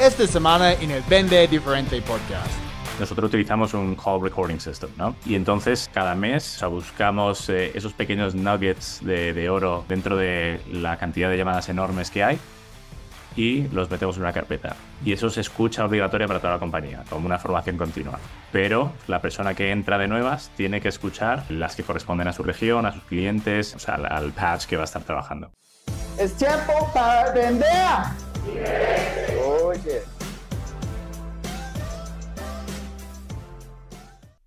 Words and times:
esta 0.00 0.26
semana 0.26 0.72
en 0.72 0.90
el 0.90 1.02
Vende 1.02 1.46
Diferente 1.46 2.00
Podcast. 2.00 2.50
Nosotros 2.98 3.28
utilizamos 3.28 3.74
un 3.74 3.94
call 3.94 4.22
recording 4.22 4.58
system, 4.58 4.88
¿no? 4.96 5.14
Y 5.26 5.34
entonces 5.34 5.90
cada 5.92 6.14
mes 6.14 6.56
o 6.56 6.58
sea, 6.58 6.68
buscamos 6.68 7.48
eh, 7.50 7.70
esos 7.74 7.92
pequeños 7.92 8.34
nuggets 8.34 9.00
de, 9.02 9.34
de 9.34 9.50
oro 9.50 9.84
dentro 9.88 10.16
de 10.16 10.60
la 10.72 10.96
cantidad 10.96 11.28
de 11.28 11.36
llamadas 11.36 11.68
enormes 11.68 12.10
que 12.10 12.24
hay 12.24 12.38
y 13.36 13.68
los 13.68 13.90
metemos 13.90 14.16
en 14.16 14.22
una 14.22 14.32
carpeta. 14.32 14.74
Y 15.04 15.12
eso 15.12 15.28
se 15.28 15.42
escucha 15.42 15.84
obligatoria 15.84 16.26
para 16.26 16.40
toda 16.40 16.54
la 16.54 16.58
compañía, 16.58 17.04
como 17.08 17.26
una 17.26 17.38
formación 17.38 17.76
continua. 17.76 18.18
Pero 18.52 18.92
la 19.06 19.20
persona 19.20 19.54
que 19.54 19.70
entra 19.70 19.98
de 19.98 20.08
nuevas 20.08 20.50
tiene 20.56 20.80
que 20.80 20.88
escuchar 20.88 21.44
las 21.50 21.76
que 21.76 21.82
corresponden 21.82 22.26
a 22.26 22.32
su 22.32 22.42
región, 22.42 22.86
a 22.86 22.92
sus 22.92 23.02
clientes, 23.04 23.74
o 23.74 23.78
sea, 23.78 23.96
al, 23.96 24.06
al 24.06 24.32
patch 24.32 24.64
que 24.64 24.76
va 24.76 24.82
a 24.82 24.86
estar 24.86 25.02
trabajando. 25.02 25.50
Es 26.18 26.34
tiempo 26.34 26.90
para 26.94 27.32
vender. 27.32 28.29
Oye. 28.46 30.02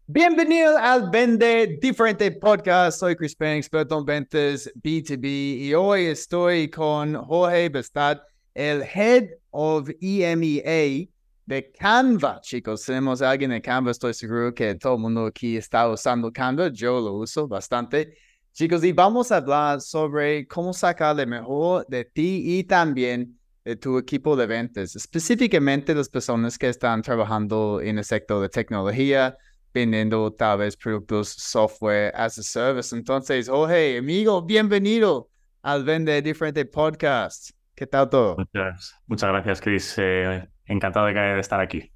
Bienvenido 0.07 0.77
al 0.77 1.09
Vende 1.11 1.77
Diferente 1.79 2.31
Podcast. 2.31 2.99
Soy 2.99 3.15
Chris 3.15 3.35
Payne, 3.35 3.57
experto 3.57 3.99
en 3.99 4.05
ventas 4.05 4.71
B2B 4.81 5.25
y 5.25 5.73
hoy 5.75 6.05
estoy 6.05 6.69
con 6.69 7.13
Jorge 7.15 7.69
Bestad, 7.69 8.21
el 8.53 8.83
Head 8.83 9.29
of 9.51 9.89
EMEA 10.01 11.07
de 11.45 11.71
Canva. 11.71 12.41
Chicos, 12.41 12.85
tenemos 12.85 13.21
a 13.21 13.29
alguien 13.29 13.51
de 13.51 13.61
Canva, 13.61 13.91
estoy 13.91 14.13
seguro 14.13 14.53
que 14.53 14.73
todo 14.75 14.95
el 14.95 15.01
mundo 15.01 15.27
aquí 15.27 15.57
está 15.57 15.87
usando 15.87 16.31
Canva, 16.31 16.69
yo 16.69 16.99
lo 16.99 17.13
uso 17.13 17.47
bastante. 17.47 18.17
Chicos, 18.53 18.83
y 18.83 18.91
vamos 18.91 19.31
a 19.31 19.37
hablar 19.37 19.81
sobre 19.81 20.47
cómo 20.47 20.73
sacarle 20.73 21.25
mejor 21.25 21.85
de 21.87 22.05
ti 22.05 22.57
y 22.57 22.63
también 22.63 23.39
de 23.63 23.75
tu 23.77 23.97
equipo 23.97 24.35
de 24.35 24.45
ventas, 24.45 24.95
específicamente 24.95 25.95
las 25.95 26.09
personas 26.09 26.57
que 26.57 26.67
están 26.67 27.01
trabajando 27.01 27.79
en 27.81 27.97
el 27.97 28.03
sector 28.03 28.41
de 28.41 28.49
tecnología, 28.49 29.37
vendiendo 29.73 30.31
tal 30.33 30.59
vez 30.59 30.75
productos 30.75 31.29
software 31.29 32.11
as 32.15 32.37
a 32.37 32.43
service. 32.43 32.95
Entonces, 32.95 33.47
Jorge, 33.47 33.97
amigo, 33.97 34.41
bienvenido 34.41 35.29
al 35.61 35.83
Vende 35.85 36.21
Diferente 36.21 36.65
Podcast. 36.65 37.51
¿Qué 37.73 37.87
tal 37.87 38.09
todo? 38.09 38.35
Muchas, 38.37 38.95
muchas 39.07 39.29
gracias, 39.29 39.61
Chris. 39.61 39.95
Eh, 39.97 40.47
encantado 40.65 41.05
de 41.07 41.39
estar 41.39 41.61
aquí. 41.61 41.89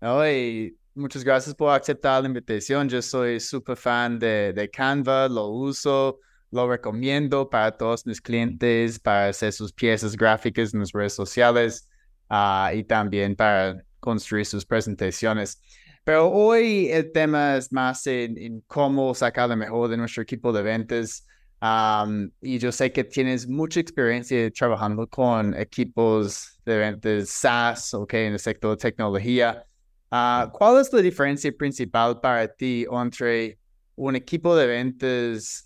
Hoy, 0.00 0.78
muchas 0.94 1.24
gracias 1.24 1.54
por 1.54 1.74
aceptar 1.74 2.22
la 2.22 2.28
invitación. 2.28 2.88
Yo 2.88 3.02
soy 3.02 3.40
súper 3.40 3.76
fan 3.76 4.20
de, 4.20 4.52
de 4.52 4.70
Canva, 4.70 5.28
lo 5.28 5.48
uso, 5.48 6.20
lo 6.54 6.68
recomiendo 6.68 7.50
para 7.50 7.76
todos 7.76 8.06
mis 8.06 8.20
clientes, 8.20 8.98
para 8.98 9.28
hacer 9.28 9.52
sus 9.52 9.72
piezas 9.72 10.16
gráficas 10.16 10.72
en 10.72 10.80
las 10.80 10.92
redes 10.92 11.12
sociales 11.12 11.88
uh, 12.30 12.74
y 12.74 12.84
también 12.84 13.34
para 13.34 13.84
construir 14.00 14.46
sus 14.46 14.64
presentaciones. 14.64 15.60
Pero 16.04 16.30
hoy 16.30 16.88
el 16.90 17.10
tema 17.12 17.56
es 17.56 17.72
más 17.72 18.06
en, 18.06 18.38
en 18.38 18.60
cómo 18.66 19.14
sacar 19.14 19.48
lo 19.48 19.56
mejor 19.56 19.88
de 19.88 19.96
nuestro 19.96 20.22
equipo 20.22 20.52
de 20.52 20.62
ventas. 20.62 21.26
Um, 21.60 22.30
y 22.42 22.58
yo 22.58 22.70
sé 22.70 22.92
que 22.92 23.04
tienes 23.04 23.48
mucha 23.48 23.80
experiencia 23.80 24.50
trabajando 24.50 25.06
con 25.06 25.54
equipos 25.54 26.60
de 26.66 26.76
ventas 26.76 27.30
SaaS, 27.30 27.94
ok, 27.94 28.14
en 28.14 28.32
el 28.34 28.38
sector 28.38 28.76
de 28.76 28.82
tecnología. 28.82 29.64
Uh, 30.12 30.50
¿Cuál 30.52 30.80
es 30.80 30.92
la 30.92 31.00
diferencia 31.00 31.50
principal 31.50 32.20
para 32.20 32.46
ti 32.46 32.86
entre 32.92 33.58
un 33.96 34.14
equipo 34.14 34.54
de 34.54 34.66
ventas 34.66 35.63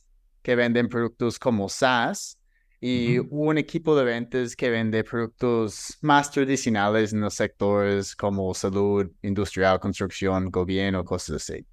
que 0.48 0.56
venden 0.56 0.88
productos 0.88 1.38
como 1.38 1.68
SaaS 1.68 2.38
y 2.80 3.18
uh 3.18 3.24
-huh. 3.24 3.28
un 3.50 3.58
equipo 3.58 3.94
de 3.94 4.02
ventas 4.02 4.56
que 4.56 4.70
vende 4.70 5.04
productos 5.04 5.98
más 6.00 6.30
tradicionales 6.30 7.12
en 7.12 7.20
los 7.20 7.34
sectores 7.34 8.16
como 8.16 8.54
salud, 8.54 9.10
industrial, 9.20 9.78
construcción, 9.78 10.50
gobierno, 10.50 11.04
cosas 11.04 11.36
así? 11.36 11.66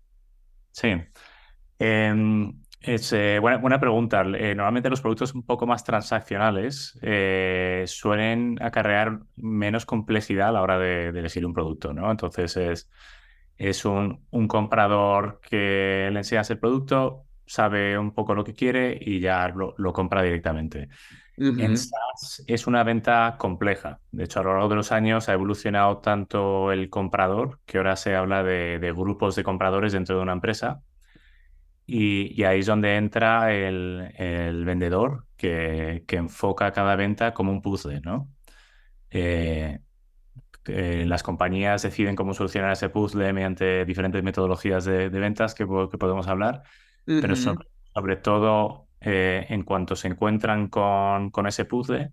Sí. 0.74 0.90
Eh, 1.80 2.52
es 2.82 3.14
eh, 3.14 3.40
buena, 3.40 3.60
buena, 3.60 3.80
pregunta. 3.80 4.24
Eh, 4.24 4.54
normalmente 4.54 4.90
los 4.90 5.00
productos 5.00 5.34
un 5.34 5.46
poco 5.46 5.66
más 5.66 5.86
transaccionales 5.86 7.00
eh, 7.02 7.86
suelen 7.88 8.58
acarrear 8.62 9.22
menos 9.38 9.86
complejidad 9.86 10.50
a 10.50 10.52
la 10.52 10.62
hora 10.62 10.78
de, 10.80 11.14
de 11.14 11.20
elegir 11.20 11.46
un 11.46 11.54
producto, 11.54 11.94
¿no? 11.94 12.12
Entonces 12.12 12.58
es, 12.58 12.90
es 13.58 13.86
un, 13.86 14.26
un, 14.32 14.50
comprador 14.50 15.40
que 15.42 16.10
le 16.12 16.20
enseñas 16.20 16.50
el 16.50 16.60
producto, 16.60 17.25
sabe 17.46 17.98
un 17.98 18.12
poco 18.12 18.36
lo 18.36 18.44
que 18.44 18.54
quiere 18.54 18.98
y 19.00 19.20
ya 19.20 19.48
lo, 19.50 19.76
lo 19.78 19.94
compra 19.94 20.22
directamente. 20.24 20.90
Uh 21.38 21.44
-huh. 21.46 21.64
En 21.64 21.78
SaaS 21.78 22.44
es 22.48 22.68
una 22.68 22.84
venta 22.84 23.36
compleja. 23.38 24.00
De 24.12 24.24
hecho, 24.24 24.40
a 24.40 24.44
lo 24.44 24.54
largo 24.54 24.70
de 24.70 24.76
los 24.76 24.92
años 24.92 25.28
ha 25.30 25.34
evolucionado 25.34 25.98
tanto 25.98 26.72
el 26.72 26.90
comprador, 26.90 27.60
que 27.66 27.78
ahora 27.78 27.96
se 27.96 28.16
habla 28.16 28.44
de, 28.44 28.80
de 28.80 28.92
grupos 28.94 29.36
de 29.36 29.44
compradores 29.44 29.94
dentro 29.94 30.16
de 30.16 30.22
una 30.24 30.34
empresa, 30.34 30.82
y, 31.88 32.34
y, 32.42 32.44
ahí 32.46 32.62
es 32.62 32.66
donde 32.66 32.96
entra 32.96 33.54
el, 33.54 34.12
el 34.18 34.66
vendedor 34.66 35.28
que, 35.38 36.04
que, 36.08 36.16
enfoca 36.16 36.72
cada 36.72 36.96
venta 36.96 37.34
como 37.36 37.52
un 37.52 37.62
puzzle, 37.62 38.02
¿no? 38.02 38.28
Eh, 39.12 39.80
eh, 40.66 41.06
las 41.06 41.22
compañías 41.22 41.84
deciden 41.84 42.16
cómo 42.16 42.34
solucionar 42.34 42.72
ese 42.72 42.90
puzzle 42.90 43.34
mediante 43.34 43.86
diferentes 43.86 44.24
metodologías 44.24 44.84
de, 44.86 45.12
de 45.12 45.20
ventas 45.20 45.54
que, 45.54 45.66
que, 45.66 45.98
podemos 46.00 46.28
hablar, 46.28 46.64
-huh. 47.08 47.22
pero 47.22 47.36
sobre, 47.36 47.68
sobre 47.94 48.16
todo 48.18 48.88
eh, 49.02 49.46
en 49.50 49.64
cuanto 49.64 49.96
se 49.96 50.08
encuentran 50.08 50.68
con, 50.68 51.30
con, 51.32 51.48
ese 51.48 51.66
puzzle, 51.66 52.12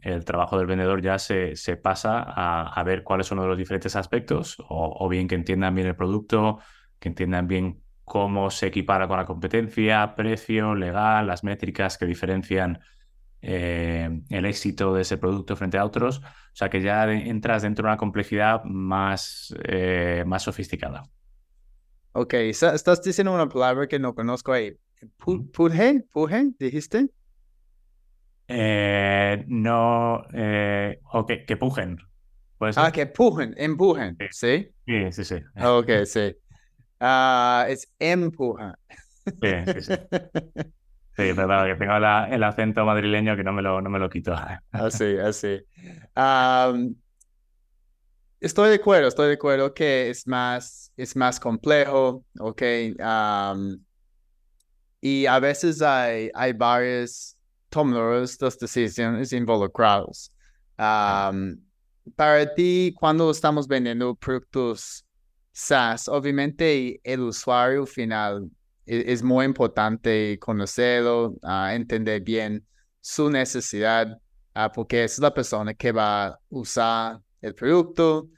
el 0.00 0.24
trabajo 0.24 0.58
del 0.58 0.66
vendedor 0.66 1.02
ya 1.02 1.18
se, 1.18 1.56
se 1.56 1.76
pasa 1.76 2.22
a, 2.22 2.68
a, 2.68 2.82
ver 2.84 3.02
cuáles 3.02 3.26
son 3.26 3.38
los 3.46 3.58
diferentes 3.58 3.96
aspectos, 3.96 4.58
o, 4.68 4.96
o 4.98 5.08
bien 5.08 5.28
que 5.28 5.34
entiendan 5.34 5.74
bien 5.74 5.86
el 5.86 5.96
producto, 5.96 6.58
que 6.98 7.08
entiendan 7.08 7.46
bien 7.46 7.82
cómo 8.04 8.50
se 8.50 8.66
equipara 8.66 9.06
con 9.06 9.18
la 9.18 9.24
competencia, 9.24 10.14
precio, 10.16 10.74
legal, 10.74 11.26
las 11.26 11.44
métricas 11.44 11.96
que 11.96 12.06
diferencian 12.06 12.80
eh, 13.42 14.20
el 14.28 14.44
éxito 14.44 14.92
de 14.92 15.02
ese 15.02 15.16
producto 15.16 15.56
frente 15.56 15.78
a 15.78 15.84
otros. 15.84 16.18
O 16.18 16.54
sea 16.54 16.68
que 16.68 16.82
ya 16.82 17.10
entras 17.10 17.62
dentro 17.62 17.84
de 17.84 17.90
una 17.90 17.96
complejidad 17.96 18.64
más, 18.64 19.54
eh, 19.64 20.24
más 20.26 20.42
sofisticada. 20.42 21.04
Ok, 22.12 22.34
estás 22.34 23.02
diciendo 23.02 23.32
una 23.32 23.48
palabra 23.48 23.86
que 23.86 23.98
no 23.98 24.14
conozco 24.14 24.52
ahí. 24.52 24.76
¿Pujen? 25.52 26.06
¿Pujen? 26.12 26.56
¿Dijiste? 26.58 27.08
Eh, 28.48 29.44
no, 29.46 30.24
o 31.12 31.26
que, 31.26 31.44
que 31.46 31.56
pujen. 31.56 31.98
Ah, 32.76 32.90
que 32.92 33.06
pujen, 33.06 33.54
empujen, 33.56 34.16
¿sí? 34.30 34.68
Sí, 34.86 35.12
sí, 35.12 35.24
sí. 35.24 35.36
Ok, 35.62 35.88
sí. 36.04 36.36
Uh, 37.00 37.64
es 37.68 37.88
empuja. 37.98 38.76
Sí, 39.24 39.48
sí, 39.66 39.80
sí. 39.82 39.92
Sí, 41.16 41.32
verdad 41.32 41.66
que 41.66 41.74
tengo 41.76 41.98
la, 41.98 42.28
el 42.30 42.42
acento 42.42 42.84
madrileño 42.84 43.36
que 43.36 43.44
no 43.44 43.52
me 43.52 43.62
lo, 43.62 43.80
no 43.80 43.88
me 43.88 43.98
lo 43.98 44.10
quito. 44.10 44.34
Así, 44.72 45.16
así. 45.16 45.60
Um, 46.16 46.94
estoy 48.40 48.70
de 48.70 48.76
acuerdo, 48.76 49.08
estoy 49.08 49.28
de 49.28 49.34
acuerdo 49.34 49.72
que 49.74 50.10
es 50.10 50.26
más, 50.26 50.92
es 50.96 51.14
más 51.14 51.38
complejo, 51.38 52.24
¿ok? 52.38 52.62
Y 55.02 55.26
a 55.26 55.38
veces 55.38 55.80
hay, 55.82 56.30
hay 56.34 56.52
varios 56.52 57.36
tomadores 57.68 58.36
de 58.38 58.50
decisiones 58.60 59.32
involucrados. 59.32 60.32
Para 60.76 62.54
ti, 62.54 62.94
cuando 62.98 63.30
estamos 63.30 63.68
vendiendo 63.68 64.14
productos 64.14 65.04
SaaS, 65.52 66.08
obviamente 66.08 67.00
el 67.04 67.20
usuario 67.20 67.86
final 67.86 68.50
es, 68.86 69.04
es 69.06 69.22
muy 69.22 69.44
importante 69.44 70.38
conocerlo, 70.38 71.36
uh, 71.42 71.66
entender 71.70 72.22
bien 72.22 72.66
su 73.00 73.30
necesidad, 73.30 74.18
uh, 74.56 74.70
porque 74.74 75.04
es 75.04 75.18
la 75.18 75.32
persona 75.32 75.74
que 75.74 75.92
va 75.92 76.26
a 76.26 76.38
usar 76.48 77.20
el 77.40 77.54
producto, 77.54 78.28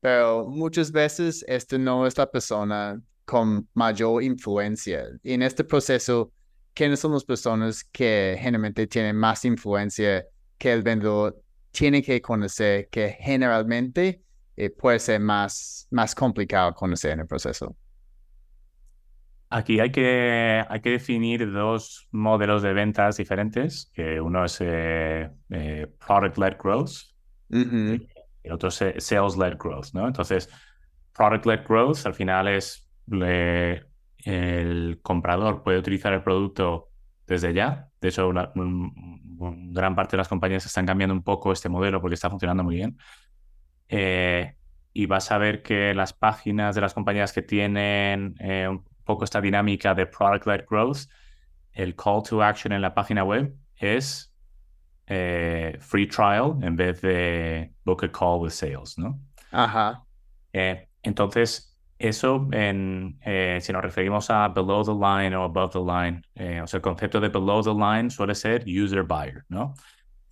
pero 0.00 0.46
muchas 0.48 0.92
veces 0.92 1.44
este 1.48 1.78
no 1.78 2.06
es 2.06 2.16
la 2.18 2.30
persona 2.30 3.00
con 3.24 3.68
mayor 3.74 4.22
influencia. 4.22 5.04
Y 5.22 5.32
en 5.34 5.42
este 5.42 5.64
proceso, 5.64 6.32
¿quiénes 6.74 7.00
son 7.00 7.12
las 7.12 7.24
personas 7.24 7.84
que 7.84 8.36
generalmente 8.38 8.86
tienen 8.86 9.16
más 9.16 9.44
influencia 9.44 10.26
que 10.58 10.72
el 10.72 10.82
vendedor 10.82 11.42
tiene 11.72 12.02
que 12.02 12.20
conocer 12.20 12.88
que 12.88 13.16
generalmente 13.18 14.22
eh, 14.56 14.70
puede 14.70 14.98
ser 14.98 15.20
más, 15.20 15.88
más 15.90 16.14
complicado 16.14 16.74
conocer 16.74 17.12
en 17.12 17.20
el 17.20 17.26
proceso. 17.26 17.74
Aquí 19.48 19.80
hay 19.80 19.90
que, 19.90 20.64
hay 20.66 20.80
que 20.80 20.90
definir 20.90 21.50
dos 21.50 22.08
modelos 22.10 22.62
de 22.62 22.72
ventas 22.72 23.16
diferentes, 23.16 23.90
que 23.94 24.20
uno 24.20 24.44
es 24.44 24.58
eh, 24.60 25.30
eh, 25.50 25.86
product-led 26.06 26.56
growth. 26.62 26.92
El 28.42 28.52
otro 28.52 28.68
es 28.68 29.04
sales-led 29.04 29.56
growth, 29.58 29.92
¿no? 29.92 30.06
Entonces, 30.06 30.48
product-led 31.14 31.64
growth 31.66 32.06
al 32.06 32.14
final 32.14 32.48
es 32.48 32.88
le, 33.06 33.84
el 34.18 35.00
comprador 35.02 35.62
puede 35.62 35.78
utilizar 35.78 36.12
el 36.12 36.22
producto 36.22 36.90
desde 37.26 37.52
ya. 37.54 37.88
De 38.00 38.08
hecho, 38.08 38.28
una, 38.28 38.50
un, 38.54 39.36
un 39.38 39.72
gran 39.72 39.94
parte 39.94 40.12
de 40.12 40.18
las 40.18 40.28
compañías 40.28 40.64
están 40.64 40.86
cambiando 40.86 41.14
un 41.14 41.22
poco 41.22 41.52
este 41.52 41.68
modelo 41.68 42.00
porque 42.00 42.14
está 42.14 42.30
funcionando 42.30 42.64
muy 42.64 42.76
bien 42.76 42.96
eh, 43.88 44.56
y 44.92 45.06
vas 45.06 45.30
a 45.30 45.38
ver 45.38 45.62
que 45.62 45.94
las 45.94 46.12
páginas 46.12 46.74
de 46.74 46.80
las 46.80 46.94
compañías 46.94 47.32
que 47.32 47.42
tienen 47.42 48.34
eh, 48.40 48.68
un 48.68 48.84
poco 49.04 49.24
esta 49.24 49.40
dinámica 49.40 49.94
de 49.94 50.06
product-led 50.06 50.64
growth, 50.68 51.08
el 51.72 51.94
call 51.96 52.22
to 52.22 52.42
action 52.42 52.72
en 52.72 52.82
la 52.82 52.94
página 52.94 53.24
web 53.24 53.54
es 53.76 54.31
eh, 55.06 55.76
free 55.80 56.06
trial 56.06 56.56
en 56.62 56.76
vez 56.76 57.00
de 57.00 57.72
book 57.84 58.04
a 58.04 58.12
call 58.12 58.40
with 58.40 58.50
sales, 58.50 58.98
¿no? 58.98 59.18
Ajá. 59.50 60.04
entonces, 61.02 61.76
eso, 61.98 62.48
en, 62.52 63.18
si 63.60 63.72
nos 63.72 63.82
referimos 63.82 64.30
a 64.30 64.48
below 64.48 64.82
the 64.82 64.92
line 64.92 65.36
o 65.36 65.44
above 65.44 65.72
the 65.72 65.78
line, 65.78 66.22
o 66.62 66.66
sea, 66.66 66.78
el 66.78 66.82
concepto 66.82 67.20
de 67.20 67.28
below 67.28 67.62
the 67.62 67.74
line 67.74 68.10
suele 68.10 68.34
ser 68.34 68.64
user 68.66 69.02
buyer, 69.02 69.44
¿no? 69.48 69.74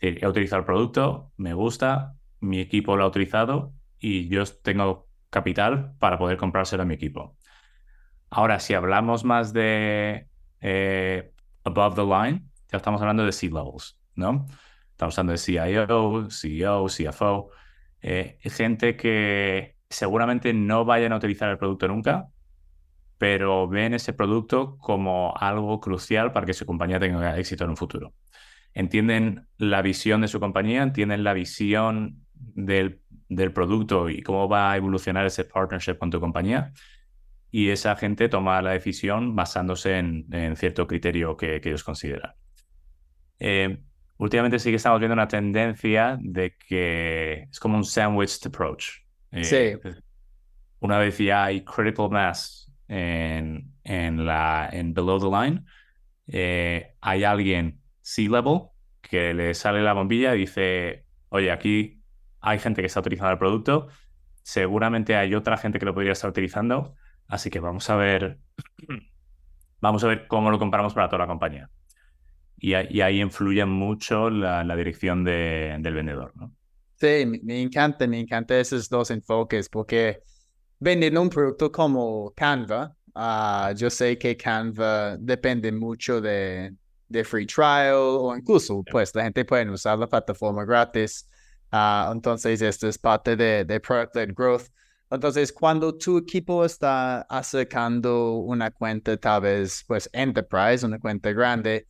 He 0.00 0.26
utilizado 0.26 0.60
el 0.60 0.66
producto, 0.66 1.32
me 1.36 1.52
gusta, 1.52 2.14
mi 2.40 2.60
equipo 2.60 2.96
lo 2.96 3.04
ha 3.04 3.06
utilizado 3.06 3.74
y 3.98 4.28
yo 4.28 4.44
tengo 4.62 5.06
capital 5.28 5.94
para 5.98 6.18
poder 6.18 6.36
comprárselo 6.36 6.82
a 6.82 6.86
mi 6.86 6.94
equipo. 6.94 7.36
Ahora, 8.30 8.60
si 8.60 8.74
hablamos 8.74 9.24
más 9.24 9.52
de 9.52 10.26
eh, 10.60 11.32
above 11.64 11.94
the 11.94 12.04
line, 12.04 12.42
ya 12.70 12.78
estamos 12.78 13.00
hablando 13.00 13.24
de 13.24 13.32
C-levels, 13.32 13.99
¿no? 14.20 14.46
Estamos 14.90 15.18
hablando 15.18 15.32
de 15.32 15.38
CIO, 15.38 16.30
CEO, 16.30 16.86
CFO, 16.86 17.50
eh, 18.02 18.38
gente 18.42 18.96
que 18.96 19.76
seguramente 19.88 20.52
no 20.52 20.84
vayan 20.84 21.12
a 21.12 21.16
utilizar 21.16 21.50
el 21.50 21.58
producto 21.58 21.88
nunca, 21.88 22.28
pero 23.18 23.68
ven 23.68 23.94
ese 23.94 24.12
producto 24.12 24.78
como 24.78 25.34
algo 25.36 25.80
crucial 25.80 26.32
para 26.32 26.46
que 26.46 26.54
su 26.54 26.64
compañía 26.64 27.00
tenga 27.00 27.38
éxito 27.38 27.64
en 27.64 27.70
un 27.70 27.76
futuro. 27.76 28.14
Entienden 28.72 29.46
la 29.58 29.82
visión 29.82 30.20
de 30.20 30.28
su 30.28 30.38
compañía, 30.38 30.82
entienden 30.82 31.24
la 31.24 31.32
visión 31.32 32.24
del, 32.34 33.00
producto 33.52 34.08
y 34.08 34.22
cómo 34.22 34.48
va 34.48 34.72
a 34.72 34.76
evolucionar 34.76 35.26
ese 35.26 35.44
partnership 35.44 35.98
con 35.98 36.10
tu 36.10 36.20
compañía. 36.20 36.72
Y 37.50 37.68
esa 37.70 37.96
gente 37.96 38.28
toma 38.28 38.62
la 38.62 38.70
decisión 38.70 39.34
basándose 39.34 39.98
en, 39.98 40.56
cierto 40.56 40.86
criterio 40.86 41.36
que, 41.36 41.60
que 41.60 41.70
ellos 41.70 41.84
consideran. 41.84 42.32
Eh, 43.38 43.82
últimamente 44.20 44.58
sí 44.58 44.68
que 44.68 44.76
estamos 44.76 45.00
viendo 45.00 45.14
una 45.14 45.28
tendencia 45.28 46.18
de 46.20 46.54
que 46.54 47.48
es 47.50 47.58
como 47.58 47.76
un 47.76 47.84
sandwiched 47.84 48.46
approach. 48.46 49.00
Eh, 49.32 49.44
sí. 49.44 49.90
Una 50.80 50.98
vez 50.98 51.16
ya 51.16 51.44
hay 51.44 51.64
critical 51.64 52.10
mass 52.10 52.70
en, 52.86 53.72
en, 53.82 54.26
la, 54.26 54.68
en 54.72 54.92
below 54.92 55.18
the 55.18 55.26
line, 55.26 55.64
eh, 56.26 56.94
hay 57.00 57.24
alguien 57.24 57.80
C-level 58.02 58.64
que 59.00 59.32
le 59.32 59.54
sale 59.54 59.82
la 59.82 59.94
bombilla 59.94 60.34
y 60.34 60.40
dice, 60.40 61.06
oye, 61.30 61.50
aquí 61.50 62.02
hay 62.40 62.58
gente 62.58 62.82
que 62.82 62.86
está 62.88 63.00
utilizando 63.00 63.32
el 63.32 63.38
producto, 63.38 63.88
seguramente 64.42 65.16
hay 65.16 65.34
otra 65.34 65.56
gente 65.56 65.78
que 65.78 65.86
lo 65.86 65.94
podría 65.94 66.12
estar 66.12 66.28
utilizando, 66.28 66.94
así 67.26 67.48
que 67.48 67.60
vamos 67.60 67.88
a 67.88 67.96
ver, 67.96 68.38
vamos 69.80 70.04
a 70.04 70.08
ver 70.08 70.26
cómo 70.26 70.50
lo 70.50 70.58
comparamos 70.58 70.92
para 70.92 71.08
toda 71.08 71.20
la 71.20 71.26
compañía. 71.26 71.70
Y, 72.60 72.74
ahí 72.74 73.20
influye 73.20 73.64
mucho 73.64 74.30
la, 74.30 74.76
dirección 74.76 75.24
del 75.24 75.94
vendedor. 75.94 76.32
¿no? 76.36 76.52
Sí, 76.96 77.26
me, 77.42 77.62
encanta, 77.62 78.06
me 78.06 78.20
encanta 78.20 78.58
esos 78.58 78.88
dos 78.88 79.10
enfoques 79.10 79.68
porque 79.68 80.20
vendiendo 80.78 81.22
un 81.22 81.30
producto 81.30 81.72
como 81.72 82.32
Canva, 82.36 82.94
ah, 83.14 83.72
yo 83.76 83.88
sé 83.88 84.18
que 84.18 84.36
Canva 84.36 85.16
depende 85.18 85.72
mucho 85.72 86.20
de, 86.20 86.74
de 87.08 87.24
free 87.24 87.46
trial 87.46 87.94
o 87.94 88.36
incluso 88.36 88.82
pues 88.90 89.14
la 89.14 89.24
gente 89.24 89.44
puede 89.44 89.70
usar 89.70 89.98
la 89.98 90.06
plataforma 90.06 90.64
gratis 90.64 91.26
Ah, 91.72 92.10
entonces, 92.12 92.60
esto 92.62 92.88
es 92.88 92.98
parte 92.98 93.36
de, 93.36 93.64
de 93.64 93.80
Product-Led 93.80 94.34
Growth. 94.34 94.68
Entonces, 95.10 95.52
cuando 95.52 95.96
tu 95.96 96.18
equipo 96.18 96.64
está 96.64 97.22
acercando 97.22 98.34
una 98.38 98.70
cuenta, 98.70 99.16
tal 99.16 99.42
vez, 99.42 99.84
pues, 99.86 100.08
enterprise, 100.12 100.84
una 100.84 100.98
cuenta 100.98 101.32
grande, 101.32 101.86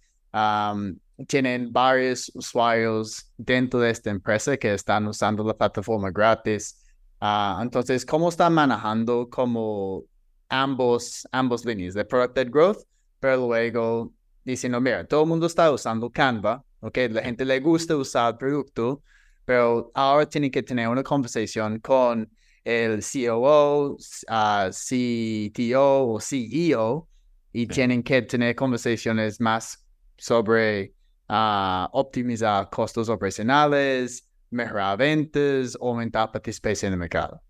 tienen 1.27 1.73
varios 1.73 2.31
usuarios 2.35 3.31
dentro 3.37 3.81
de 3.81 3.91
esta 3.91 4.11
empresa 4.11 4.57
que 4.57 4.75
están 4.75 5.07
usando 5.07 5.45
la 5.45 5.57
plataforma 5.57 6.11
gratis. 6.11 6.83
Ah, 7.21 7.61
entonces, 7.63 8.07
¿cómo 8.07 8.29
están 8.29 8.55
manejando 8.55 9.29
como 9.29 10.05
ambos, 10.49 11.29
ambos 11.33 11.65
líneas 11.65 11.95
de 11.95 12.05
Product-Led 12.05 12.51
Growth? 12.51 12.85
Pero 13.19 13.37
luego 13.49 14.13
diciendo, 14.45 14.81
mira, 14.81 15.07
todo 15.07 15.23
el 15.23 15.29
mundo 15.29 15.47
está 15.47 15.71
usando 15.71 16.11
Canva, 16.11 16.65
¿ok? 16.81 16.99
La 17.11 17.23
gente 17.23 17.45
le 17.45 17.61
gusta 17.61 17.97
usar 17.97 18.33
el 18.33 18.39
producto, 18.39 19.03
pero 19.45 19.91
ahora 19.95 20.27
tienen 20.27 20.51
que 20.51 20.63
tener 20.63 20.89
una 20.89 21.03
conversación 21.03 21.79
con 21.81 22.31
el 22.65 23.03
COO, 23.03 23.97
uh, 23.97 24.71
CTO 24.71 26.09
o 26.09 26.21
CEO 26.21 27.09
y 27.53 27.67
tienen 27.67 28.03
que 28.03 28.23
tener 28.23 28.55
conversaciones 28.55 29.41
más 29.41 29.85
sobre 30.21 30.93
uh, 31.29 31.89
optimizar 31.93 32.69
costos 32.69 33.09
operacionales, 33.09 34.31
mejorar 34.51 34.99
ventas, 34.99 35.77
aumentar 35.81 36.31
participación 36.31 36.91
en 36.91 36.93
el 36.95 36.99
mercado. 37.01 37.41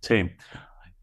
Sí. 0.00 0.30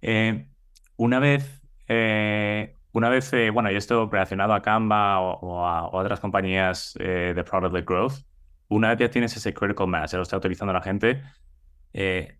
Eh, 0.01 0.47
una 0.95 1.19
vez, 1.19 1.61
eh, 1.87 2.77
una 2.93 3.09
vez, 3.09 3.33
eh, 3.33 3.49
bueno, 3.49 3.71
y 3.71 3.75
esto 3.75 4.07
relacionado 4.09 4.53
a 4.53 4.61
Canva 4.61 5.19
o, 5.19 5.65
a, 5.65 5.87
otras 5.89 6.19
compañías 6.19 6.93
de 6.97 7.43
Product-led 7.43 7.85
Growth, 7.85 8.23
una 8.69 8.89
vez 8.89 8.99
ya 8.99 9.09
tienes 9.09 9.35
ese 9.35 9.53
critical 9.53 9.87
mass, 9.87 10.11
ya 10.11 10.17
lo 10.17 10.23
está 10.23 10.37
utilizando 10.37 10.71
la 10.71 10.81
gente, 10.81 11.21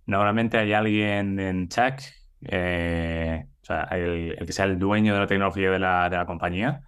normalmente 0.05 0.57
hay 0.57 0.71
alguien 0.71 1.39
en 1.39 1.67
tech, 1.67 2.01
o 2.43 3.65
sea, 3.65 3.83
el, 3.91 4.37
que 4.45 4.53
sea 4.53 4.65
el 4.65 4.79
dueño 4.79 5.13
de 5.13 5.19
la 5.19 5.27
tecnología 5.27 5.71
de 5.71 5.79
la, 5.79 6.09
de 6.09 6.17
la 6.17 6.25
compañía, 6.25 6.83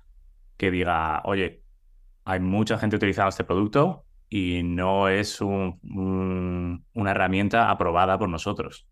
que 0.56 0.72
diga, 0.72 1.22
oye, 1.26 1.63
hay 2.26 2.40
mucha 2.40 2.78
gente 2.78 2.96
utilizando 2.96 3.30
este 3.30 3.44
producto 3.44 4.06
y 4.30 4.62
no 4.64 5.10
es 5.10 5.42
una 5.42 6.82
herramienta 7.06 7.70
aprobada 7.70 8.18
por 8.18 8.30
nosotros. 8.30 8.88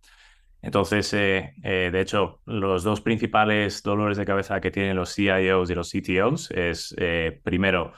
Entonces, 0.62 1.12
eh, 1.14 1.54
de 1.64 2.02
hecho, 2.02 2.42
los 2.46 2.84
dos 2.84 3.02
principales 3.02 3.82
dolores 3.82 4.18
de 4.18 4.26
cabeza 4.26 4.62
que 4.62 4.70
tienen 4.70 4.96
los 4.96 5.16
CIOs 5.16 5.72
y 5.72 5.76
los 5.76 5.90
CTOs 5.90 6.52
es, 6.52 6.96
primero, 7.44 7.94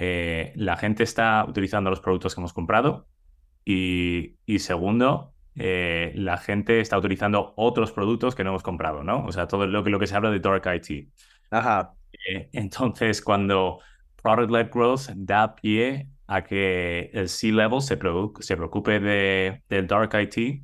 eh, 0.00 0.52
la 0.54 0.76
gente 0.76 1.02
está 1.02 1.44
utilizando 1.46 1.90
los 1.90 2.00
productos 2.00 2.34
que 2.34 2.40
hemos 2.40 2.52
comprado 2.52 3.08
y, 3.64 4.36
segundo, 4.58 5.34
eh, 5.56 6.12
la 6.14 6.38
gente 6.38 6.80
está 6.80 6.96
utilizando 6.96 7.52
otros 7.56 7.92
productos 7.92 8.34
que 8.34 8.44
no 8.44 8.50
hemos 8.50 8.62
comprado, 8.62 9.02
¿no? 9.02 9.24
O 9.26 9.32
sea, 9.32 9.48
todo 9.48 9.66
lo 9.66 9.82
que, 9.82 9.90
lo 9.90 9.98
que 9.98 10.06
se 10.06 10.14
habla 10.14 10.30
de 10.30 10.40
Dark 10.40 10.62
IT. 10.66 11.08
Ajá. 11.50 11.94
Eh, 12.28 12.48
entonces, 12.52 13.20
cuando 13.20 13.80
Product-led 14.22 14.70
Growth 14.72 15.10
da 15.14 15.54
pie 15.54 16.08
a 16.26 16.44
que 16.44 17.10
el 17.14 17.28
C-Level 17.28 17.80
se, 17.80 17.98
se, 18.40 18.56
preocupe 18.56 19.00
de, 19.00 19.62
del 19.68 19.86
Dark 19.86 20.10
IT, 20.14 20.62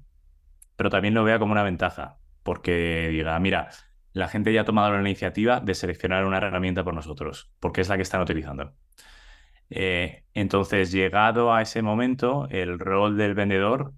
pero 0.76 0.90
también 0.90 1.14
lo 1.14 1.24
vea 1.24 1.38
como 1.38 1.52
una 1.52 1.62
ventaja, 1.62 2.18
porque 2.42 3.08
diga, 3.10 3.38
mira, 3.38 3.70
la 4.12 4.28
gente 4.28 4.52
ya 4.52 4.62
ha 4.62 4.64
tomado 4.64 4.92
la 4.92 5.00
iniciativa 5.00 5.60
de 5.60 5.74
seleccionar 5.74 6.24
una 6.24 6.38
herramienta 6.38 6.84
por 6.84 6.94
nosotros, 6.94 7.50
porque 7.60 7.80
es 7.80 7.88
la 7.88 7.96
que 7.96 8.02
están 8.02 8.20
utilizando. 8.20 8.74
Eh, 9.70 10.24
entonces, 10.34 10.92
llegado 10.92 11.52
a 11.52 11.62
ese 11.62 11.82
momento, 11.82 12.46
el 12.50 12.78
rol 12.78 13.16
del 13.16 13.34
vendedor 13.34 13.92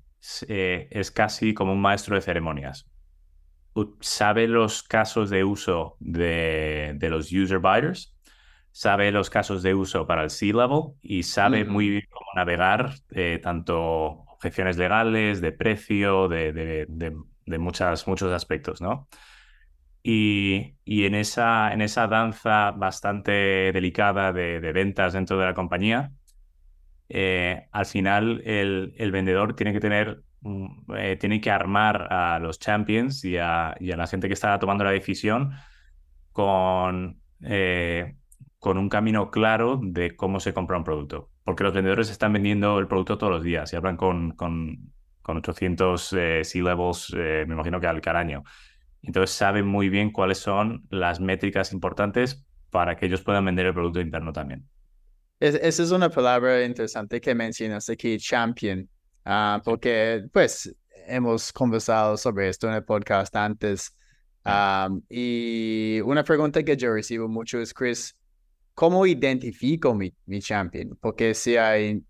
eh, 0.48 0.88
es 0.90 1.10
casi 1.10 1.54
como 1.54 1.72
un 1.72 1.80
maestro 1.80 2.14
de 2.14 2.22
ceremonias. 2.22 2.88
Sabe 4.00 4.48
los 4.48 4.82
casos 4.82 5.28
de 5.28 5.44
uso 5.44 5.96
de, 6.00 6.96
los 7.02 7.30
user 7.30 7.58
buyers, 7.58 8.15
sabe 8.76 9.10
los 9.10 9.30
casos 9.30 9.62
de 9.62 9.74
uso 9.74 10.06
para 10.06 10.22
el 10.22 10.28
C-level 10.28 10.92
y 11.00 11.22
sabe 11.22 11.64
muy 11.64 11.88
bien 11.88 12.04
cómo 12.10 12.26
navegar 12.34 12.92
eh, 13.10 13.40
tanto 13.42 14.26
objeciones 14.34 14.76
legales, 14.76 15.40
de 15.40 15.50
precio, 15.50 16.28
de, 16.28 16.52
de, 16.86 17.58
muchas, 17.58 18.06
muchos 18.06 18.30
aspectos, 18.34 18.82
¿no? 18.82 19.08
Y, 20.02 20.74
en, 20.84 21.14
esa, 21.14 21.72
en 21.72 21.80
esa 21.80 22.06
danza 22.06 22.72
bastante 22.72 23.72
delicada 23.72 24.34
de, 24.34 24.60
ventas 24.72 25.14
dentro 25.14 25.38
de 25.38 25.46
la 25.46 25.54
compañía, 25.54 26.12
eh, 27.08 27.68
al 27.72 27.86
final 27.86 28.42
el, 28.44 29.10
vendedor 29.10 29.56
tiene 29.56 29.72
que 29.72 29.80
tener, 29.80 30.22
eh, 30.98 31.16
tiene 31.18 31.40
que 31.40 31.50
armar 31.50 32.12
a 32.12 32.38
los 32.40 32.58
champions 32.58 33.24
y 33.24 33.38
a, 33.38 33.74
la 33.80 34.06
gente 34.06 34.28
que 34.28 34.34
está 34.34 34.58
tomando 34.58 34.84
la 34.84 34.90
decisión 34.90 35.52
con, 36.30 37.22
eh, 37.40 38.16
con 38.66 38.78
un 38.78 38.88
camino 38.88 39.30
claro 39.30 39.78
de 39.80 40.16
cómo 40.16 40.40
se 40.40 40.52
compra 40.52 40.76
un 40.76 40.82
producto. 40.82 41.30
Porque 41.44 41.62
los 41.62 41.72
vendedores 41.72 42.10
están 42.10 42.32
vendiendo 42.32 42.80
el 42.80 42.88
producto 42.88 43.16
todos 43.16 43.32
los 43.32 43.44
días 43.44 43.72
y 43.72 43.76
hablan 43.76 43.96
con, 43.96 44.32
con, 44.32 44.92
con 45.22 45.36
800 45.36 46.02
C-levels, 46.42 47.12
me 47.14 47.42
imagino 47.42 47.78
que 47.78 47.86
al, 47.86 48.02
al 48.04 48.16
año. 48.16 48.42
Entonces 49.02 49.36
saben 49.36 49.68
muy 49.68 49.88
bien 49.88 50.10
cuáles 50.10 50.38
son 50.38 50.84
las 50.90 51.20
métricas 51.20 51.72
importantes 51.72 52.44
para 52.68 52.96
que 52.96 53.06
ellos 53.06 53.22
puedan 53.22 53.44
vender 53.44 53.66
el 53.66 53.72
producto 53.72 54.00
interno 54.00 54.32
también. 54.32 54.68
esa 55.38 55.82
es 55.84 55.92
una 55.92 56.10
palabra 56.10 56.64
interesante 56.64 57.20
que 57.20 57.36
mencionas 57.36 57.88
aquí, 57.88 58.18
champion, 58.18 58.88
ah, 59.24 59.62
porque 59.64 60.24
pues 60.32 60.74
hemos 61.06 61.52
conversado 61.52 62.16
sobre 62.16 62.48
esto 62.48 62.66
en 62.66 62.74
el 62.74 62.84
podcast 62.84 63.36
antes. 63.36 63.96
y 65.08 66.00
una 66.04 66.24
pregunta 66.24 66.64
que 66.64 66.76
yo 66.76 66.92
recibo 66.92 67.28
mucho 67.28 67.60
es, 67.60 67.72
Chris, 67.72 68.16
¿cómo 68.76 69.06
identifico 69.06 69.94
mi, 69.94 70.14
mi 70.26 70.38
champion? 70.40 70.96
Porque 71.00 71.32
si 71.34 71.56
hay 71.56 72.04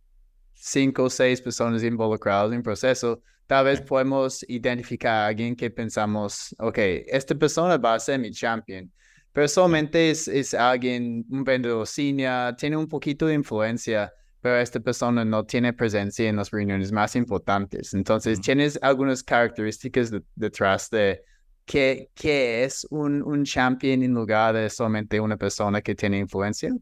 cinco 0.52 1.04
o 1.04 1.10
seis 1.10 1.40
personas 1.40 1.84
involucradas 1.84 2.48
en 2.48 2.56
el 2.56 2.62
proceso, 2.62 3.22
tal 3.46 3.66
vez 3.66 3.80
podemos 3.80 4.44
identificar 4.48 5.12
a 5.12 5.26
alguien 5.28 5.54
que 5.54 5.70
pensamos, 5.70 6.54
ok, 6.58 6.78
esta 7.06 7.36
persona 7.36 7.78
va 7.78 7.94
a 7.94 8.00
ser 8.00 8.18
mi 8.18 8.32
champion. 8.32 8.92
Pero 9.32 9.46
solamente 9.46 10.10
es, 10.10 10.26
es 10.26 10.54
alguien, 10.54 11.24
un 11.30 11.44
vendedor 11.44 11.86
senior, 11.86 12.56
tiene 12.56 12.76
un 12.76 12.88
poquito 12.88 13.26
de 13.26 13.34
influencia, 13.34 14.12
pero 14.40 14.56
esta 14.56 14.80
persona 14.80 15.24
no 15.24 15.44
tiene 15.44 15.72
presencia 15.72 16.28
en 16.28 16.34
las 16.34 16.50
reuniones 16.50 16.90
más 16.90 17.14
importantes. 17.14 17.94
Entonces, 17.94 18.40
¿tienes 18.40 18.76
algunas 18.82 19.22
características 19.22 20.10
detrás 20.34 20.90
de 20.90 21.22
qué, 21.66 22.10
qué 22.14 22.64
es 22.64 22.86
un, 22.90 23.22
un 23.22 23.44
champion 23.44 24.02
en 24.02 24.14
lugar 24.14 24.54
de 24.54 24.70
solamente 24.70 25.20
una 25.20 25.36
persona 25.36 25.82
que 25.82 25.94
tiene 25.94 26.18
influencia? 26.18 26.72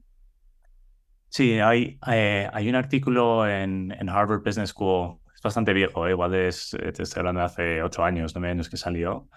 Sí, 1.28 1.58
hay, 1.58 1.98
eh, 2.06 2.48
hay 2.52 2.68
un 2.68 2.76
artículo 2.76 3.48
en, 3.48 3.90
en, 3.90 4.08
Harvard 4.08 4.42
Business 4.44 4.70
School, 4.70 5.18
es 5.34 5.42
bastante 5.42 5.72
viejo, 5.72 6.06
eh, 6.06 6.10
igual 6.10 6.32
es, 6.34 6.74
eh, 6.74 6.92
te 6.92 7.02
estoy 7.02 7.20
hablando 7.20 7.40
de 7.40 7.46
hace 7.46 7.82
ocho 7.82 8.04
años, 8.04 8.36
no 8.36 8.40
menos 8.40 8.68
que 8.68 8.76
salió, 8.76 9.28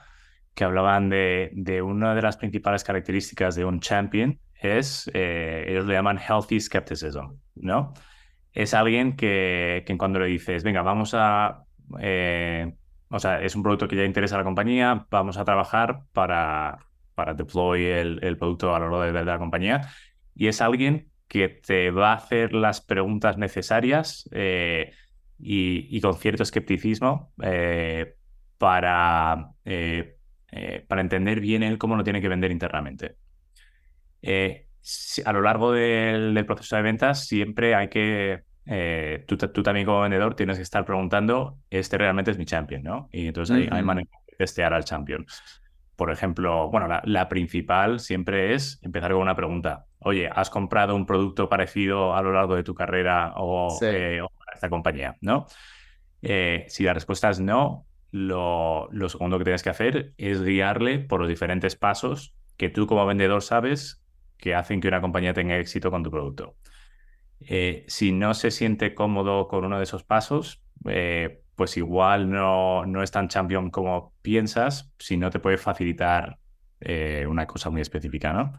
que 0.53 0.63
hablaban 0.63 1.09
de, 1.09 1.49
de 1.53 1.81
una 1.81 2.13
de 2.13 2.21
las 2.21 2.37
principales 2.37 2.83
características 2.83 3.55
de 3.55 3.65
un 3.65 3.79
champion, 3.79 4.39
es, 4.61 5.09
ellos 5.13 5.85
lo 5.85 5.93
llaman 5.93 6.19
healthy 6.19 6.59
skepticism, 6.59 7.33
¿no? 7.55 7.93
Es 8.51 8.73
alguien 8.75 9.15
que, 9.15 9.83
que 9.85 9.97
cuando 9.97 10.19
le 10.19 10.27
dices, 10.27 10.63
venga, 10.63 10.83
vamos 10.83 11.13
a, 11.15 11.63
o 13.09 13.19
sea, 13.19 13.41
es 13.41 13.55
un 13.55 13.63
producto 13.63 13.87
que 13.87 13.95
ya 13.95 14.03
interesa 14.05 14.35
a 14.35 14.39
la 14.39 14.43
compañía, 14.43 15.05
vamos 15.09 15.37
a 15.37 15.45
trabajar 15.45 16.01
para, 16.13 16.79
para 17.15 17.33
deploy 17.33 17.85
el, 17.85 18.19
el 18.23 18.37
producto 18.37 18.75
a 18.75 18.79
lo 18.79 18.85
largo 18.85 19.01
de, 19.01 19.11
de 19.13 19.25
la 19.25 19.37
compañía, 19.37 19.89
y 20.35 20.47
es 20.47 20.61
alguien 20.61 21.09
que 21.27 21.49
te 21.49 21.91
va 21.91 22.11
a 22.11 22.15
hacer 22.15 22.53
las 22.53 22.81
preguntas 22.81 23.37
necesarias 23.37 24.29
eh, 24.31 24.93
y, 25.39 25.99
con 26.01 26.15
cierto 26.15 26.43
escepticismo 26.43 27.33
eh, 27.43 28.15
para, 28.57 29.51
eh, 29.65 30.15
para 30.87 31.01
entender 31.01 31.39
bien 31.39 31.63
él 31.63 31.77
cómo 31.77 31.95
lo 31.95 32.03
tiene 32.03 32.21
que 32.21 32.29
vender 32.29 32.51
internamente. 32.51 33.15
a 35.25 35.33
lo 35.33 35.41
largo 35.41 35.71
del, 35.73 36.45
proceso 36.45 36.75
de 36.75 36.81
ventas 36.81 37.27
siempre 37.27 37.75
hay 37.75 37.89
que, 37.89 38.43
tú, 39.27 39.63
también 39.63 39.86
como 39.86 40.01
vendedor 40.01 40.36
tienes 40.36 40.57
que 40.57 40.63
estar 40.63 40.86
preguntando, 40.86 41.57
este 41.69 41.97
realmente 41.97 42.31
es 42.31 42.38
mi 42.38 42.45
champion, 42.45 42.83
¿no? 42.83 43.09
Y 43.12 43.27
entonces 43.27 43.55
hay, 43.55 43.69
hay 43.71 43.83
manera 43.83 44.09
de 44.27 44.36
testear 44.38 44.74
al 44.74 44.83
champion. 44.83 45.25
Por 45.97 46.12
ejemplo, 46.12 46.69
bueno, 46.69 46.88
la, 47.03 47.27
principal 47.27 48.00
siempre 48.00 48.53
es 48.53 48.79
empezar 48.83 49.12
con 49.13 49.21
una 49.21 49.36
pregunta. 49.36 49.88
Oye, 49.97 50.29
¿has 50.31 50.51
comprado 50.51 50.95
un 50.95 51.07
producto 51.07 51.50
parecido 51.50 52.15
a 52.15 52.21
lo 52.21 52.31
largo 52.31 52.55
de 52.55 52.63
tu 52.63 52.75
carrera 52.75 53.33
o, 53.36 53.75
eh, 53.81 54.21
esta 54.53 54.69
compañía? 54.69 55.17
¿No? 55.21 55.47
Eh, 56.21 56.65
si 56.69 56.83
la 56.83 56.93
respuesta 56.93 57.31
es 57.31 57.39
no, 57.39 57.88
lo, 58.12 58.89
segundo 59.09 59.39
que 59.39 59.43
tienes 59.43 59.63
que 59.63 59.71
hacer 59.71 60.13
es 60.17 60.43
guiarle 60.43 61.00
por 61.00 61.19
los 61.19 61.29
diferentes 61.29 61.75
pasos 61.75 62.36
que 62.57 62.69
tú 62.69 62.86
como 62.86 63.05
vendedor 63.07 63.41
sabes 63.41 64.03
que 64.38 64.53
hacen 64.53 64.81
que 64.81 64.88
una 64.88 65.01
compañía 65.01 65.33
tenga 65.33 65.57
éxito 65.57 65.89
con 65.89 66.03
tu 66.03 66.12
producto. 66.12 66.55
Eh, 67.39 67.86
si 67.88 68.12
no 68.12 68.34
se 68.34 68.51
siente 68.51 68.94
cómodo 68.94 69.48
con 69.48 69.65
uno 69.65 69.77
de 69.77 69.84
esos 69.84 70.03
pasos, 70.03 70.63
pues 71.58 71.75
igual 71.75 72.29
no, 72.29 72.86
no 72.86 73.01
es 73.01 73.10
tan 73.10 73.27
champion 73.27 73.72
como 73.72 74.13
piensas, 74.22 74.94
si 75.00 75.17
no 75.17 75.32
te 75.32 75.39
puede 75.39 75.58
facilitar 75.58 76.38
eh, 76.79 77.25
una 77.27 77.48
cosa 77.48 77.72
muy 77.72 77.82
específica, 77.82 78.32
¿no? 78.32 78.53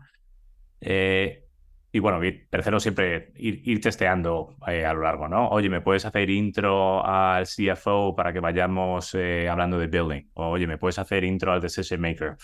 Eh, 0.80 1.44
y 1.92 2.00
bueno, 2.00 2.18
tercero, 2.50 2.80
siempre 2.80 3.32
ir, 3.36 3.80
testeando 3.80 4.56
eh, 4.66 4.84
a 4.84 4.92
lo 4.92 5.02
largo, 5.02 5.28
¿no? 5.28 5.48
Oye, 5.48 5.70
¿me 5.70 5.80
puedes 5.80 6.04
hacer 6.04 6.28
intro 6.28 7.06
al 7.06 7.46
CFO 7.46 8.16
para 8.16 8.32
que 8.32 8.40
vayamos 8.40 9.14
hablando 9.48 9.78
de 9.78 9.86
building? 9.86 10.30
Oye, 10.34 10.66
¿me 10.66 10.76
puedes 10.76 10.98
hacer 10.98 11.22
intro 11.22 11.52
al 11.52 11.60
decision 11.60 12.00
maker? 12.00 12.36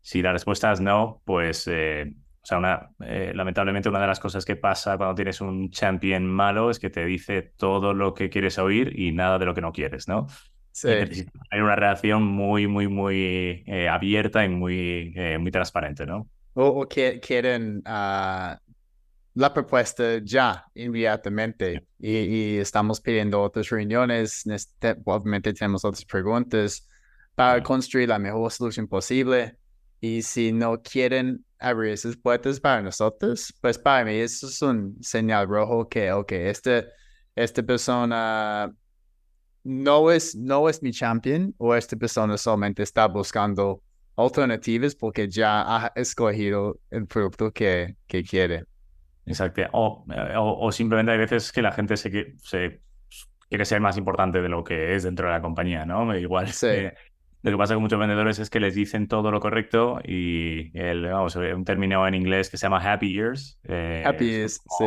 Si 0.00 0.22
la 0.22 0.32
respuesta 0.32 0.72
es 0.72 0.80
no, 0.80 1.20
pues 1.26 1.70
o 2.42 2.46
sea, 2.46 2.58
una, 2.58 2.90
eh, 3.00 3.32
lamentablemente 3.34 3.88
una 3.90 4.00
de 4.00 4.06
las 4.06 4.18
cosas 4.18 4.44
que 4.46 4.56
pasa 4.56 4.96
cuando 4.96 5.14
tienes 5.14 5.42
un 5.42 5.70
champion 5.70 6.26
malo 6.26 6.70
es 6.70 6.78
que 6.78 6.88
te 6.88 7.04
dice 7.04 7.52
todo 7.56 7.92
lo 7.92 8.14
que 8.14 8.30
quieres 8.30 8.58
oír 8.58 8.98
y 8.98 9.12
nada 9.12 9.38
de 9.38 9.44
lo 9.44 9.54
que 9.54 9.60
no 9.60 9.72
quieres, 9.72 10.08
¿no? 10.08 10.26
Sí. 10.72 10.88
Hay 10.88 11.60
una 11.60 11.76
relación 11.76 12.22
muy, 12.22 12.66
muy, 12.66 12.88
muy 12.88 13.62
eh, 13.66 13.88
abierta 13.90 14.44
y 14.44 14.48
muy, 14.48 15.12
eh, 15.16 15.36
muy 15.36 15.50
transparente, 15.50 16.06
¿no? 16.06 16.28
O, 16.54 16.88
que 16.88 17.20
quieren 17.20 17.78
uh, 17.78 18.56
la 19.34 19.54
propuesta 19.54 20.18
ya, 20.22 20.64
inmediatamente, 20.74 21.86
y, 21.98 22.16
y, 22.16 22.58
estamos 22.58 23.00
pidiendo 23.00 23.42
otras 23.42 23.68
reuniones, 23.68 24.44
obviamente 25.04 25.52
tenemos 25.52 25.84
otras 25.84 26.04
preguntas 26.04 26.88
para 27.34 27.62
construir 27.62 28.08
la 28.08 28.18
mejor 28.18 28.50
solución 28.50 28.88
posible. 28.88 29.59
Y 30.00 30.22
si 30.22 30.52
no 30.52 30.80
quieren 30.82 31.44
abrir 31.58 31.92
esas 31.92 32.16
puertas 32.16 32.58
para 32.58 32.82
nosotros, 32.82 33.54
pues 33.60 33.78
para 33.78 34.04
mí 34.04 34.14
eso 34.14 34.46
es 34.46 34.62
un 34.62 34.96
señal 35.02 35.46
rojo 35.46 35.88
que, 35.88 36.10
ok, 36.10 36.32
este, 36.32 36.86
esta 37.34 37.62
persona 37.62 38.72
no 39.62 40.10
es, 40.10 40.34
no 40.34 40.68
es 40.68 40.82
mi 40.82 40.90
champion 40.90 41.54
o 41.58 41.74
esta 41.74 41.96
persona 41.96 42.38
solamente 42.38 42.82
está 42.82 43.06
buscando 43.06 43.82
alternativas 44.16 44.94
porque 44.94 45.28
ya 45.28 45.62
ha 45.62 45.92
escogido 45.94 46.78
el 46.90 47.06
producto 47.06 47.52
que, 47.52 47.96
que 48.06 48.22
quiere. 48.22 48.64
Exacto. 49.26 49.62
O, 49.72 50.04
o, 50.60 50.72
simplemente 50.72 51.12
hay 51.12 51.18
veces 51.18 51.52
que 51.52 51.62
la 51.62 51.72
gente 51.72 51.96
se, 51.96 52.34
se 52.38 52.80
quiere 53.48 53.64
ser 53.64 53.80
más 53.80 53.96
importante 53.96 54.40
de 54.40 54.48
lo 54.48 54.64
que 54.64 54.94
es 54.94 55.02
dentro 55.02 55.26
de 55.26 55.32
la 55.32 55.42
compañía, 55.42 55.84
¿no? 55.84 56.16
Igual 56.16 56.48
sí. 56.48 56.66
Eh, 56.66 56.94
lo 57.42 57.50
que 57.50 57.56
pasa 57.56 57.74
con 57.74 57.82
muchos 57.82 57.98
vendedores 57.98 58.38
es 58.38 58.50
que 58.50 58.60
les 58.60 58.74
dicen 58.74 59.08
todo 59.08 59.30
lo 59.30 59.40
correcto 59.40 60.00
y 60.04 60.76
el, 60.78 61.06
vamos, 61.06 61.36
un 61.36 61.64
término 61.64 62.06
en 62.06 62.14
inglés 62.14 62.50
que 62.50 62.56
se 62.56 62.66
llama 62.66 62.80
happy 62.80 63.18
ears. 63.18 63.58
Eh, 63.64 64.02
happy 64.04 64.34
ears, 64.34 64.60
sí. 64.78 64.84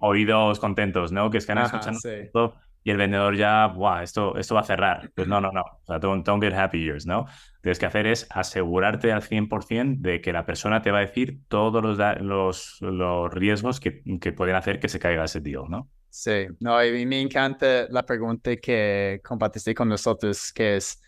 oídos 0.00 0.60
contentos, 0.60 1.10
¿no? 1.12 1.30
Que 1.30 1.38
están 1.38 1.58
escuchando 1.58 1.98
todo 2.32 2.54
y 2.84 2.90
el 2.90 2.96
vendedor 2.96 3.36
ya, 3.36 3.66
Buah, 3.66 4.02
esto, 4.02 4.36
esto 4.38 4.54
va 4.54 4.62
a 4.62 4.64
cerrar. 4.64 5.10
Pues 5.14 5.28
no, 5.28 5.40
no, 5.40 5.50
no. 5.52 5.60
O 5.60 5.86
sea, 5.86 5.98
don't, 5.98 6.26
get 6.42 6.54
happy 6.54 6.86
ears, 6.86 7.04
¿no? 7.04 7.26
Que 7.26 7.62
tienes 7.62 7.78
que 7.78 7.86
hacer 7.86 8.06
es 8.06 8.26
asegurarte 8.30 9.12
al 9.12 9.20
100% 9.20 9.98
de 9.98 10.20
que 10.20 10.32
la 10.32 10.46
persona 10.46 10.80
te 10.80 10.90
va 10.90 10.98
a 10.98 11.00
decir 11.02 11.40
todos 11.48 11.82
los, 11.82 11.98
los, 12.22 12.78
los 12.80 13.30
riesgos 13.34 13.80
que, 13.80 14.02
que 14.20 14.32
pueden 14.32 14.56
hacer 14.56 14.80
que 14.80 14.88
se 14.88 14.98
caiga 14.98 15.24
ese 15.24 15.40
deal, 15.40 15.64
¿no? 15.68 15.90
Sí, 16.08 16.46
no, 16.60 16.82
y 16.82 17.04
me 17.04 17.20
encanta 17.20 17.86
la 17.90 18.06
pregunta 18.06 18.56
que 18.56 19.20
compartiste 19.22 19.74
con 19.74 19.90
nosotros, 19.90 20.50
que 20.52 20.76
es 20.76 21.02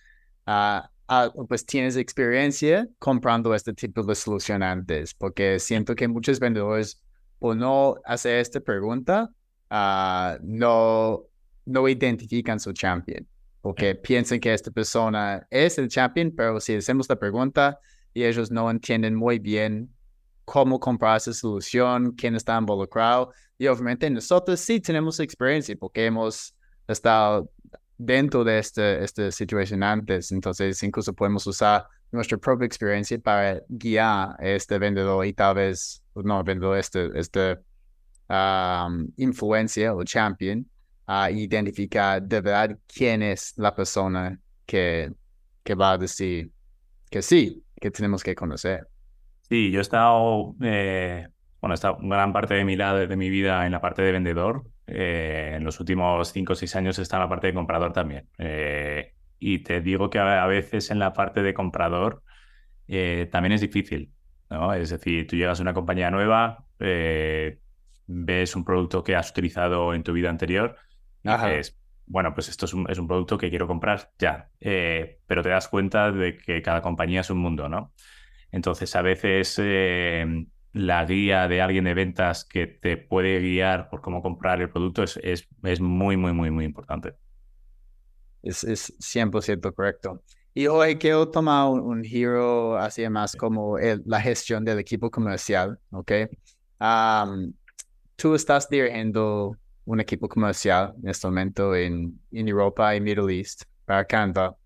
pues 1.48 1.66
tienes 1.66 1.96
experiencia 1.96 2.88
comprando 2.98 3.54
este 3.54 3.72
tipo 3.72 4.02
de 4.02 4.14
solución 4.14 4.62
antes, 4.62 5.14
porque 5.14 5.58
siento 5.58 5.94
que 5.94 6.08
muchos 6.08 6.38
vendedores, 6.38 7.02
por 7.38 7.56
no 7.56 7.96
hacer 8.04 8.38
esta 8.38 8.60
pregunta, 8.60 9.30
uh, 9.70 10.38
no, 10.42 11.22
no 11.64 11.88
identifican 11.88 12.60
su 12.60 12.72
champion, 12.72 13.26
porque 13.60 13.94
piensan 13.94 14.40
que 14.40 14.52
esta 14.52 14.70
persona 14.70 15.46
es 15.50 15.78
el 15.78 15.88
champion, 15.88 16.32
pero 16.36 16.60
si 16.60 16.74
hacemos 16.74 17.08
la 17.08 17.16
pregunta 17.16 17.78
y 18.14 18.24
ellos 18.24 18.50
no 18.50 18.70
entienden 18.70 19.14
muy 19.14 19.38
bien 19.38 19.92
cómo 20.44 20.80
comprar 20.80 21.16
esa 21.16 21.32
solución, 21.32 22.12
quién 22.12 22.34
está 22.34 22.58
involucrado, 22.58 23.32
y 23.58 23.66
obviamente 23.66 24.08
nosotros 24.10 24.60
sí 24.60 24.80
tenemos 24.80 25.20
experiencia 25.20 25.76
porque 25.78 26.06
hemos 26.06 26.54
estado 26.88 27.50
dentro 28.02 28.44
de 28.44 28.58
este, 28.58 29.04
esta 29.04 29.30
situación 29.30 29.82
antes. 29.82 30.32
Entonces, 30.32 30.82
incluso 30.82 31.12
podemos 31.12 31.46
usar 31.46 31.86
nuestra 32.10 32.38
propia 32.38 32.66
experiencia 32.66 33.18
para 33.18 33.60
guiar 33.68 34.36
a 34.38 34.48
este 34.48 34.78
vendedor 34.78 35.26
y 35.26 35.34
tal 35.34 35.54
vez, 35.54 36.02
no 36.14 36.42
vendedor, 36.42 36.78
este, 36.78 37.10
este 37.14 37.58
influencia 39.16 39.92
o 39.92 40.04
champion 40.04 40.64
a 41.04 41.32
identificar 41.32 42.22
de 42.22 42.40
verdad 42.40 42.78
quién 42.86 43.22
es 43.22 43.52
la 43.56 43.74
persona 43.74 44.38
que, 44.64 45.12
que 45.64 45.74
va 45.74 45.92
a 45.92 45.98
decir 45.98 46.48
que 47.10 47.22
sí, 47.22 47.64
que 47.80 47.90
tenemos 47.90 48.22
que 48.22 48.36
conocer. 48.36 48.86
Sí, 49.48 49.72
yo 49.72 49.80
he 49.80 49.82
estado, 49.82 50.54
eh, 50.62 51.26
bueno, 51.60 51.74
estado 51.74 51.98
gran 52.00 52.32
parte 52.32 52.54
de 52.54 52.64
mi, 52.64 52.76
lado, 52.76 53.06
de 53.06 53.16
mi 53.16 53.28
vida 53.30 53.66
en 53.66 53.72
la 53.72 53.80
parte 53.80 54.02
de 54.02 54.12
vendedor 54.12 54.64
eh, 54.92 55.52
en 55.54 55.62
los 55.64 55.78
últimos 55.78 56.32
cinco 56.32 56.54
o 56.54 56.56
seis 56.56 56.74
años 56.74 56.98
está 56.98 57.16
en 57.16 57.22
la 57.22 57.28
parte 57.28 57.46
de 57.46 57.54
comprador 57.54 57.92
también. 57.92 58.28
Eh, 58.38 59.14
y 59.38 59.60
te 59.60 59.80
digo 59.80 60.10
que 60.10 60.18
a, 60.18 60.46
veces 60.46 60.90
en 60.90 60.98
la 60.98 61.12
parte 61.12 61.42
de 61.42 61.54
comprador 61.54 62.22
eh, 62.88 63.28
también 63.30 63.52
es 63.52 63.60
difícil. 63.60 64.12
¿no? 64.50 64.74
Es 64.74 64.90
decir, 64.90 65.26
tú 65.26 65.36
llegas 65.36 65.60
a 65.60 65.62
una 65.62 65.74
compañía 65.74 66.10
nueva, 66.10 66.64
ves 66.78 68.56
un 68.56 68.64
producto 68.64 69.04
que 69.04 69.14
has 69.14 69.30
utilizado 69.30 69.94
en 69.94 70.02
tu 70.02 70.12
vida 70.12 70.28
anterior 70.28 70.76
y 71.22 71.28
dices, 71.28 71.78
bueno, 72.06 72.34
pues 72.34 72.48
esto 72.48 72.64
es 72.64 72.74
un, 72.74 72.90
es 72.90 72.98
un 72.98 73.06
producto 73.06 73.38
que 73.38 73.48
quiero 73.48 73.68
comprar 73.68 74.10
ya, 74.18 74.50
pero 74.58 75.42
te 75.42 75.50
das 75.50 75.68
cuenta 75.68 76.10
de 76.10 76.36
que 76.36 76.62
cada 76.62 76.82
compañía 76.82 77.20
es 77.20 77.30
un 77.30 77.38
mundo, 77.38 77.68
¿no? 77.68 77.92
Entonces, 78.50 78.96
a 78.96 79.02
veces 79.02 79.56
la 80.72 81.04
guía 81.04 81.48
de 81.48 81.60
alguien 81.60 81.84
de 81.84 81.94
ventas 81.94 82.44
que 82.44 82.66
te 82.66 82.96
puede 82.96 83.40
guiar 83.40 83.88
por 83.90 84.00
cómo 84.00 84.22
comprar 84.22 84.60
el 84.60 84.70
producto 84.70 85.02
es, 85.02 85.18
es, 85.22 85.48
es 85.62 85.80
muy, 85.80 86.16
muy, 86.16 86.32
muy, 86.32 86.50
muy 86.50 86.64
importante. 86.64 87.14
Es, 88.42 88.64
es 88.64 88.96
100% 88.98 89.74
correcto. 89.74 90.22
Y 90.54 90.66
hoy 90.66 90.96
quiero 90.96 91.28
tomar 91.28 91.68
un, 91.68 92.02
giro 92.02 92.76
hacia 92.76 93.08
más 93.08 93.36
como 93.36 93.76
la 93.78 94.20
gestión 94.20 94.64
del 94.64 94.78
equipo 94.78 95.10
comercial, 95.10 95.78
¿ok? 95.90 96.12
tú 98.16 98.34
estás 98.34 98.68
dirigiendo 98.68 99.56
un 99.84 100.00
equipo 100.00 100.28
comercial 100.28 100.94
en 101.02 101.08
este 101.08 101.26
momento 101.26 101.74
en, 101.74 102.18
en 102.32 102.48
Europa 102.48 102.94
y 102.94 103.00
Middle 103.00 103.36
East 103.36 103.62
para 103.84 104.04
Canva. 104.04 104.56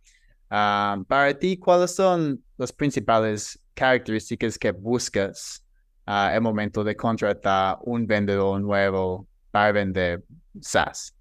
para 0.49 1.39
ti, 1.39 1.57
¿cuáles 1.59 1.95
son 1.95 2.43
las 2.57 2.73
principales 2.73 3.59
características 3.75 4.59
que 4.59 4.71
buscas 4.71 5.64
uh, 6.07 6.35
el 6.35 6.41
momento 6.41 6.85
de 6.85 6.97
contratar 6.97 7.79
un 7.83 8.07
vendedor 8.07 8.61
nuevo 8.61 9.29
para 9.51 9.73
vender 9.73 10.25
SaaS? 10.61 11.15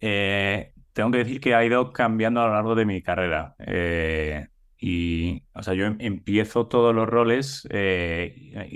Eh, 0.00 0.72
tengo 0.92 1.10
que 1.10 1.18
decir 1.18 1.40
que 1.40 1.54
ha 1.54 1.64
ido 1.64 1.92
cambiando 1.92 2.40
a 2.40 2.46
lo 2.46 2.52
largo 2.52 2.74
de 2.74 2.84
mi 2.86 3.02
carrera. 3.02 3.54
Eh, 3.58 4.46
y, 4.78 5.42
o 5.54 5.62
sea, 5.62 5.74
yo 5.74 5.86
em, 5.86 5.96
empiezo 5.98 6.66
todos 6.68 6.94
los 6.94 7.08
roles 7.08 7.66
eh, 7.70 8.68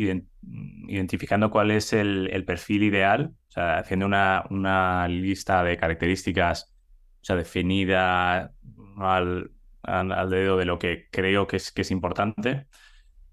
identificando 0.88 1.50
cuál 1.50 1.70
es 1.70 1.92
el, 1.92 2.44
perfil 2.46 2.82
ideal, 2.84 3.34
o 3.48 3.52
sea, 3.52 3.78
haciendo 3.78 4.06
una, 4.06 4.44
una, 4.50 5.06
lista 5.08 5.62
de 5.62 5.76
características, 5.76 6.72
o 7.20 7.24
sea, 7.24 7.36
definida 7.36 8.52
al, 8.98 9.50
al, 9.82 10.30
dedo 10.30 10.56
de 10.56 10.64
lo 10.64 10.78
que 10.78 11.08
creo 11.10 11.46
que 11.46 11.56
es, 11.56 11.72
que 11.72 11.82
es 11.82 11.90
importante. 11.90 12.66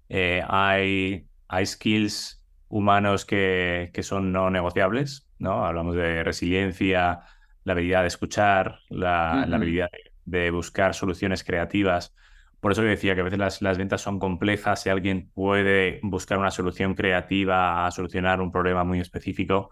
Eh, 0.08 0.42
hay, 0.48 1.26
hay 1.48 1.66
skills 1.66 2.42
humanos 2.68 3.24
que, 3.24 3.90
que 3.92 4.02
son 4.02 4.32
no 4.32 4.50
negociables, 4.50 5.28
¿no? 5.38 5.64
Hablamos 5.64 5.94
de 5.94 6.22
resiliencia, 6.24 7.20
la 7.64 7.72
habilidad 7.72 8.02
de 8.02 8.08
escuchar, 8.08 8.80
la, 8.88 9.42
habilidad 9.42 9.90
de, 10.24 10.50
buscar 10.50 10.94
soluciones 10.94 11.44
creativas. 11.44 12.14
Por 12.60 12.72
eso 12.72 12.82
yo 12.82 12.88
decía 12.88 13.14
que 13.14 13.20
a 13.20 13.24
veces 13.24 13.38
las, 13.38 13.62
las, 13.62 13.78
ventas 13.78 14.00
son 14.00 14.18
complejas. 14.18 14.82
Si 14.82 14.88
alguien 14.88 15.30
puede 15.34 16.00
buscar 16.02 16.38
una 16.38 16.50
solución 16.50 16.94
creativa 16.94 17.86
a 17.86 17.90
solucionar 17.90 18.40
un 18.40 18.52
problema 18.52 18.84
muy 18.84 19.00
específico, 19.00 19.70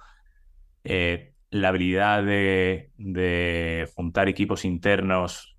eh, 0.82 1.34
la 1.50 1.68
habilidad 1.68 2.24
de, 2.24 2.90
de, 2.98 3.88
juntar 3.94 4.28
equipos 4.28 4.64
internos, 4.64 5.56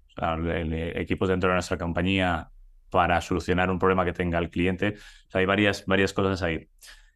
equipos 0.96 1.29
dentro 1.29 1.50
de 1.50 1.55
nuestra 1.55 1.77
compañía 1.77 2.51
para 2.96 3.20
solucionar 3.20 3.70
un 3.70 3.78
problema 3.78 4.06
que 4.06 4.14
tenga 4.14 4.40
el 4.40 4.50
cliente. 4.50 4.96
hay 5.34 5.46
varias, 5.46 5.86
varias 5.86 6.14
cosas 6.14 6.42
ahí 6.42 6.70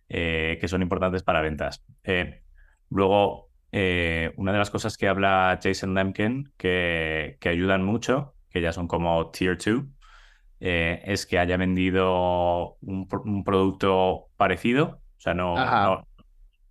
eh, 0.10 0.58
que 0.60 0.68
son 0.68 0.82
importantes 0.82 1.24
para 1.24 1.40
ventas. 1.40 1.86
Eh, 2.04 2.42
luego, 2.90 3.50
eh, 3.72 4.34
una 4.36 4.52
de 4.52 4.58
las 4.58 4.70
cosas 4.70 4.98
que 4.98 5.08
habla 5.08 5.58
Jason 5.64 5.94
Lemkin 5.94 6.52
que, 6.58 7.38
que 7.40 7.48
ayudan 7.48 7.82
mucho, 7.86 8.36
que 8.50 8.60
ya 8.60 8.74
son 8.74 8.90
como 8.90 9.32
tier 9.32 9.58
2, 9.58 9.86
eh, 10.60 11.02
es 11.06 11.26
que 11.26 11.40
haya 11.40 11.56
vendido 11.56 12.76
un, 12.82 13.08
producto 13.46 14.28
parecido, 14.36 15.00
o 15.18 15.22
sea, 15.22 15.34
no, 15.34 15.56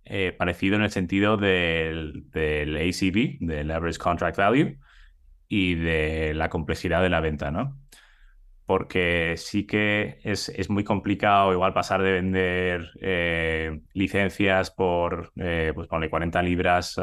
eh, 0.05 0.35
parecido 0.37 0.75
en 0.75 0.83
el 0.83 0.91
sentido 0.91 1.35
del, 1.35 2.25
del, 2.29 2.75
ACV, 2.75 3.39
del 3.39 3.71
Average 3.71 3.97
Contract 3.97 4.37
Value, 4.37 4.77
y 5.47 5.73
de 5.73 6.35
la 6.35 6.49
complejidad 6.49 7.01
de 7.01 7.09
la 7.09 7.21
venta, 7.21 7.49
¿no? 7.49 7.75
Porque 8.69 9.33
sí 9.35 9.65
que 9.65 10.19
es, 10.23 10.47
es, 10.49 10.69
muy 10.69 10.83
complicado 10.83 11.51
igual 11.53 11.73
pasar 11.73 12.03
de 12.03 12.11
vender 12.11 12.91
eh, 13.01 13.81
licencias 13.93 14.69
por, 14.69 15.31
eh, 15.37 15.71
pues 15.73 15.87
40 15.87 16.39
libras 16.43 16.95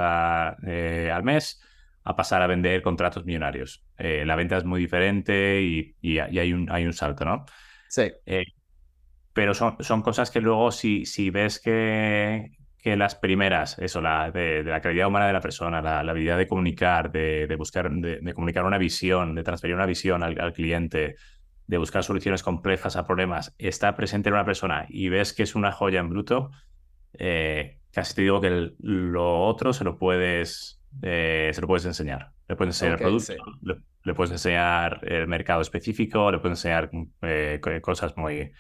eh, 0.65 1.11
al 1.13 1.25
mes 1.25 1.61
a 2.05 2.15
pasar 2.15 2.41
a 2.41 2.47
vender 2.47 2.83
contratos 2.83 3.25
millonarios. 3.25 3.85
Eh, 3.99 4.25
la 4.25 4.37
venta 4.37 4.59
es 4.59 4.65
muy 4.65 4.79
diferente 4.79 5.61
y, 5.61 5.97
y, 6.01 6.21
hay, 6.21 6.53
un, 6.53 6.71
hay 6.71 6.87
un 6.87 6.93
salto, 6.93 7.25
¿no? 7.25 7.45
Sí. 7.89 8.13
pero 9.33 9.53
son, 9.53 9.77
son 9.81 10.03
cosas 10.03 10.31
que 10.31 10.41
luego 10.41 10.71
si, 10.71 11.05
si 11.05 11.31
ves 11.31 11.59
que, 11.59 12.53
que 12.81 12.97
las 12.97 13.17
primeras, 13.17 13.77
eso, 13.81 14.01
la, 14.01 14.31
de, 14.31 14.63
la 14.63 14.81
calidad 14.81 15.09
humana 15.09 15.27
de 15.27 15.33
la 15.33 15.41
persona, 15.41 15.83
la, 15.83 15.99
habilidad 15.99 16.39
de 16.39 16.47
comunicar, 16.47 17.11
de, 17.11 17.49
de 17.49 17.57
buscar, 17.57 17.91
de, 17.91 18.33
comunicar 18.35 18.65
una 18.65 18.79
visión, 18.79 19.35
de 19.35 19.43
transferir 19.43 19.75
una 19.75 19.87
visión 19.87 20.23
al, 20.23 20.41
al 20.41 20.53
cliente, 20.53 21.17
de 21.67 21.79
buscar 21.79 22.05
soluciones 22.05 22.43
complejas 22.43 22.97
a 22.97 23.07
problemas 23.07 23.55
está 23.59 23.97
presente 23.97 24.29
en 24.29 24.35
una 24.35 24.45
persona 24.45 24.87
y 24.89 25.09
ves 25.09 25.33
que 25.33 25.43
es 25.43 25.55
una 25.55 25.73
joya 25.73 26.01
en 26.01 26.11
bruto, 26.11 26.51
eh, 27.15 27.79
casi 27.93 28.15
te 28.15 28.23
digo 28.23 28.41
que 28.41 28.73
lo 28.79 29.45
otro 29.45 29.73
se 29.73 29.85
lo 29.85 29.99
puedes, 29.99 30.81
eh, 31.03 31.51
se 31.53 31.61
lo 31.61 31.67
puedes 31.67 31.87
enseñar. 31.87 32.33
Le 32.49 32.55
puedes 32.55 32.77
enseñar 32.77 32.95
el 32.95 33.01
producto, 33.01 33.35
le, 34.05 34.15
puedes 34.15 34.31
enseñar 34.31 35.01
el 35.03 35.27
mercado 35.27 35.63
específico, 35.63 36.31
le 36.31 36.39
puedes 36.39 36.59
enseñar 36.59 36.91
eh, 37.23 37.61
cosas 37.83 38.17
muy, 38.17 38.53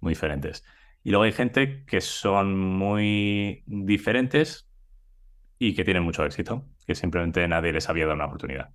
muy 0.00 0.12
diferentes. 0.12 0.64
Y 1.04 1.10
luego 1.10 1.24
hay 1.24 1.32
gente 1.32 1.84
que 1.84 2.00
son 2.00 2.58
muy 2.58 3.62
diferentes 3.66 4.70
y 5.58 5.74
que 5.74 5.84
tienen 5.84 6.02
mucho 6.02 6.24
éxito, 6.24 6.64
que 6.86 6.94
simplemente 6.94 7.46
nadie 7.46 7.74
les 7.74 7.90
había 7.90 8.04
dado 8.04 8.14
una 8.14 8.24
oportunidad. 8.24 8.70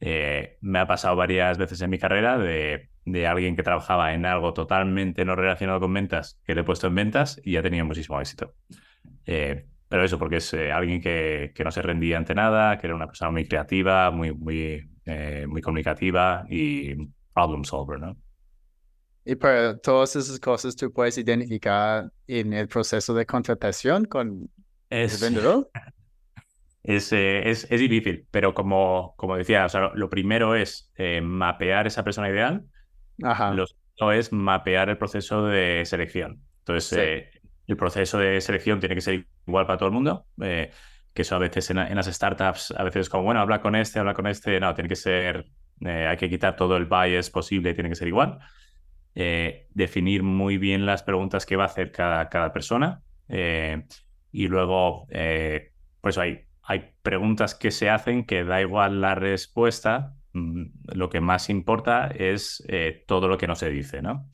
me 0.00 0.78
ha 0.78 0.86
pasado 0.86 1.14
varias 1.16 1.58
veces 1.58 1.82
en 1.82 1.90
mi 1.90 1.98
carrera 1.98 2.38
de 2.38 2.88
de 3.04 3.26
alguien 3.26 3.54
que 3.56 3.62
trabajaba 3.62 4.14
en 4.14 4.24
algo 4.24 4.54
totalmente 4.54 5.24
no 5.24 5.36
relacionado 5.36 5.80
con 5.80 5.92
ventas, 5.92 6.40
que 6.44 6.54
le 6.54 6.62
he 6.62 6.64
puesto 6.64 6.86
en 6.86 6.94
ventas 6.94 7.40
y 7.44 7.56
ha 7.56 7.62
tenido 7.62 7.84
muchísimo 7.84 8.20
éxito. 8.20 8.54
Eh, 9.26 9.66
pero 9.88 10.04
eso, 10.04 10.18
porque 10.18 10.36
es 10.36 10.52
eh, 10.54 10.72
alguien 10.72 11.00
que, 11.00 11.52
que, 11.54 11.64
no 11.64 11.70
se 11.70 11.82
rendía 11.82 12.16
ante 12.16 12.34
nada, 12.34 12.78
que 12.78 12.86
era 12.86 12.96
una 12.96 13.06
persona 13.06 13.30
muy 13.30 13.46
creativa, 13.46 14.10
muy, 14.10 14.32
muy, 14.32 14.90
eh, 15.04 15.46
muy 15.46 15.60
comunicativa 15.60 16.44
y 16.48 16.94
problem 17.32 17.64
solver, 17.64 18.00
¿no? 18.00 18.16
Y 19.26 19.36
para 19.36 19.78
todas 19.78 20.16
esas 20.16 20.38
cosas 20.38 20.76
tú 20.76 20.92
puedes 20.92 21.16
identificar 21.16 22.10
en 22.26 22.52
el 22.52 22.68
proceso 22.68 23.14
de 23.14 23.24
contratación 23.24 24.04
con 24.04 24.50
el 24.90 25.10
vendedor. 25.20 25.70
Es, 26.86 27.14
es, 27.14 27.66
es, 27.70 27.80
difícil, 27.80 28.26
pero 28.30 28.52
como, 28.52 29.14
como 29.16 29.38
decía, 29.38 29.64
o 29.64 29.68
sea, 29.70 29.92
lo 29.94 30.10
primero 30.10 30.54
es 30.54 30.92
mapear 31.22 31.86
esa 31.86 32.04
persona 32.04 32.28
ideal 32.28 32.66
Ajá. 33.22 33.54
Lo 33.54 34.12
es 34.12 34.32
mapear 34.32 34.88
el 34.88 34.98
proceso 34.98 35.46
de 35.46 35.84
selección. 35.84 36.42
Entonces, 36.60 36.98
eh, 36.98 37.30
el 37.66 37.76
proceso 37.76 38.18
de 38.18 38.40
selección 38.40 38.80
tiene 38.80 38.94
que 38.94 39.00
ser 39.00 39.26
igual 39.46 39.66
para 39.66 39.78
todo 39.78 39.88
el 39.88 39.94
mundo. 39.94 40.26
Eh, 40.42 40.70
que 41.12 41.22
eso 41.22 41.36
a 41.36 41.38
veces 41.38 41.70
en, 41.70 41.76
las 41.76 42.06
startups, 42.06 42.74
a 42.76 42.82
veces 42.82 43.02
es 43.02 43.08
como, 43.08 43.24
bueno, 43.24 43.40
habla 43.40 43.60
con 43.60 43.76
este, 43.76 44.00
habla 44.00 44.14
con 44.14 44.26
este. 44.26 44.58
No, 44.58 44.74
tiene 44.74 44.88
que 44.88 44.96
ser, 44.96 45.46
eh, 45.80 46.06
hay 46.08 46.16
que 46.16 46.28
quitar 46.28 46.56
todo 46.56 46.76
el 46.76 46.86
bias 46.86 47.30
posible, 47.30 47.72
tiene 47.74 47.88
que 47.88 47.94
ser 47.94 48.08
igual. 48.08 48.38
definir 49.14 50.24
muy 50.24 50.58
bien 50.58 50.86
las 50.86 51.04
preguntas 51.04 51.46
que 51.46 51.54
va 51.54 51.64
a 51.64 51.66
hacer 51.66 51.92
cada, 51.92 52.28
cada 52.28 52.52
persona. 52.52 53.00
y 53.28 54.48
luego, 54.48 55.06
pues 56.00 56.18
hay, 56.18 56.46
hay 56.62 56.90
preguntas 57.02 57.54
que 57.54 57.70
se 57.70 57.90
hacen 57.90 58.24
que 58.24 58.42
da 58.42 58.60
igual 58.60 59.00
la 59.00 59.14
respuesta, 59.14 60.16
lo 60.34 61.08
que 61.08 61.20
más 61.20 61.48
importa 61.48 62.08
es 62.08 62.62
eh, 62.68 63.04
todo 63.06 63.28
lo 63.28 63.38
que 63.38 63.46
no 63.46 63.54
se 63.54 63.70
dice, 63.70 64.02
¿no? 64.02 64.28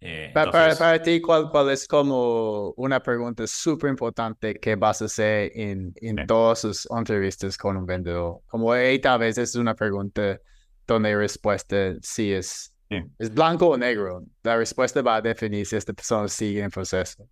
Eh, 0.00 0.30
para, 0.34 1.02
ti, 1.02 1.20
¿cuál, 1.20 1.48
¿cuál, 1.50 1.70
es 1.70 1.88
como 1.88 2.70
una 2.76 3.02
pregunta 3.02 3.46
súper 3.46 3.90
importante 3.90 4.54
que 4.54 4.76
vas 4.76 5.00
a 5.00 5.06
hacer 5.06 5.50
en, 5.54 5.92
en 5.96 6.26
todas 6.26 6.60
sus 6.60 6.88
entrevistas 6.90 7.56
con 7.56 7.76
un 7.76 7.86
vendedor? 7.86 8.40
Como 8.46 8.72
tal 9.02 9.18
vez 9.18 9.38
es 9.38 9.54
una 9.56 9.74
pregunta 9.74 10.38
donde 10.86 11.12
la 11.12 11.18
respuesta 11.18 11.94
sí 12.02 12.32
es, 12.32 12.72
es 13.18 13.32
blanco 13.32 13.68
o 13.68 13.76
negro. 13.76 14.22
La 14.42 14.56
respuesta 14.56 15.02
va 15.02 15.16
a 15.16 15.22
definir 15.22 15.66
si 15.66 15.76
esta 15.76 15.92
persona 15.92 16.28
sigue 16.28 16.62
en 16.62 16.70
proceso. 16.70 17.26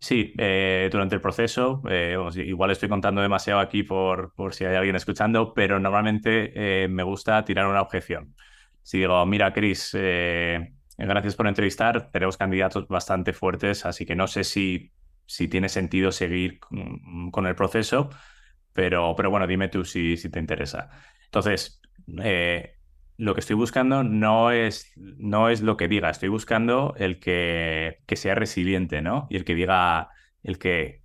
Sí, 0.00 0.32
eh, 0.38 0.88
durante 0.92 1.16
el 1.16 1.20
proceso, 1.20 1.82
eh, 1.90 2.16
igual 2.36 2.70
estoy 2.70 2.88
contando 2.88 3.20
demasiado 3.20 3.58
aquí 3.58 3.82
por, 3.82 4.32
por 4.34 4.54
si 4.54 4.64
hay 4.64 4.76
alguien 4.76 4.94
escuchando, 4.94 5.52
pero 5.54 5.80
normalmente 5.80 6.84
eh, 6.84 6.88
me 6.88 7.02
gusta 7.02 7.44
tirar 7.44 7.66
una 7.66 7.82
objeción. 7.82 8.34
Si 8.82 8.98
digo, 8.98 9.26
mira, 9.26 9.52
Chris, 9.52 9.92
gracias 10.96 11.34
por 11.34 11.48
entrevistar, 11.48 12.10
tenemos 12.10 12.36
candidatos 12.36 12.86
bastante 12.88 13.32
fuertes, 13.32 13.84
así 13.84 14.06
que 14.06 14.14
no 14.14 14.28
sé 14.28 14.44
si, 14.44 14.92
si 15.26 15.48
tiene 15.48 15.68
sentido 15.68 16.12
seguir 16.12 16.58
con, 16.60 17.46
el 17.46 17.54
proceso, 17.54 18.08
pero, 18.72 19.14
pero 19.16 19.30
bueno, 19.30 19.46
dime 19.46 19.68
tú 19.68 19.84
si, 19.84 20.16
si 20.16 20.30
te 20.30 20.38
interesa. 20.38 20.90
Entonces, 21.24 21.82
lo 23.18 23.34
que 23.34 23.40
estoy 23.40 23.56
buscando 23.56 24.04
no 24.04 24.52
es, 24.52 24.92
no 24.96 25.48
es 25.48 25.60
lo 25.60 25.76
que 25.76 25.88
diga, 25.88 26.08
estoy 26.08 26.28
buscando 26.28 26.94
el 26.96 27.18
que, 27.18 27.98
que 28.06 28.14
sea 28.14 28.36
resiliente, 28.36 29.02
¿no? 29.02 29.26
Y 29.28 29.36
el 29.36 29.44
que 29.44 29.56
diga, 29.56 30.10
el 30.44 30.58
que, 30.58 31.02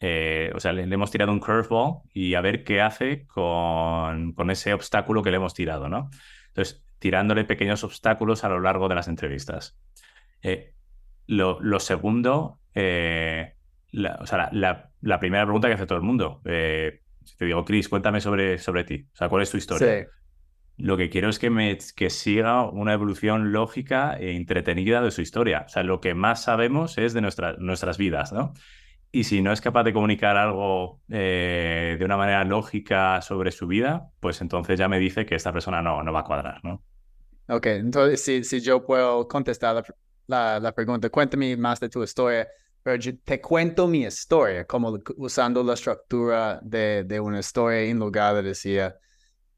eh, 0.00 0.50
o 0.54 0.60
sea, 0.60 0.72
le, 0.72 0.82
hemos 0.82 1.10
tirado 1.10 1.32
un 1.32 1.38
curveball 1.38 2.00
y 2.14 2.34
a 2.34 2.40
ver 2.40 2.64
qué 2.64 2.80
hace 2.80 3.26
con, 3.26 4.32
con, 4.32 4.50
ese 4.50 4.72
obstáculo 4.72 5.22
que 5.22 5.30
le 5.30 5.36
hemos 5.36 5.52
tirado, 5.52 5.90
¿no? 5.90 6.08
Entonces, 6.48 6.82
tirándole 6.98 7.44
pequeños 7.44 7.84
obstáculos 7.84 8.42
a 8.42 8.48
lo 8.48 8.60
largo 8.60 8.88
de 8.88 8.94
las 8.94 9.08
entrevistas. 9.08 9.78
Eh, 10.42 10.72
lo, 11.26 11.78
segundo, 11.78 12.58
eh, 12.74 13.54
o 14.18 14.26
sea, 14.26 14.48
la, 14.52 14.90
la, 15.02 15.20
primera 15.20 15.44
pregunta 15.44 15.68
que 15.68 15.74
hace 15.74 15.86
todo 15.86 15.98
el 15.98 16.04
mundo. 16.04 16.40
si 16.42 17.36
te 17.36 17.44
digo, 17.44 17.66
Chris, 17.66 17.90
cuéntame 17.90 18.22
sobre, 18.22 18.56
sobre 18.58 18.84
ti. 18.84 19.06
O 19.12 19.16
sea, 19.16 19.28
¿cuál 19.28 19.42
es 19.42 19.50
tu 19.50 19.58
historia? 19.58 20.08
Lo 20.80 20.96
que 20.96 21.10
quiero 21.10 21.28
es 21.28 21.38
que, 21.38 21.50
me, 21.50 21.78
que 21.94 22.10
siga 22.10 22.68
una 22.68 22.92
evolución 22.92 23.52
lógica 23.52 24.16
e 24.18 24.36
entretenida 24.36 25.02
de 25.02 25.10
su 25.10 25.20
historia. 25.20 25.64
O 25.66 25.68
sea, 25.68 25.82
lo 25.82 26.00
que 26.00 26.14
más 26.14 26.42
sabemos 26.42 26.98
es 26.98 27.12
de 27.12 27.20
nuestra, 27.20 27.54
nuestras 27.58 27.98
vidas, 27.98 28.32
¿no? 28.32 28.54
Y 29.12 29.24
si 29.24 29.42
no 29.42 29.52
es 29.52 29.60
capaz 29.60 29.82
de 29.82 29.92
comunicar 29.92 30.36
algo 30.36 31.00
eh, 31.08 31.96
de 31.98 32.04
una 32.04 32.16
manera 32.16 32.44
lógica 32.44 33.20
sobre 33.22 33.50
su 33.50 33.66
vida, 33.66 34.08
pues 34.20 34.40
entonces 34.40 34.78
ya 34.78 34.88
me 34.88 34.98
dice 35.00 35.26
que 35.26 35.34
esta 35.34 35.52
persona 35.52 35.82
no, 35.82 36.02
no 36.02 36.12
va 36.12 36.20
a 36.20 36.24
cuadrar, 36.24 36.60
¿no? 36.64 36.82
Ok, 37.48 37.66
entonces 37.66 38.22
si, 38.22 38.44
si 38.44 38.60
yo 38.60 38.86
puedo 38.86 39.26
contestar 39.26 39.84
la, 40.28 40.60
la, 40.60 40.72
pregunta, 40.72 41.10
cuéntame 41.10 41.56
más 41.56 41.80
de 41.80 41.88
tu 41.88 42.04
historia, 42.04 42.46
pero 42.82 42.94
yo 42.96 43.18
te 43.18 43.40
cuento 43.40 43.88
mi 43.88 44.04
historia, 44.04 44.64
como 44.64 44.96
usando 45.16 45.64
la 45.64 45.74
estructura 45.74 46.60
de, 46.62 47.02
de 47.02 47.18
una 47.18 47.40
historia 47.40 47.80
en 47.80 47.98
lugar 47.98 48.36
de 48.36 48.42
decir, 48.42 48.94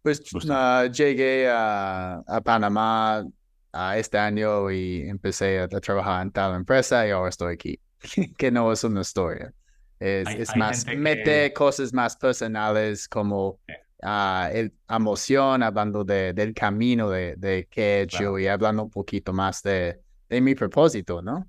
pues 0.03 0.21
uh, 0.45 0.91
llegué 0.91 1.49
a, 1.49 2.17
a 2.27 2.41
Panamá 2.41 3.25
a 3.73 3.99
este 3.99 4.19
año 4.19 4.71
y 4.71 5.09
empecé 5.09 5.61
a 5.61 5.69
trabajar 5.69 6.23
en 6.23 6.31
tal 6.31 6.55
empresa 6.55 7.07
y 7.07 7.11
ahora 7.11 7.31
estoy 7.31 7.55
aquí. 7.55 7.81
que 8.37 8.51
no 8.51 8.73
es 8.73 8.85
una 8.85 9.01
historia. 9.01 9.53
Es, 9.99 10.29
es 10.29 10.57
más, 10.57 10.85
mete 10.87 11.53
cosas 11.53 11.93
más 11.93 12.17
personales 12.17 13.09
como 13.09 13.61
uh, 14.03 14.49
el, 14.53 14.75
emoción, 14.89 15.63
hablando 15.63 16.03
de, 16.05 16.33
del 16.33 16.55
camino 16.55 17.09
de, 17.09 17.37
de 17.37 17.69
que 17.71 17.83
he 17.83 18.03
hecho 18.03 18.39
y 18.39 18.49
hablando 18.49 18.83
un 18.85 18.91
poquito 18.91 19.33
más 19.33 19.63
de, 19.63 20.01
de 20.29 20.41
mi 20.41 20.55
propósito, 20.57 21.23
¿no? 21.23 21.49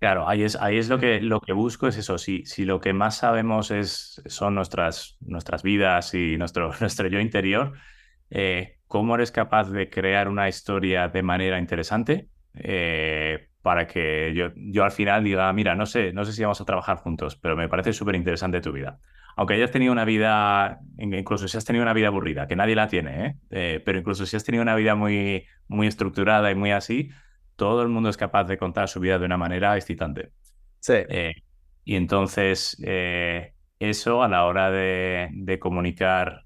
Claro, 0.00 0.26
ahí 0.28 0.42
es, 0.44 0.56
ahí 0.56 0.78
es 0.78 0.88
lo 0.88 0.98
que, 0.98 1.20
lo 1.20 1.40
que 1.42 1.52
busco, 1.52 1.86
es 1.86 1.98
eso. 1.98 2.16
Si, 2.16 2.44
si 2.46 2.64
lo 2.64 2.80
que 2.80 2.94
más 2.94 3.18
sabemos 3.18 3.70
es, 3.70 4.22
son 4.26 4.54
nuestras, 4.54 5.18
nuestras 5.20 5.62
vidas 5.62 6.14
y 6.14 6.38
nuestro, 6.38 6.72
nuestro 6.80 7.06
yo 7.08 7.20
interior, 7.20 7.74
eh, 8.30 8.78
¿cómo 8.86 9.14
eres 9.14 9.30
capaz 9.30 9.70
de 9.70 9.90
crear 9.90 10.28
una 10.28 10.48
historia 10.48 11.08
de 11.08 11.22
manera 11.22 11.58
interesante? 11.58 12.30
Eh, 12.54 13.48
para 13.60 13.86
que 13.86 14.32
yo, 14.34 14.52
yo 14.56 14.84
al 14.84 14.90
final 14.90 15.22
diga, 15.22 15.52
mira, 15.52 15.74
no 15.74 15.84
sé, 15.84 16.14
no 16.14 16.24
sé 16.24 16.32
si 16.32 16.40
vamos 16.42 16.60
a 16.62 16.64
trabajar 16.64 16.96
juntos, 16.96 17.36
pero 17.36 17.54
me 17.56 17.68
parece 17.68 17.92
súper 17.92 18.14
interesante 18.14 18.62
tu 18.62 18.72
vida. 18.72 18.98
Aunque 19.36 19.54
hayas 19.54 19.70
tenido 19.70 19.92
una 19.92 20.06
vida, 20.06 20.80
incluso 20.98 21.46
si 21.46 21.58
has 21.58 21.64
tenido 21.66 21.82
una 21.82 21.92
vida 21.92 22.08
aburrida, 22.08 22.46
que 22.48 22.56
nadie 22.56 22.74
la 22.74 22.88
tiene, 22.88 23.26
¿eh? 23.26 23.36
Eh, 23.50 23.82
pero 23.84 23.98
incluso 23.98 24.24
si 24.24 24.34
has 24.36 24.44
tenido 24.44 24.62
una 24.62 24.74
vida 24.74 24.94
muy, 24.94 25.46
muy 25.68 25.86
estructurada 25.86 26.50
y 26.50 26.54
muy 26.54 26.70
así, 26.72 27.10
todo 27.60 27.82
el 27.82 27.88
mundo 27.88 28.08
es 28.08 28.16
capaz 28.16 28.44
de 28.44 28.56
contar 28.56 28.88
su 28.88 29.00
vida 29.00 29.18
de 29.18 29.26
una 29.26 29.36
manera 29.36 29.76
excitante. 29.76 30.32
Sí. 30.78 30.94
Eh, 30.96 31.34
y 31.84 31.94
entonces, 31.94 32.76
eso 33.78 34.22
a 34.22 34.28
la 34.28 34.46
hora 34.46 34.70
de, 34.70 35.28
de 35.32 35.58
comunicar 35.58 36.44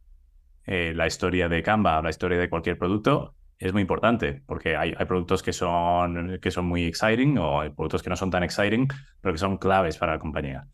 la 0.67 1.07
historia 1.07 1.49
de 1.49 1.63
Canva 1.63 1.99
o 1.99 2.03
la 2.03 2.11
historia 2.11 2.39
de 2.39 2.51
cualquier 2.51 2.79
producto, 2.79 3.37
es 3.59 3.73
muy 3.73 3.83
importante 3.83 4.43
porque 4.47 4.77
hay, 4.77 4.95
hay, 4.97 5.07
productos 5.07 5.43
que 5.43 5.53
son, 5.53 6.39
que 6.41 6.51
son 6.51 6.67
muy 6.67 6.85
exciting 6.85 7.39
o 7.39 7.61
hay 7.61 7.71
productos 7.71 8.03
que 8.03 8.11
no 8.11 8.17
son 8.17 8.31
tan 8.31 8.43
exciting, 8.43 8.89
pero 9.21 9.33
que 9.33 9.39
son 9.39 9.59
claves 9.59 9.97
para 9.97 10.13
la 10.13 10.19
compañía. 10.19 10.67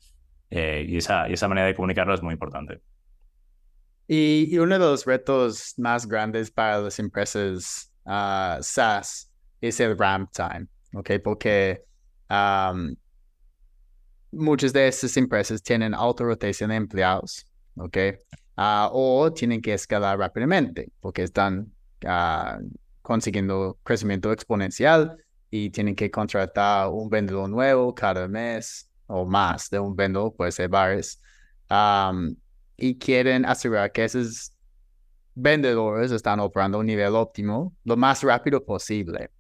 Eh, 0.50 0.84
y, 0.88 0.96
esa, 0.96 1.28
y 1.28 1.34
esa 1.34 1.48
manera 1.48 1.66
de 1.66 1.74
comunicarlo 1.74 2.14
es 2.14 2.22
muy 2.22 2.32
importante. 2.32 2.80
Y, 4.08 4.48
y 4.50 4.58
uno 4.58 4.74
de 4.74 4.84
los 4.84 5.06
retos 5.06 5.74
más 5.76 6.06
grandes 6.06 6.50
para 6.50 6.80
las 6.80 6.98
empresas 6.98 7.92
uh, 8.04 8.60
SaaS 8.60 9.29
es 9.60 9.80
el 9.80 9.96
ramp 9.98 10.30
time, 10.32 10.66
¿ok? 10.94 11.10
Porque 11.22 11.84
muchas 14.32 14.72
de 14.72 14.88
estas 14.88 15.16
empresas 15.16 15.62
tienen 15.62 15.94
alta 15.94 16.24
rotación 16.24 16.70
de 16.70 16.76
empleados, 16.76 17.46
¿ok? 17.76 17.96
Uh, 18.56 18.88
o 18.92 19.32
tienen 19.32 19.62
que 19.62 19.72
escalar 19.72 20.18
rápidamente 20.18 20.90
porque 21.00 21.22
están 21.22 21.72
uh, 22.04 22.62
consiguiendo 23.00 23.78
crecimiento 23.82 24.32
exponencial 24.32 25.16
y 25.50 25.70
tienen 25.70 25.96
que 25.96 26.10
contratar 26.10 26.90
un 26.90 27.08
vendedor 27.08 27.48
nuevo 27.48 27.94
cada 27.94 28.28
mes 28.28 28.88
o 29.06 29.24
más 29.24 29.70
de 29.70 29.80
un 29.80 29.96
vendedor, 29.96 30.34
puede 30.36 30.52
ser 30.52 30.68
varios, 30.68 31.20
um, 31.70 32.34
y 32.76 32.96
quieren 32.98 33.44
asegurar 33.44 33.90
que 33.90 34.04
esos 34.04 34.52
vendedores 35.34 36.12
están 36.12 36.38
operando 36.40 36.78
a 36.78 36.80
un 36.80 36.86
nivel 36.86 37.14
óptimo 37.14 37.74
lo 37.84 37.96
más 37.96 38.22
rápido 38.22 38.64
posible. 38.64 39.30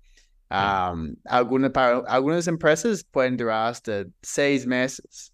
Um, 0.50 1.14
algunas, 1.26 1.70
para, 1.70 1.98
algunas 2.08 2.48
empresas 2.48 3.04
pueden 3.04 3.36
durar 3.36 3.68
hasta 3.68 4.04
seis 4.20 4.66
meses 4.66 5.32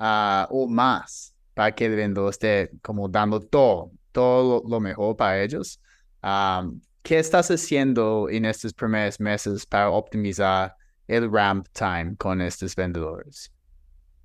uh, 0.00 0.46
o 0.48 0.66
más 0.66 1.34
para 1.52 1.72
que 1.72 1.84
el 1.84 1.96
vendedor 1.96 2.30
esté 2.30 2.70
como 2.80 3.08
dando 3.08 3.40
todo, 3.40 3.92
todo 4.10 4.62
lo 4.66 4.80
mejor 4.80 5.16
para 5.16 5.42
ellos. 5.42 5.80
Um, 6.22 6.80
¿Qué 7.02 7.18
estás 7.18 7.50
haciendo 7.50 8.30
en 8.30 8.46
estos 8.46 8.72
primeros 8.72 9.20
meses 9.20 9.66
para 9.66 9.90
optimizar 9.90 10.74
el 11.06 11.30
ramp 11.30 11.66
time 11.74 12.16
con 12.16 12.40
estos 12.40 12.74
vendedores? 12.74 13.52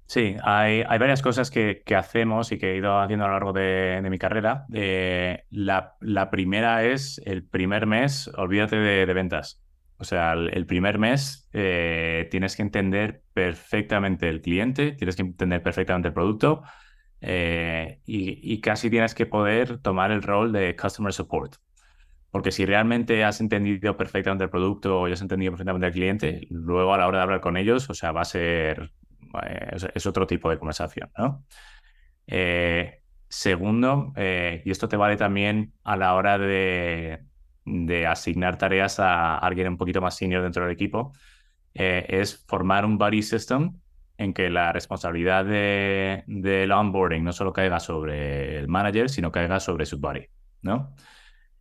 Sí, 0.06 0.38
hay, 0.41 0.84
hay 0.88 0.97
varias 0.97 1.21
cosas 1.21 1.52
que, 1.52 1.84
que, 1.86 1.95
hacemos 1.95 2.52
y 2.52 2.58
que 2.58 2.71
he 2.71 2.78
ido 2.78 2.97
haciendo 2.99 3.25
a 3.25 3.28
lo 3.28 3.34
largo 3.34 3.54
de, 3.54 3.99
de 4.02 4.10
mi 4.10 4.17
carrera. 4.17 4.65
Eh, 4.73 5.43
la, 5.52 5.97
la, 5.99 6.32
primera 6.32 6.84
es 6.84 7.21
el 7.25 7.43
primer 7.43 7.86
mes, 7.86 8.28
olvídate 8.36 8.78
de, 8.78 9.06
de 9.06 9.13
ventas. 9.13 9.62
O 10.00 10.06
sea, 10.06 10.32
el, 10.32 10.66
primer 10.66 10.98
mes 10.98 11.50
eh, 11.52 12.30
tienes 12.32 12.56
que 12.56 12.62
entender 12.62 13.22
perfectamente 13.34 14.30
el 14.30 14.42
cliente, 14.42 14.94
tienes 14.94 15.18
que 15.18 15.24
entender 15.24 15.62
perfectamente 15.62 16.08
el 16.08 16.14
producto 16.14 16.64
eh, 17.20 18.00
y, 18.06 18.62
casi 18.62 18.90
tienes 18.90 19.14
que 19.14 19.26
poder 19.26 19.80
tomar 19.80 20.12
el 20.12 20.24
rol 20.24 20.54
de 20.54 20.78
customer 20.78 21.12
support. 21.12 21.56
Porque 22.32 22.54
si 22.54 22.66
realmente 22.66 23.26
has 23.26 23.42
entendido 23.42 23.98
perfectamente 23.98 24.46
el 24.46 24.50
producto 24.50 25.02
o 25.02 25.06
has 25.08 25.22
entendido 25.22 25.52
perfectamente 25.52 25.88
el 25.88 25.94
cliente, 25.94 26.48
luego 26.50 26.94
a 26.94 26.98
la 26.98 27.08
hora 27.08 27.18
de 27.18 27.24
hablar 27.24 27.42
con 27.42 27.58
ellos, 27.58 27.90
o 27.90 27.94
sea, 27.94 28.14
va 28.14 28.22
a 28.22 28.26
ser, 28.26 28.94
eh, 29.44 29.78
es 29.96 30.06
otro 30.06 30.28
tipo 30.28 30.50
de 30.50 30.60
conversación, 30.60 31.12
¿no? 31.18 31.44
Segundo, 33.28 34.14
y 34.16 34.72
esto 34.72 34.88
te 34.88 34.98
vale 34.98 35.18
también 35.18 35.74
a 35.84 35.98
la 35.98 36.16
hora 36.16 36.38
de, 36.38 37.29
de, 37.65 38.08
asignar 38.08 38.58
tareas 38.58 39.00
a 39.00 39.38
alguien 39.38 39.67
un 39.67 39.78
poquito 39.78 40.02
más 40.02 40.15
senior 40.15 40.43
dentro 40.43 40.63
del 40.63 40.74
equipo, 40.74 41.13
es 41.74 42.45
formar 42.48 42.84
un 42.84 42.98
buddy 42.98 43.22
system 43.22 43.80
en 44.17 44.34
que 44.34 44.50
la 44.50 44.74
responsabilidad 44.74 45.45
de, 45.45 46.24
del 46.28 46.72
onboarding 46.72 47.24
no 47.24 47.32
solo 47.32 47.54
caiga 47.54 47.80
sobre 47.80 48.58
el 48.58 48.67
manager, 48.67 49.10
sino 49.10 49.32
caiga 49.32 49.60
sobre 49.62 49.86
su 49.86 50.00
buddy, 50.00 50.26
¿no? 50.62 50.93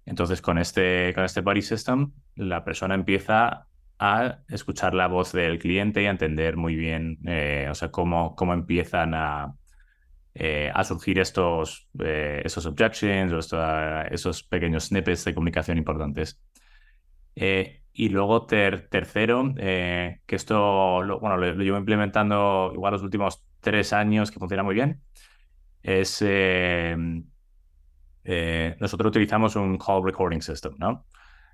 Entonces, 0.08 0.40
con 0.40 0.58
este, 0.58 1.12
con 1.14 1.24
este 1.24 1.42
Body 1.42 1.60
System, 1.60 2.12
la 2.34 2.64
persona 2.64 2.94
empieza 2.94 3.68
a 3.98 4.38
escuchar 4.48 4.94
la 4.94 5.06
voz 5.06 5.32
del 5.32 5.58
cliente 5.58 6.02
y 6.02 6.06
a 6.06 6.10
entender 6.10 6.56
muy 6.56 6.74
bien, 6.76 7.18
eh, 7.26 7.68
o 7.70 7.74
sea, 7.74 7.90
cómo, 7.90 8.34
cómo 8.34 8.54
empiezan 8.54 9.12
a, 9.14 9.54
eh, 10.40 10.70
a 10.72 10.84
surgir 10.84 11.18
estos, 11.18 11.88
eh, 11.98 12.42
esos 12.44 12.64
objections 12.66 13.32
o 13.32 13.38
esos 14.10 14.42
pequeños 14.44 14.84
snippets 14.86 15.24
de 15.24 15.34
comunicación 15.34 15.78
importantes. 15.78 16.40
y 17.34 18.08
luego, 18.10 18.46
tercero, 18.46 19.54
que 19.56 20.20
esto 20.28 21.02
lo, 21.02 21.20
bueno, 21.20 21.36
lo, 21.36 21.54
llevo 21.54 21.78
implementando 21.78 22.70
igual 22.72 22.92
los 22.92 23.02
últimos 23.02 23.44
tres 23.60 23.92
años, 23.92 24.30
que 24.30 24.38
funciona 24.38 24.62
muy 24.62 24.74
bien, 24.74 25.02
es 25.82 26.22
eh, 28.30 28.76
nosotros 28.78 29.08
utilizamos 29.08 29.56
un 29.56 29.78
call 29.78 30.04
recording 30.04 30.42
system, 30.42 30.74
¿no? 30.76 31.06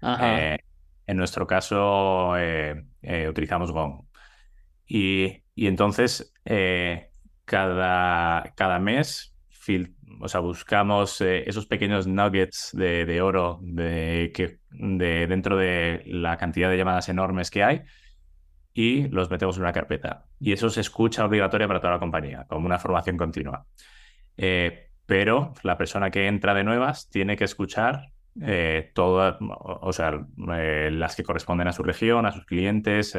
Eh, 0.03 0.59
en 1.07 1.17
nuestro 1.17 1.47
caso, 1.47 2.37
eh, 2.37 2.85
utilizamos 3.29 3.71
Gong. 3.71 4.03
Y, 4.85 5.45
y 5.55 5.69
entonces, 5.69 6.35
cada, 7.45 8.53
cada 8.57 8.79
mes, 8.79 9.35
o 10.21 10.29
sea, 10.29 10.41
buscamos 10.41 11.21
esos 11.21 11.67
pequeños 11.67 12.07
nuggets 12.07 12.71
de, 12.73 13.05
de 13.05 13.23
oro 13.23 13.59
de, 13.63 14.31
que, 14.35 14.59
de, 14.71 15.27
dentro 15.27 15.57
de 15.57 16.03
la 16.07 16.37
cantidad 16.37 16.69
de 16.71 16.77
llamadas 16.77 17.09
enormes 17.09 17.51
que 17.51 17.65
hay 17.65 17.83
y 18.75 19.09
los 19.09 19.31
metemos 19.31 19.57
en 19.57 19.63
una 19.63 19.73
carpeta. 19.73 20.27
Y 20.41 20.53
eso 20.53 20.69
se 20.69 20.81
escucha 20.81 21.25
obligatoria 21.25 21.69
para 21.69 21.81
toda 21.81 21.95
la 21.95 22.01
compañía, 22.01 22.45
como 22.49 22.67
una 22.67 22.79
formación 22.79 23.17
continua. 23.17 23.67
Eh, 24.37 24.91
pero 25.07 25.55
la 25.63 25.79
persona 25.79 26.11
que 26.11 26.27
entra 26.27 26.55
de 26.55 26.65
nuevas 26.65 27.09
tiene 27.09 27.37
que 27.37 27.45
escuchar 27.45 28.09
eh, 28.43 28.91
todas, 28.95 29.37
o 29.41 29.93
sea, 29.93 30.27
eh, 30.57 30.91
las 30.93 31.15
que 31.15 31.23
corresponden 31.23 31.69
a 31.69 31.73
su 31.73 31.85
región, 31.85 32.27
a 32.27 32.33
sus 32.33 32.45
clientes, 32.47 33.17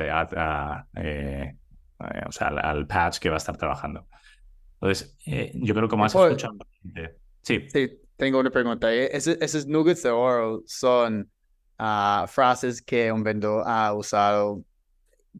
eh, 2.00 2.22
o 2.28 2.32
sea, 2.32 2.48
al, 2.48 2.88
patch 2.88 3.20
que 3.20 3.30
va 3.30 3.36
a 3.36 3.38
estar 3.38 3.58
trabajando. 3.58 4.08
Entonces, 4.76 5.18
eh, 5.26 5.52
yo 5.56 5.74
creo 5.74 5.88
que 5.88 5.96
más 5.96 6.14
escuchando. 6.14 6.66
Sí. 7.42 7.68
Sí, 7.70 8.00
tengo 8.18 8.40
una 8.40 8.50
pregunta. 8.50 8.94
esos 8.94 9.68
nuggets 9.68 10.04
de 10.04 10.10
oro 10.10 10.64
son 10.66 11.30
uh, 11.80 12.28
frases 12.28 12.82
que 12.82 13.12
un 13.12 13.24
vendedor 13.24 13.64
ha 13.66 13.94
usado 13.94 14.64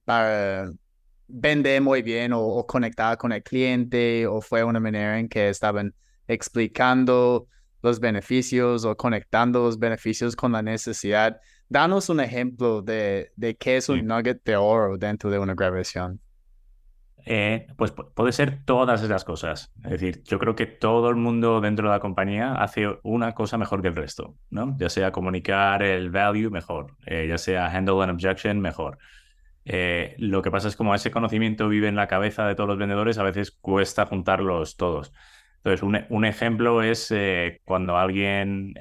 para 0.04 0.72
vender 1.28 1.82
muy 1.82 2.02
bien 2.02 2.32
o, 2.34 2.66
conectar 2.68 3.18
con 3.18 3.32
el 3.32 3.42
cliente 3.44 4.28
o 4.28 4.42
fue 4.42 4.64
una 4.64 4.80
manera 4.80 5.20
en 5.20 5.28
que 5.28 5.50
estaban 5.50 5.94
explicando 6.28 7.48
los 7.82 8.00
beneficios 8.00 8.84
o 8.86 8.96
conectando 8.96 9.64
los 9.64 9.78
beneficios 9.78 10.36
con 10.36 10.52
la 10.52 10.62
necesidad. 10.62 11.40
Danos 11.70 12.10
un 12.10 12.20
ejemplo 12.20 12.82
de, 12.82 13.32
de 13.36 13.56
qué 13.56 13.78
es 13.78 13.90
un 13.90 14.06
nugget 14.06 14.44
de 14.44 14.56
oro 14.56 14.98
dentro 14.98 15.30
de 15.30 15.40
una 15.40 15.54
grabación. 15.54 16.20
Eh, 17.28 17.66
pues 17.76 17.92
puede 17.92 18.32
ser 18.32 18.64
todas 18.66 19.02
esas 19.02 19.26
cosas. 19.26 19.74
Es 19.84 19.92
decir, 19.92 20.24
yo 20.26 20.38
creo 20.38 20.56
que 20.56 20.68
todo 20.68 21.10
el 21.10 21.16
mundo 21.16 21.60
dentro 21.60 21.88
de 21.88 21.96
la 21.96 22.00
compañía 22.00 22.54
hace 22.54 23.00
una 23.02 23.34
cosa 23.34 23.58
mejor 23.58 23.82
que 23.82 23.88
el 23.88 23.96
resto, 23.96 24.36
¿no? 24.52 24.76
Ya 24.78 24.90
sea 24.90 25.12
comunicar 25.12 25.82
el 25.82 26.12
value 26.12 26.52
mejor, 26.52 26.96
eh, 27.08 27.26
ya 27.28 27.40
sea 27.40 27.66
handle 27.66 28.04
an 28.04 28.12
objection 28.12 28.62
mejor. 28.62 29.00
Eh, 29.66 30.16
lo 30.20 30.44
que 30.44 30.52
pasa 30.52 30.68
es 30.68 30.76
como 30.76 30.94
ese 30.94 31.10
conocimiento 31.10 31.68
vive 31.68 31.88
en 31.88 31.96
la 31.96 32.08
cabeza 32.08 32.46
de 32.48 32.54
todos 32.54 32.70
los 32.70 32.78
vendedores, 32.78 33.18
a 33.18 33.24
veces 33.24 33.50
cuesta 33.50 34.06
juntarlos 34.06 34.78
todos. 34.78 35.12
Entonces, 35.64 35.82
un, 36.12 36.26
ejemplo 36.26 36.84
es 36.84 37.12
cuando 37.64 37.98
alguien 37.98 38.76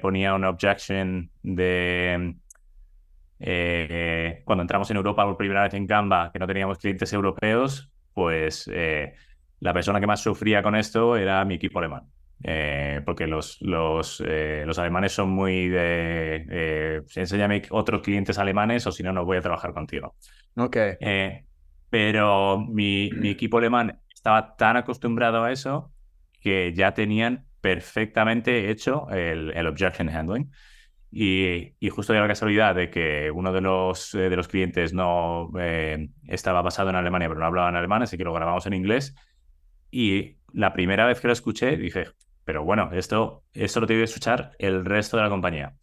ponía 0.00 0.32
una 0.32 0.48
objection 0.48 1.30
de 1.42 2.34
eh, 3.40 4.42
cuando 4.44 4.62
entramos 4.62 4.90
en 4.90 4.98
Europa 4.98 5.24
por 5.24 5.36
primera 5.36 5.62
vez 5.62 5.74
en 5.74 5.86
Canva, 5.86 6.30
que 6.32 6.38
no 6.38 6.46
teníamos 6.46 6.78
clientes 6.78 7.12
europeos, 7.12 7.90
pues 8.12 8.70
eh, 8.72 9.14
la 9.60 9.72
persona 9.72 9.98
que 9.98 10.06
más 10.06 10.22
sufría 10.22 10.62
con 10.62 10.76
esto 10.76 11.16
era 11.16 11.44
mi 11.44 11.54
equipo 11.54 11.78
alemán. 11.78 12.04
Eh, 12.42 13.02
porque 13.04 13.26
los, 13.26 13.60
los, 13.60 14.20
los, 14.20 14.78
alemanes 14.78 15.12
son 15.12 15.28
muy 15.28 15.68
de 15.68 17.02
enséñame 17.14 17.62
otros 17.68 18.00
clientes 18.00 18.38
alemanes 18.38 18.86
o 18.86 18.92
si 18.92 19.02
no, 19.02 19.12
no 19.12 19.26
voy 19.26 19.36
a 19.36 19.42
trabajar 19.42 19.74
contigo. 19.74 20.14
Ok. 20.56 20.76
pero 21.90 22.58
mi, 22.58 23.10
mi 23.12 23.28
equipo 23.28 23.58
alemán 23.58 24.00
estaba 24.14 24.56
tan 24.56 24.78
acostumbrado 24.78 25.44
a 25.44 25.52
eso 25.52 25.92
que 26.40 26.72
ya 26.72 26.94
tenían 26.94 27.44
perfectamente 27.60 28.70
hecho 28.70 29.08
el, 29.10 29.50
el 29.50 29.66
objection 29.66 30.08
handling. 30.08 30.50
Y, 31.12 31.74
justo 31.90 32.12
de 32.12 32.20
la 32.20 32.28
casualidad 32.28 32.74
de 32.74 32.88
que 32.88 33.30
uno 33.32 33.52
de 33.52 33.60
los, 33.60 34.14
eh, 34.14 34.28
de 34.30 34.36
los 34.36 34.46
clientes 34.46 34.92
no 34.92 35.50
eh, 35.58 36.08
estaba 36.28 36.62
basado 36.62 36.90
en 36.90 36.96
Alemania, 36.96 37.28
pero 37.28 37.40
no 37.40 37.46
hablaba 37.46 37.68
en 37.68 37.76
alemán, 37.76 38.02
así 38.02 38.16
que 38.16 38.24
lo 38.24 38.32
grabamos 38.32 38.66
en 38.66 38.74
inglés. 38.74 39.14
Y 39.90 40.36
la 40.52 40.72
primera 40.72 41.06
vez 41.06 41.20
que 41.20 41.26
lo 41.26 41.32
escuché, 41.32 41.76
dije, 41.76 42.06
pero 42.44 42.62
bueno, 42.64 42.90
esto, 42.92 43.44
esto 43.52 43.80
lo 43.80 43.86
tengo 43.86 44.00
que 44.00 44.04
escuchar 44.04 44.52
el 44.58 44.84
resto 44.84 45.16
de 45.16 45.24
la 45.24 45.28
compañía. 45.30 45.74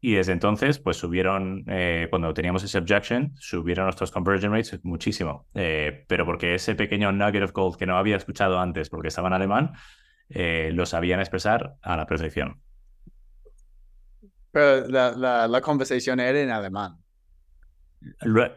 Y 0.00 0.14
desde 0.14 0.32
entonces, 0.32 0.78
pues 0.78 0.96
subieron, 0.96 1.64
eh, 1.68 2.06
cuando 2.10 2.32
teníamos 2.34 2.62
ese 2.64 2.78
objection, 2.78 3.34
subieron 3.36 3.86
nuestros 3.86 4.10
conversion 4.10 4.52
rates 4.52 4.80
muchísimo. 4.84 5.46
pero 5.52 6.24
porque 6.24 6.54
ese 6.54 6.74
pequeño 6.74 7.12
nugget 7.12 7.42
of 7.44 7.52
gold 7.52 7.76
que 7.76 7.86
no 7.86 7.96
había 7.96 8.16
escuchado 8.16 8.58
antes 8.58 8.90
porque 8.90 9.08
estaba 9.08 9.28
en 9.28 9.34
alemán, 9.34 9.72
lo 10.28 10.86
sabían 10.86 11.20
expresar 11.20 11.76
a 11.82 11.96
la 11.96 12.06
perfección. 12.06 12.60
Pero 14.50 14.88
la, 14.88 15.46
la, 15.46 15.60
conversación 15.60 16.20
era 16.20 16.40
en 16.40 16.50
alemán. 16.50 16.96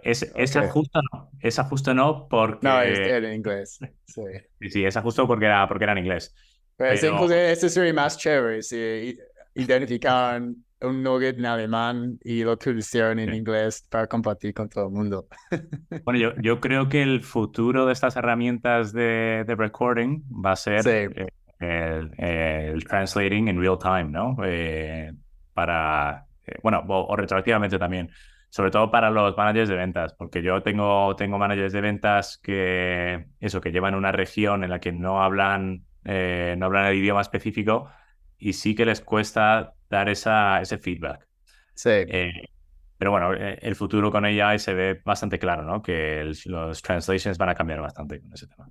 Es, 0.04 0.24
esa 0.36 0.70
justo 0.70 1.00
no, 1.12 1.30
esa 1.40 1.64
justo 1.66 1.94
no 1.94 2.28
porque... 2.30 2.68
No, 2.68 2.82
era 2.82 3.28
en 3.30 3.36
inglés. 3.36 3.80
Sí, 4.06 4.70
sí, 4.70 4.86
esa 4.86 5.02
justo 5.02 5.28
porque 5.28 5.46
era, 5.46 5.68
porque 5.68 5.84
era 5.84 5.94
en 5.94 6.00
inglés. 6.00 6.34
Pero, 6.78 7.00
Pero... 7.00 7.32
ese 7.32 7.70
sería 7.70 7.94
más 7.94 8.18
chévere 8.18 8.62
si 8.62 9.18
identificaban 9.56 10.64
un 10.82 11.04
nugget 11.04 11.38
en 11.38 11.46
alemán 11.46 12.18
y 12.24 12.44
lo 12.44 12.58
hicieron 12.78 13.20
en 13.20 13.34
inglés 13.34 13.86
para 13.90 14.08
compartir 14.08 14.54
con 14.54 14.70
todo 14.70 14.88
el 14.88 14.92
mundo. 14.92 15.28
Bueno, 16.04 16.20
yo, 16.20 16.34
yo 16.42 16.60
creo 16.60 16.90
que 16.90 17.02
el 17.04 17.22
futuro 17.22 17.86
de 17.86 17.94
estas 17.94 18.16
herramientas 18.16 18.94
de, 18.94 19.44
de 19.46 19.56
recording 19.56 20.24
va 20.44 20.54
a 20.54 20.56
ser 20.56 20.88
eh, 20.88 21.28
el, 21.60 22.12
el, 22.18 22.84
translating 22.86 23.50
in 23.50 23.60
real 23.60 23.78
time, 23.78 24.06
¿no? 24.06 24.36
Eh, 24.44 25.12
para, 25.54 26.28
eh, 26.46 26.56
bueno, 26.64 26.84
o, 26.88 27.16
retroactivamente 27.16 27.78
también, 27.80 28.12
sobre 28.50 28.72
todo 28.72 28.92
para 28.92 29.10
los 29.10 29.36
managers 29.38 29.70
de 29.70 29.76
ventas, 29.76 30.14
porque 30.14 30.42
yo 30.42 30.62
tengo, 30.62 31.16
tengo 31.16 31.38
managers 31.38 31.74
de 31.74 31.82
ventas 31.82 32.38
que, 32.42 33.28
eso, 33.40 33.62
que 33.62 33.72
llevan 33.72 33.96
una 33.96 34.12
región 34.12 34.64
en 34.64 34.70
la 34.70 34.80
que 34.80 34.92
no 34.92 35.24
hablan, 35.24 35.86
eh, 36.04 36.56
no 36.58 36.68
hablan 36.68 36.88
el 36.88 36.98
idioma 36.98 37.22
específico 37.22 37.90
y 38.38 38.54
sí 38.54 38.76
que 38.76 38.86
les 38.86 39.02
cuesta 39.02 39.74
dar 39.90 40.10
esa, 40.10 40.62
ese 40.62 40.78
feedback. 40.78 41.28
Sí. 41.74 41.90
Eh, 41.90 42.50
pero 42.98 43.12
bueno, 43.12 43.34
el 43.34 43.76
futuro 43.76 44.12
con 44.12 44.26
AI 44.26 44.60
se 44.60 44.76
ve 44.76 45.02
bastante 45.04 45.40
claro, 45.40 45.64
¿no? 45.64 45.82
Que 45.82 46.32
los 46.46 46.82
translations 46.84 47.36
van 47.36 47.50
a 47.50 47.56
cambiar 47.56 47.82
bastante 47.82 48.22
con 48.22 48.32
ese 48.32 48.46
tema. 48.46 48.70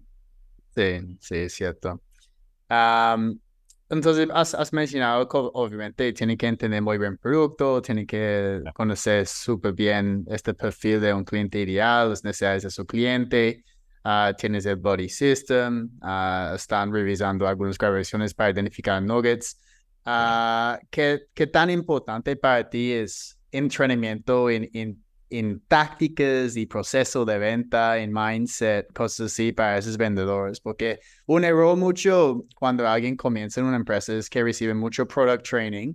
Sí, 0.72 1.16
sí, 1.20 1.36
es 1.36 1.52
cierto. 1.52 2.00
Entonces, 3.90 4.28
has, 4.32 4.72
mencionado 4.72 5.28
que 5.28 5.36
obviamente 5.36 6.12
tiene 6.12 6.36
que 6.36 6.46
entender 6.46 6.80
muy 6.80 6.96
bien 6.96 7.12
el 7.12 7.18
producto, 7.18 7.82
tiene 7.82 8.06
que 8.06 8.62
conocer 8.72 9.26
súper 9.26 9.72
bien 9.72 10.24
este 10.28 10.54
perfil 10.54 11.00
de 11.00 11.12
un 11.12 11.24
cliente 11.24 11.58
ideal, 11.60 12.10
las 12.10 12.22
necesidades 12.22 12.62
de 12.62 12.70
su 12.70 12.86
cliente, 12.86 13.64
uh, 14.04 14.32
tienes 14.38 14.64
el 14.66 14.76
body 14.76 15.08
system, 15.08 15.90
uh, 16.02 16.54
están 16.54 16.92
revisando 16.92 17.48
algunas 17.48 17.76
grabaciones 17.76 18.32
para 18.32 18.50
identificar 18.50 19.02
nuggets. 19.02 19.58
Uh, 20.06 20.78
¿qué, 20.88 21.22
¿Qué 21.34 21.48
tan 21.48 21.68
importante 21.68 22.36
para 22.36 22.70
ti 22.70 22.92
es 22.92 23.40
entrenamiento 23.50 24.48
en, 24.50 24.70
en 24.72 25.02
en 25.30 25.60
tácticas 25.68 26.56
y 26.56 26.66
proceso 26.66 27.24
de 27.24 27.38
venta, 27.38 27.98
en 27.98 28.12
mindset, 28.12 28.92
cosas 28.92 29.32
así 29.32 29.52
para 29.52 29.78
esos 29.78 29.96
vendedores. 29.96 30.60
Porque 30.60 31.00
un 31.26 31.44
error 31.44 31.76
mucho 31.76 32.44
cuando 32.56 32.86
alguien 32.86 33.16
comienza 33.16 33.60
en 33.60 33.66
una 33.66 33.76
empresa 33.76 34.14
es 34.14 34.28
que 34.28 34.42
recibe 34.42 34.74
mucho 34.74 35.06
product 35.06 35.48
training. 35.48 35.94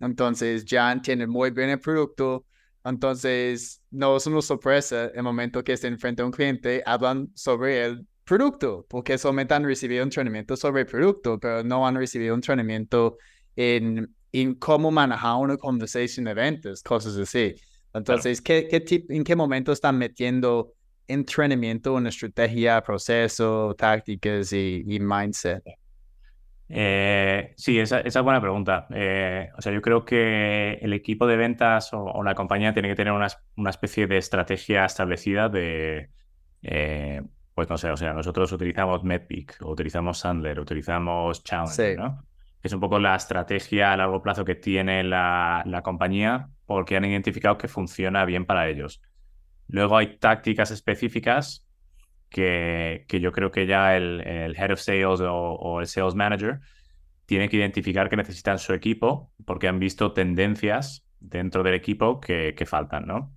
entonces 0.00 0.64
ya 0.64 0.92
entienden 0.92 1.30
muy 1.30 1.50
bien 1.50 1.70
el 1.70 1.80
producto. 1.80 2.44
Entonces 2.84 3.80
no 3.90 4.16
es 4.16 4.26
una 4.26 4.42
sorpresa 4.42 5.06
el 5.14 5.22
momento 5.22 5.64
que 5.64 5.72
estén 5.72 5.98
frente 5.98 6.22
a 6.22 6.26
un 6.26 6.32
cliente, 6.32 6.82
hablan 6.84 7.30
sobre 7.34 7.84
el 7.86 8.06
producto, 8.24 8.86
porque 8.88 9.16
solamente 9.18 9.54
han 9.54 9.64
recibido 9.64 10.02
un 10.02 10.08
entrenamiento 10.08 10.56
sobre 10.56 10.82
el 10.82 10.86
producto, 10.86 11.38
pero 11.38 11.62
no 11.62 11.86
han 11.86 11.96
recibido 11.96 12.34
un 12.34 12.38
entrenamiento 12.38 13.16
en, 13.56 14.14
en 14.32 14.54
cómo 14.56 14.90
manejar 14.90 15.36
una 15.36 15.56
conversación 15.56 16.26
de 16.26 16.34
ventas, 16.34 16.82
cosas 16.82 17.16
así. 17.16 17.54
Entonces, 17.94 18.40
¿qué, 18.40 18.68
qué 18.68 19.04
¿en 19.08 19.24
qué 19.24 19.36
momento 19.36 19.72
están 19.72 19.96
metiendo 19.96 20.72
entrenamiento 21.06 21.96
en 21.98 22.06
estrategia, 22.06 22.82
proceso, 22.82 23.74
tácticas 23.76 24.52
y, 24.52 24.98
mindset? 25.00 25.62
Eh, 26.68 27.52
sí, 27.56 27.78
esa, 27.78 28.00
esa, 28.00 28.18
es 28.18 28.24
buena 28.24 28.40
pregunta. 28.40 28.88
Eh, 28.90 29.48
o 29.56 29.62
sea, 29.62 29.72
yo 29.72 29.80
creo 29.80 30.04
que 30.04 30.78
el 30.82 30.92
equipo 30.92 31.26
de 31.26 31.36
ventas 31.36 31.90
o, 31.92 32.22
la 32.24 32.34
compañía 32.34 32.72
tiene 32.72 32.88
que 32.88 32.96
tener 32.96 33.12
una, 33.12 33.28
una 33.56 33.70
especie 33.70 34.06
de 34.06 34.18
estrategia 34.18 34.84
establecida 34.84 35.48
de, 35.48 36.10
eh, 36.62 37.22
pues 37.54 37.68
no 37.68 37.78
sé, 37.78 37.90
o 37.90 37.96
sea, 37.96 38.12
nosotros 38.12 38.50
utilizamos 38.50 39.04
MedPeak, 39.04 39.58
utilizamos 39.62 40.18
Sandler, 40.18 40.58
utilizamos 40.58 41.44
Challenge, 41.44 41.96
¿no? 41.96 42.24
es 42.62 42.72
un 42.72 42.80
poco 42.80 42.98
la 42.98 43.14
estrategia 43.14 43.92
a 43.92 43.96
largo 43.96 44.22
plazo 44.22 44.44
que 44.44 44.54
tiene 44.54 45.04
la, 45.04 45.62
la 45.66 45.82
compañía 45.82 46.48
porque 46.66 46.96
han 46.96 47.04
identificado 47.04 47.58
que 47.58 47.68
funciona 47.68 48.24
bien 48.24 48.46
para 48.46 48.68
ellos. 48.68 49.02
Luego 49.68 49.96
hay 49.96 50.18
tácticas 50.18 50.70
específicas 50.70 51.66
que, 52.28 53.04
que 53.08 53.20
yo 53.20 53.32
creo 53.32 53.50
que 53.50 53.66
ya 53.66 53.96
el, 53.96 54.20
el 54.20 54.56
Head 54.56 54.72
of 54.72 54.80
Sales 54.80 55.20
o, 55.22 55.80
el 55.80 55.86
Sales 55.86 56.14
Manager 56.14 56.60
tiene 57.26 57.48
que 57.48 57.56
identificar 57.56 58.08
que 58.08 58.16
necesitan 58.16 58.58
su 58.58 58.72
equipo 58.74 59.32
porque 59.46 59.68
han 59.68 59.78
visto 59.78 60.12
tendencias 60.12 61.06
dentro 61.20 61.62
del 61.62 61.74
equipo 61.74 62.20
que, 62.20 62.54
que 62.54 62.66
faltan, 62.66 63.06
¿no? 63.06 63.32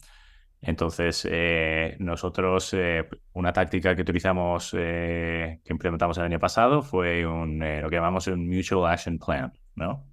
Entonces, 0.61 1.27
eh, 1.29 1.95
nosotros, 1.99 2.73
eh, 2.73 3.07
una 3.33 3.53
táctica 3.53 3.95
que 3.95 4.01
utilizamos, 4.01 4.75
eh, 4.77 5.59
que 5.63 5.73
implementamos 5.73 6.17
el 6.17 6.25
año 6.25 6.39
pasado, 6.39 6.81
fue 6.81 7.25
un, 7.25 7.59
lo 7.59 7.89
que 7.89 7.95
llamamos 7.95 8.27
un 8.27 8.49
Mutual 8.49 8.91
Action 8.91 9.19
Plan, 9.19 9.53
¿no? 9.75 10.07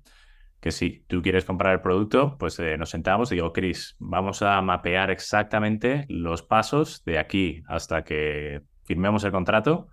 Que 0.64 0.72
si 0.72 1.05
tú 1.09 1.20
quieres 1.20 1.44
comprar 1.44 1.74
el 1.74 1.83
producto, 1.83 2.38
pues 2.38 2.59
eh, 2.59 2.79
nos 2.79 2.88
sentamos 2.88 3.31
y 3.31 3.35
digo, 3.35 3.53
Chris, 3.53 3.96
vamos 3.98 4.40
a 4.40 4.62
mapear 4.62 5.11
exactamente 5.11 6.07
los 6.09 6.40
pasos 6.42 7.05
de 7.05 7.18
aquí 7.18 7.62
hasta 7.68 8.03
que 8.03 8.62
firmemos 8.85 9.24
el 9.24 9.31
contrato, 9.31 9.88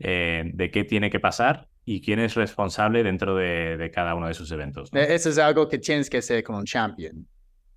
eh, 0.00 0.50
de 0.52 0.72
qué 0.72 0.82
tiene 0.82 1.10
que 1.10 1.20
pasar 1.20 1.68
y 1.84 2.00
quién 2.00 2.18
es 2.18 2.34
responsable 2.34 3.04
dentro 3.04 3.36
de, 3.36 3.88
cada 3.94 4.16
uno 4.16 4.26
de 4.26 4.32
esos 4.32 4.50
eventos. 4.50 4.92
E-, 4.92 5.14
eso 5.14 5.30
es 5.30 5.38
algo 5.38 5.68
que 5.68 5.78
tienes 5.78 6.10
que 6.10 6.18
hacer 6.18 6.42
con 6.42 6.56
un 6.56 6.64
champion. 6.64 7.28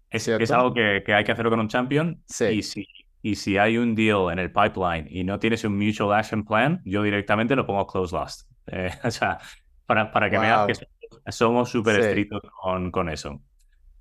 Es, 0.09 0.27
es 0.27 0.49
algo 0.49 0.73
que, 0.73 1.03
hay 1.05 1.23
que 1.23 1.31
hacerlo 1.31 1.51
con 1.51 1.59
un 1.59 1.67
champion. 1.67 2.19
Sí. 2.25 2.45
Y 2.45 2.63
si, 2.63 2.87
Y 3.21 3.35
si 3.35 3.59
hay 3.59 3.77
un 3.77 3.93
deal 3.93 4.31
en 4.31 4.39
el 4.39 4.51
pipeline 4.51 5.05
y 5.07 5.23
no 5.23 5.37
tienes 5.37 5.63
un 5.65 5.77
mutual 5.77 6.17
action 6.17 6.43
plan, 6.43 6.81
yo 6.83 7.03
directamente 7.03 7.55
lo 7.55 7.67
pongo 7.67 7.85
close. 7.85 8.43
Eh, 8.65 8.89
o 9.03 9.11
sea, 9.11 9.37
para, 9.85 10.11
para 10.11 10.31
que 10.31 10.39
veas 10.39 10.65
que 10.65 10.92
somos 11.29 11.69
súper 11.69 11.99
estrictos 11.99 12.41
con, 12.61 12.91
con 12.91 13.09
eso. 13.09 13.41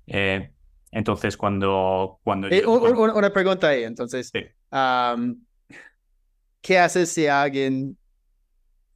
Eh, 0.07 0.51
entonces, 0.91 1.37
cuando... 1.37 2.19
cuando 2.23 2.47
eh, 2.49 2.65
Una 2.65 3.31
pregunta 3.31 3.69
ahí, 3.69 3.83
entonces. 3.83 4.31
¿Qué 6.61 6.79
haces 6.79 7.11
si 7.11 7.27
alguien 7.27 7.97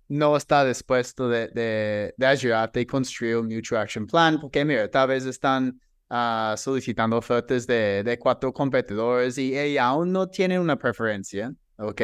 no 0.07 0.37
está 0.37 0.63
dispuesto 0.63 1.27
de, 1.27 1.49
de, 1.49 2.13
de 2.15 2.25
ayudarte 2.25 2.79
y 2.79 2.85
construir 2.85 3.35
un 3.37 3.47
Mutual 3.47 3.81
Action 3.81 4.07
Plan? 4.07 4.39
Porque 4.39 4.63
mira, 4.63 4.89
tal 4.89 5.09
vez 5.09 5.25
están 5.25 5.79
uh, 6.09 6.55
solicitando 6.55 7.17
ofertas 7.17 7.67
de, 7.67 8.03
de, 8.03 8.17
cuatro 8.17 8.53
competidores 8.53 9.37
y, 9.37 9.53
y, 9.53 9.77
aún 9.77 10.13
no 10.13 10.29
tienen 10.29 10.61
una 10.61 10.77
preferencia, 10.77 11.51
¿ok? 11.77 12.01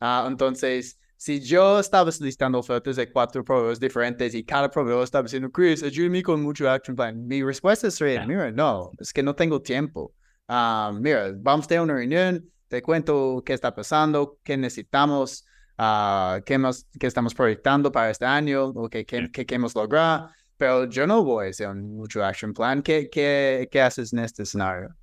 Ah. 0.00 0.24
entonces 0.26 0.98
si 1.24 1.40
yo 1.40 1.80
estaba 1.80 2.12
solicitando 2.12 2.58
ofertas 2.58 2.96
de 2.96 3.10
cuatro 3.10 3.42
proveedores 3.42 3.80
diferentes 3.80 4.34
y 4.34 4.44
cada 4.44 4.70
proveedor 4.70 5.04
estaba 5.04 5.22
diciendo, 5.22 5.50
Chris, 5.50 5.82
ayúdame 5.82 6.22
con 6.22 6.42
mucho 6.42 6.68
action 6.68 6.94
plan, 6.94 7.26
mi 7.26 7.42
respuesta 7.42 7.90
sería, 7.90 8.26
mira, 8.26 8.52
no, 8.52 8.90
es 8.98 9.10
que 9.10 9.22
no 9.22 9.34
tengo 9.34 9.62
tiempo. 9.62 10.12
Uh, 10.46 10.92
mira, 11.00 11.32
vamos 11.38 11.64
a 11.64 11.68
tener 11.68 11.80
una 11.80 11.94
reunión, 11.94 12.44
te 12.68 12.82
cuento 12.82 13.42
qué 13.42 13.54
está 13.54 13.74
pasando, 13.74 14.38
qué 14.44 14.58
necesitamos, 14.58 15.46
uh, 15.78 16.42
qué, 16.44 16.58
más, 16.58 16.86
qué 17.00 17.06
estamos 17.06 17.32
proyectando 17.32 17.90
para 17.90 18.10
este 18.10 18.26
año, 18.26 18.66
o 18.66 18.90
qué, 18.90 19.06
qué, 19.06 19.30
qué 19.32 19.46
queremos 19.46 19.74
lograr, 19.74 20.28
pero 20.58 20.84
yo 20.90 21.06
no 21.06 21.24
voy 21.24 21.46
a 21.46 21.50
hacer 21.50 21.68
un 21.68 21.96
mucho 21.96 22.22
action 22.22 22.52
plan. 22.52 22.82
¿Qué, 22.82 23.08
qué, 23.10 23.66
qué 23.70 23.80
haces 23.80 24.12
en 24.12 24.18
este 24.18 24.42
escenario? 24.42 24.94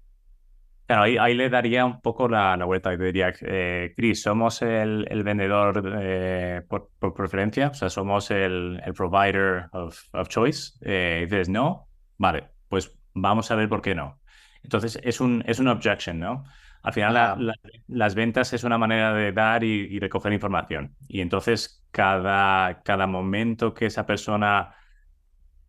Ahí, 0.91 1.33
le 1.33 1.49
daría 1.49 1.85
un 1.85 2.01
poco 2.01 2.27
la, 2.27 2.55
la 2.57 2.65
vuelta 2.65 2.93
y 2.93 2.97
diría, 2.97 3.33
eh, 3.41 3.93
Chris, 3.95 4.21
somos 4.21 4.61
el, 4.61 5.07
el 5.09 5.23
vendedor 5.23 5.83
eh, 6.01 6.61
por, 6.67 6.89
por, 6.99 7.13
preferencia, 7.13 7.69
o 7.69 7.73
sea, 7.73 7.89
somos 7.89 8.31
el, 8.31 8.81
el 8.85 8.93
provider 8.93 9.67
of, 9.71 9.99
of 10.13 10.27
choice. 10.27 10.73
Eh, 10.81 11.27
dices, 11.29 11.49
no, 11.49 11.87
vale, 12.17 12.49
pues 12.67 12.97
vamos 13.13 13.49
a 13.51 13.55
ver 13.55 13.69
por 13.69 13.81
qué 13.81 13.95
no. 13.95 14.19
Entonces, 14.63 14.99
es 15.03 15.19
un, 15.21 15.43
es 15.47 15.59
un 15.59 15.67
objection, 15.67 16.19
¿no? 16.19 16.43
Al 16.83 16.93
final, 16.93 17.53
las 17.87 18.15
ventas 18.15 18.53
es 18.53 18.63
una 18.63 18.77
manera 18.77 19.13
de 19.13 19.31
dar 19.31 19.63
y, 19.63 19.87
y, 19.89 19.99
recoger 19.99 20.33
información. 20.33 20.95
Y 21.07 21.21
entonces, 21.21 21.83
cada, 21.91 22.81
cada 22.83 23.07
momento 23.07 23.73
que 23.73 23.85
esa 23.85 24.05
persona 24.05 24.75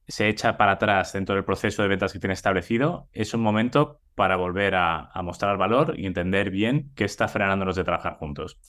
se 0.08 0.28
echa 0.28 0.56
para 0.56 0.72
atrás 0.72 1.12
dentro 1.12 1.34
del 1.34 1.44
proceso 1.44 1.82
de 1.82 1.88
ventas 1.88 2.12
que 2.12 2.18
tiene 2.18 2.34
establecido, 2.34 3.08
es 3.12 3.34
un 3.34 3.42
momento 3.42 4.01
para 4.14 4.36
volver 4.36 4.74
a, 4.74 5.10
mostrar 5.22 5.56
valor 5.56 5.94
y 5.96 6.06
entender 6.06 6.50
bien 6.50 6.92
qué 6.94 7.04
está 7.04 7.28
frenándonos 7.28 7.76
de 7.76 7.84
trabajar 7.84 8.16
juntos. 8.16 8.60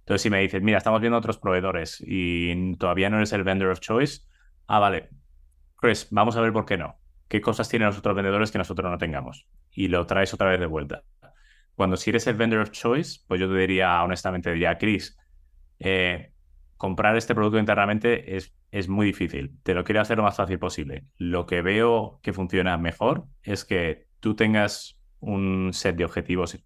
Entonces, 0.00 0.22
si 0.22 0.30
me 0.30 0.40
dices, 0.40 0.62
mira, 0.62 0.78
estamos 0.78 1.00
viendo 1.00 1.18
otros 1.18 1.38
proveedores 1.38 2.02
y 2.04 2.76
todavía 2.76 3.10
no 3.10 3.16
eres 3.16 3.32
el 3.32 3.44
vendor 3.44 3.70
of 3.70 3.80
choice, 3.80 4.22
ah, 4.66 4.78
vale, 4.78 5.10
Chris, 5.76 6.08
vamos 6.10 6.36
a 6.36 6.40
ver 6.40 6.52
por 6.52 6.66
qué 6.66 6.76
no. 6.76 6.96
¿Qué 7.28 7.40
cosas 7.40 7.68
tienen 7.68 7.86
los 7.86 7.98
otros 7.98 8.16
vendedores 8.16 8.50
que 8.50 8.58
nosotros 8.58 8.90
no 8.90 8.98
tengamos? 8.98 9.46
Y 9.70 9.88
lo 9.88 10.04
traes 10.06 10.34
otra 10.34 10.50
vez 10.50 10.58
de 10.58 10.66
vuelta. 10.66 11.04
Cuando 11.74 11.96
si 11.96 12.10
eres 12.10 12.26
el 12.26 12.34
vendor 12.34 12.60
of 12.60 12.70
choice, 12.70 13.20
pues 13.26 13.40
yo 13.40 13.48
te 13.48 13.56
diría, 13.56 14.02
honestamente, 14.02 14.52
diría, 14.52 14.76
Chris, 14.76 15.16
eh, 15.78 16.32
comprar 16.76 17.16
este 17.16 17.34
producto 17.34 17.58
internamente 17.58 18.36
es, 18.36 18.54
es 18.70 18.88
muy 18.88 19.06
difícil. 19.06 19.58
Te 19.62 19.74
lo 19.74 19.84
quiero 19.84 20.00
hacer 20.00 20.18
lo 20.18 20.24
más 20.24 20.36
fácil 20.36 20.58
posible. 20.58 21.04
Lo 21.16 21.46
que 21.46 21.62
veo 21.62 22.20
que 22.22 22.32
funciona 22.32 22.76
mejor 22.76 23.26
es 23.42 23.64
que 23.64 24.09
tú 24.20 24.34
tengas 24.34 24.96
un 25.20 25.70
set 25.72 25.96
de 25.96 26.04
objetivos 26.04 26.58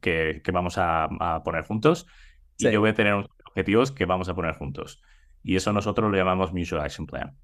que, 0.00 0.40
que 0.42 0.52
vamos 0.52 0.74
a, 0.78 1.08
poner 1.44 1.64
juntos 1.64 2.06
y 2.58 2.70
yo 2.70 2.80
voy 2.80 2.90
a 2.90 2.94
tener 2.94 3.14
unos 3.14 3.30
objetivos 3.46 3.92
que 3.92 4.04
vamos 4.04 4.28
a 4.28 4.34
poner 4.34 4.54
juntos. 4.54 5.02
Y 5.42 5.56
eso 5.56 5.72
nosotros 5.72 6.10
lo 6.10 6.16
llamamos 6.16 6.52
Mutual 6.52 6.82
Action 6.82 7.06
Plan. 7.06 7.36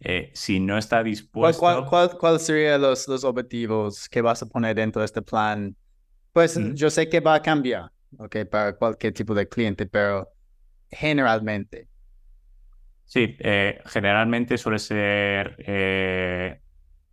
Eh, 0.00 0.30
si 0.34 0.60
no 0.60 0.76
está 0.76 1.02
dispuesto... 1.02 1.60
¿Cuál, 1.88 2.16
cuál, 2.18 2.40
serían 2.40 2.82
los, 2.82 3.08
los 3.08 3.24
objetivos 3.24 4.08
que 4.08 4.20
vas 4.20 4.42
a 4.42 4.46
poner 4.46 4.76
dentro 4.76 5.00
de 5.00 5.06
este 5.06 5.22
plan? 5.22 5.74
Pues 6.32 6.58
yo 6.74 6.90
sé 6.90 7.08
que 7.08 7.20
va 7.20 7.34
a 7.34 7.42
cambiar, 7.42 7.90
¿ok? 8.18 8.36
Para 8.50 8.76
cualquier 8.76 9.12
tipo 9.14 9.34
de 9.34 9.48
cliente, 9.48 9.86
pero 9.86 10.28
generalmente? 10.90 11.88
Sí, 13.04 13.36
eh, 13.38 13.80
generalmente 13.86 14.58
suele 14.58 14.78
ser 14.78 15.56
eh, 15.60 16.60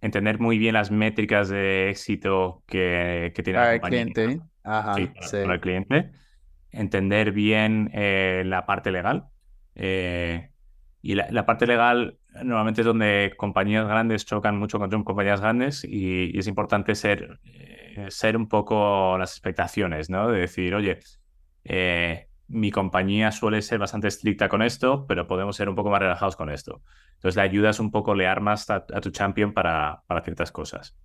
entender 0.03 0.39
muy 0.39 0.57
bien 0.57 0.73
las 0.73 0.91
métricas 0.91 1.47
de 1.47 1.89
éxito 1.89 2.61
que, 2.67 3.31
que 3.33 3.41
tiene 3.41 3.75
el 3.75 3.81
cliente. 3.81 4.41
Ajá, 4.63 4.95
sí, 4.95 5.09
el 5.37 5.59
cliente. 5.61 6.11
Entender 6.71 7.31
bien 7.31 7.89
eh, 7.93 8.43
la 8.45 8.65
parte 8.65 8.91
legal. 8.91 9.25
y 9.75 11.15
la, 11.15 11.45
parte 11.45 11.65
legal 11.65 12.17
normalmente 12.43 12.81
es 12.81 12.85
donde 12.85 13.33
compañías 13.37 13.87
grandes 13.87 14.25
chocan 14.25 14.57
mucho 14.57 14.77
con 14.77 15.03
compañías 15.03 15.39
grandes 15.39 15.85
y, 15.85 16.35
y 16.35 16.37
es 16.37 16.47
importante 16.47 16.95
ser, 16.95 17.39
ser 18.09 18.35
un 18.35 18.49
poco 18.49 19.17
las 19.17 19.31
expectaciones, 19.31 20.09
¿no? 20.09 20.29
De 20.29 20.41
decir, 20.41 20.75
oye, 20.75 20.99
mi 22.47 22.71
compañía 22.71 23.31
suele 23.31 23.61
ser 23.61 23.79
bastante 23.79 24.07
estricta 24.07 24.49
con 24.49 24.61
esto, 24.61 25.05
pero 25.07 25.27
podemos 25.27 25.55
ser 25.55 25.69
un 25.69 25.75
poco 25.75 25.89
más 25.89 25.99
relajados 25.99 26.35
con 26.35 26.49
esto. 26.49 26.81
Entonces 27.15 27.35
le 27.35 27.41
ayudas 27.43 27.79
un 27.79 27.91
poco, 27.91 28.15
le 28.15 28.27
armas 28.27 28.69
a, 28.69 28.85
tu 28.85 29.11
champion 29.11 29.53
para, 29.53 30.03
para 30.07 30.21
ciertas 30.21 30.51
cosas. 30.51 30.95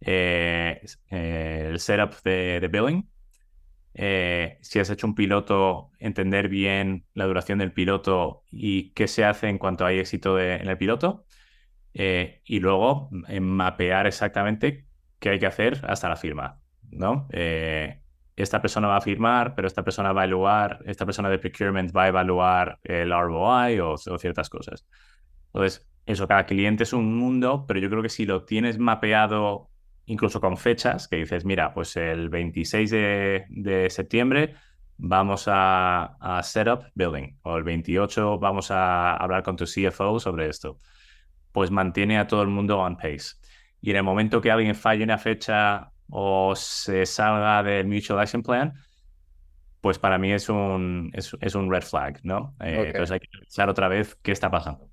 Eh, 0.00 0.80
eh, 1.10 1.68
el 1.70 1.80
setup 1.80 2.22
de, 2.22 2.68
billing. 2.70 3.08
Eh, 3.94 4.58
si 4.60 4.78
has 4.78 4.90
hecho 4.90 5.06
un 5.06 5.14
piloto, 5.14 5.90
entender 5.98 6.48
bien 6.48 7.04
la 7.14 7.24
duración 7.26 7.58
del 7.58 7.72
piloto 7.72 8.44
y 8.50 8.90
qué 8.92 9.08
se 9.08 9.24
hace 9.24 9.48
en 9.48 9.58
cuanto 9.58 9.84
hay 9.84 9.98
éxito 9.98 10.38
en 10.38 10.68
el 10.68 10.78
piloto. 10.78 11.24
y 11.92 12.60
luego 12.60 13.10
mapear 13.40 14.06
exactamente 14.06 14.86
qué 15.18 15.30
hay 15.30 15.38
que 15.40 15.46
hacer 15.46 15.84
hasta 15.88 16.08
la 16.08 16.16
firma. 16.16 16.60
¿no? 16.90 17.28
Esta 18.38 18.62
persona 18.62 18.88
va 18.88 18.96
a 18.98 19.00
firmar, 19.00 19.54
pero 19.54 19.66
esta 19.66 19.82
persona 19.82 20.12
va 20.12 20.22
a 20.22 20.24
evaluar, 20.24 20.80
esta 20.86 21.04
persona 21.04 21.28
de 21.28 21.38
procurement 21.38 21.94
va 21.94 22.04
a 22.04 22.08
evaluar 22.08 22.78
el 22.84 23.10
ROI 23.10 23.80
o, 23.80 23.96
ciertas 23.96 24.48
cosas. 24.48 24.86
Entonces, 25.46 25.86
eso, 26.06 26.28
cada 26.28 26.46
cliente 26.46 26.84
es 26.84 26.92
un 26.92 27.16
mundo, 27.16 27.64
pero 27.66 27.80
yo 27.80 27.90
creo 27.90 28.02
que 28.02 28.08
si 28.08 28.26
lo 28.26 28.44
tienes 28.44 28.78
mapeado 28.78 29.70
incluso 30.06 30.40
con 30.40 30.56
fechas, 30.56 31.08
que 31.08 31.16
dices, 31.16 31.44
mira, 31.44 31.74
pues 31.74 31.96
el 31.96 32.30
26 32.30 32.90
de, 32.90 33.86
septiembre 33.90 34.54
vamos 34.96 35.46
a, 35.48 36.16
a 36.20 36.42
set 36.42 36.68
up 36.68 36.84
building, 36.94 37.38
o 37.42 37.56
el 37.56 37.64
28 37.64 38.38
vamos 38.38 38.70
a 38.70 39.16
hablar 39.16 39.42
con 39.42 39.56
tu 39.56 39.64
CFO 39.64 40.18
sobre 40.20 40.48
esto, 40.48 40.80
pues 41.52 41.70
mantiene 41.70 42.18
a 42.18 42.26
todo 42.26 42.42
el 42.42 42.48
mundo 42.48 42.78
on 42.78 42.96
pace. 42.96 43.36
Y 43.80 43.90
en 43.90 43.96
el 43.96 44.02
momento 44.02 44.40
que 44.40 44.50
alguien 44.50 44.74
falle 44.74 45.04
una 45.04 45.18
fecha 45.18 45.92
o 46.10 46.54
se 46.56 47.06
salga 47.06 47.62
del 47.62 47.86
Mutual 47.86 48.20
Action 48.20 48.42
Plan, 48.42 48.74
pues 49.80 49.98
para 49.98 50.18
mí 50.18 50.32
es 50.32 50.48
un, 50.48 51.10
es, 51.14 51.54
un 51.54 51.70
red 51.70 51.82
flag, 51.82 52.20
¿no? 52.22 52.54
Eh, 52.60 52.84
entonces 52.86 53.12
hay 53.12 53.20
que 53.20 53.28
pensar 53.38 53.68
otra 53.68 53.88
vez 53.88 54.16
qué 54.22 54.32
está 54.32 54.50
pasando. 54.50 54.88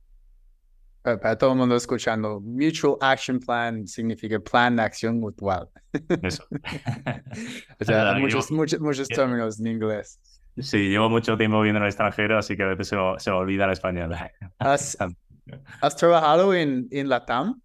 Para, 1.01 1.38
todo 1.38 1.51
el 1.51 1.58
mundo 1.58 1.75
escuchando, 1.75 2.39
Mutual 2.39 2.97
Action 3.01 3.39
Plan 3.39 3.88
significa 3.88 4.39
plan 4.39 4.75
de 4.75 4.84
acción 4.84 5.19
mutual. 5.19 5.69
Eso. 6.21 6.45
o 7.80 7.84
sea, 7.84 8.15
muchos, 8.15 8.51
muchos, 8.51 8.80
muchos 8.80 9.08
términos 9.08 9.60
en 9.60 9.67
inglés. 9.67 10.19
Sí, 10.58 10.89
llevo 10.89 11.10
mucho 11.10 11.38
tiempo 11.38 11.58
viviendo 11.58 11.80
en 11.80 11.84
el 11.84 11.89
extranjero, 11.89 12.38
así 12.38 12.56
que 12.56 12.63
a 12.63 12.67
veces 12.67 12.88
se 12.88 12.95
me, 12.95 13.19
se 13.19 13.30
olvida 13.30 13.65
el 13.65 13.71
español. 13.71 14.15
¿Has, 14.58 14.97
¿has 15.82 15.95
trabajado 15.95 16.54
en, 16.54 16.88
en 16.91 17.10
Latam 17.10 17.62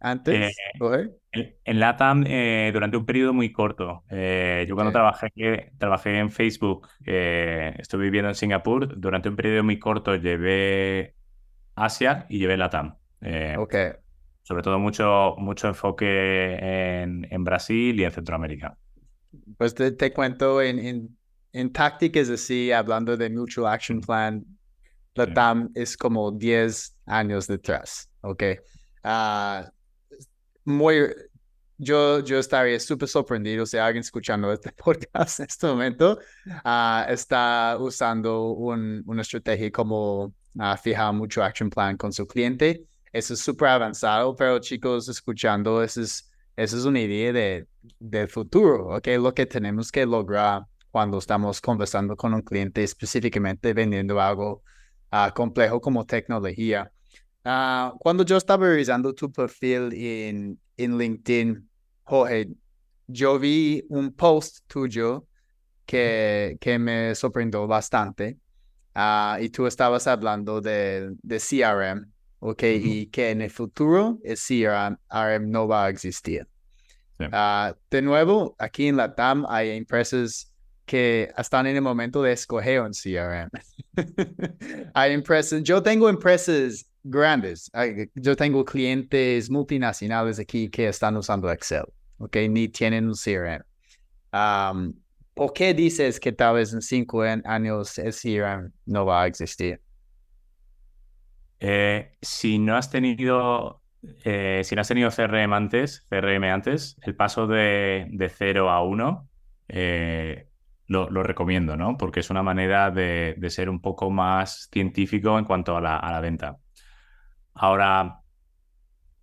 antes? 0.00 0.56
Eh, 0.56 1.56
en, 1.64 1.78
LATAM, 1.78 2.24
eh, 2.26 2.70
durante 2.72 2.96
un 2.96 3.06
periodo 3.06 3.32
muy 3.32 3.52
corto. 3.52 4.04
Eh, 4.10 4.64
yo 4.68 4.74
cuando 4.74 4.92
trabajé, 4.92 5.72
trabajé 5.78 6.18
en 6.18 6.30
Facebook, 6.30 6.88
eh, 7.06 7.74
estuve 7.78 8.04
viviendo 8.04 8.28
en 8.28 8.34
Singapur, 8.34 8.98
durante 8.98 9.28
un 9.28 9.36
periodo 9.36 9.62
muy 9.62 9.78
corto 9.78 10.16
llevé 10.16 11.14
Asia 11.76 12.26
y 12.28 12.38
llevé 12.38 12.56
LATAM. 12.56 12.96
ok. 13.58 13.74
Sobre 14.42 14.62
todo 14.62 14.78
mucho, 14.80 15.36
mucho 15.38 15.68
enfoque 15.68 16.54
en, 17.02 17.26
en 17.30 17.44
Brasil 17.44 18.00
y 18.00 18.04
en 18.04 18.10
Centroamérica. 18.10 18.76
Pues 19.56 19.74
te, 19.74 19.92
te 19.92 20.12
cuento, 20.12 20.60
en, 20.60 20.78
en, 20.80 21.16
en, 21.52 21.72
tácticas 21.72 22.28
así, 22.30 22.72
hablando 22.72 23.16
de 23.16 23.30
Mutual 23.30 23.72
Action 23.72 24.00
Plan, 24.00 24.44
LATAM 25.14 25.70
es 25.74 25.96
como 25.96 26.32
10 26.32 26.96
años 27.06 27.46
detrás, 27.46 28.10
¿ok? 28.22 28.42
Uh, 29.04 29.70
muy, 30.70 31.08
yo, 31.78 32.20
yo 32.20 32.38
estaría 32.38 32.78
súper 32.78 33.08
sorprendido 33.08 33.64
si 33.66 33.78
alguien 33.78 34.00
escuchando 34.02 34.52
este 34.52 34.70
podcast 34.84 35.40
en 35.40 35.46
este 35.46 35.66
momento 35.66 36.18
uh, 36.46 37.10
está 37.10 37.76
usando 37.78 38.50
un, 38.50 39.02
una 39.06 39.22
estrategia 39.22 39.70
como 39.70 40.24
uh, 40.24 40.76
fijar 40.82 41.12
mucho 41.14 41.42
action 41.42 41.70
plan 41.70 41.96
con 41.96 42.12
su 42.12 42.26
cliente. 42.26 42.84
Eso 43.12 43.34
es 43.34 43.40
súper 43.40 43.68
avanzado, 43.68 44.36
pero 44.36 44.58
chicos, 44.60 45.08
escuchando, 45.08 45.82
eso 45.82 46.02
es, 46.02 46.30
Esa 46.56 46.76
es 46.76 46.84
una 46.84 47.00
idea 47.00 47.32
de, 47.32 47.66
del 47.98 48.28
futuro, 48.28 48.96
¿ok? 48.96 49.08
Lo 49.18 49.34
que 49.34 49.46
tenemos 49.46 49.90
que 49.90 50.06
lograr 50.06 50.62
cuando 50.90 51.18
estamos 51.18 51.60
conversando 51.60 52.16
con 52.16 52.34
un 52.34 52.42
cliente 52.42 52.82
específicamente 52.82 53.72
vendiendo 53.72 54.20
algo 54.20 54.62
uh, 55.12 55.32
complejo 55.34 55.80
como 55.80 56.04
tecnología. 56.04 56.92
Uh, 57.44 57.96
cuando 57.98 58.24
yo 58.24 58.36
estaba 58.36 58.66
revisando 58.66 59.14
tu 59.14 59.32
perfil 59.32 59.92
en, 59.94 60.58
en 60.76 60.98
LinkedIn, 60.98 61.68
Jorge, 62.04 62.48
yo 63.06 63.38
vi 63.38 63.82
un 63.88 64.12
post 64.12 64.60
tuyo 64.66 65.26
que, 65.86 66.58
que 66.60 66.78
me 66.78 67.14
sorprendió 67.14 67.66
bastante. 67.66 68.38
Uh, 68.94 69.40
y 69.40 69.48
tú 69.48 69.66
estabas 69.66 70.06
hablando 70.06 70.60
de, 70.60 71.14
de 71.22 71.38
CRM, 71.38 72.10
¿ok? 72.40 72.62
Y 72.62 73.06
que 73.06 73.30
en 73.30 73.40
el 73.40 73.50
futuro 73.50 74.18
el 74.24 74.36
CRM 74.36 75.50
no 75.50 75.66
va 75.66 75.86
a 75.86 75.88
existir. 75.88 76.46
de 77.18 78.02
nuevo, 78.02 78.56
aquí 78.58 78.88
en 78.88 78.96
la 78.96 79.14
TAM 79.14 79.46
hay 79.48 79.70
empresas 79.70 80.50
que 80.84 81.32
están 81.38 81.68
en 81.68 81.76
el 81.76 81.82
momento 81.82 82.20
de 82.20 82.32
escoger 82.32 82.80
un 82.80 82.90
CRM. 82.90 83.48
Hay 84.94 85.12
empresas, 85.12 85.62
yo 85.62 85.80
tengo 85.84 86.08
empresas 86.08 86.89
grandes, 87.02 87.70
yo 88.14 88.36
tengo 88.36 88.64
clientes 88.64 89.50
multinacionales 89.50 90.38
aquí 90.38 90.68
que 90.68 90.88
están 90.88 91.16
usando 91.16 91.50
Excel, 91.50 91.84
¿ok? 92.18 92.36
Ni 92.48 92.68
tienen 92.68 93.06
un 93.06 93.14
CRM. 93.14 93.64
¿Por 95.34 95.52
qué 95.52 95.74
dices 95.74 96.20
que 96.20 96.32
tal 96.32 96.56
vez 96.56 96.72
en 96.72 96.82
cinco 96.82 97.22
años 97.22 97.98
el 97.98 98.12
CRM 98.12 98.72
no 98.86 99.06
va 99.06 99.22
a 99.22 99.26
existir? 99.26 99.80
Eh, 101.60 102.16
si 102.20 102.58
no 102.58 102.76
has 102.76 102.90
tenido 102.90 103.80
eh, 104.24 104.62
si 104.64 104.74
no 104.74 104.80
has 104.80 104.88
tenido 104.88 105.10
CRM 105.10 105.52
antes, 105.52 106.06
CRM 106.08 106.44
antes, 106.44 106.96
el 107.02 107.14
paso 107.14 107.46
de, 107.46 108.06
de 108.10 108.28
0 108.28 108.70
a 108.70 108.82
1 108.82 109.28
eh, 109.68 110.46
lo, 110.86 111.22
recomiendo, 111.22 111.76
¿no? 111.76 111.96
Porque 111.96 112.20
es 112.20 112.30
una 112.30 112.42
manera 112.42 112.90
de, 112.90 113.36
ser 113.48 113.68
un 113.68 113.80
poco 113.80 114.10
más 114.10 114.68
científico 114.72 115.38
en 115.38 115.44
cuanto 115.44 115.76
a 115.76 115.80
la, 115.80 116.20
venta. 116.20 116.58
Ahora, 117.54 118.20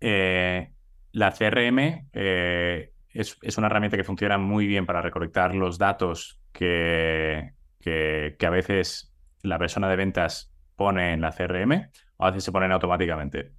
eh, 0.00 0.72
la 1.12 1.32
CRM 1.32 2.08
eh, 2.12 2.92
es, 3.10 3.58
una 3.58 3.66
herramienta 3.66 3.96
que 3.96 4.04
funciona 4.04 4.38
muy 4.38 4.66
bien 4.66 4.86
para 4.86 5.02
recolectar 5.02 5.54
los 5.54 5.78
datos 5.78 6.40
que, 6.52 7.52
que, 7.80 8.36
a 8.40 8.50
veces 8.50 9.14
la 9.42 9.58
persona 9.58 9.88
de 9.88 9.96
ventas 9.96 10.54
pone 10.76 11.14
en 11.14 11.20
la 11.20 11.32
CRM 11.32 11.90
o 12.16 12.24
a 12.24 12.30
veces 12.30 12.44
se 12.44 12.52
ponen 12.52 12.72
automáticamente. 12.72 13.52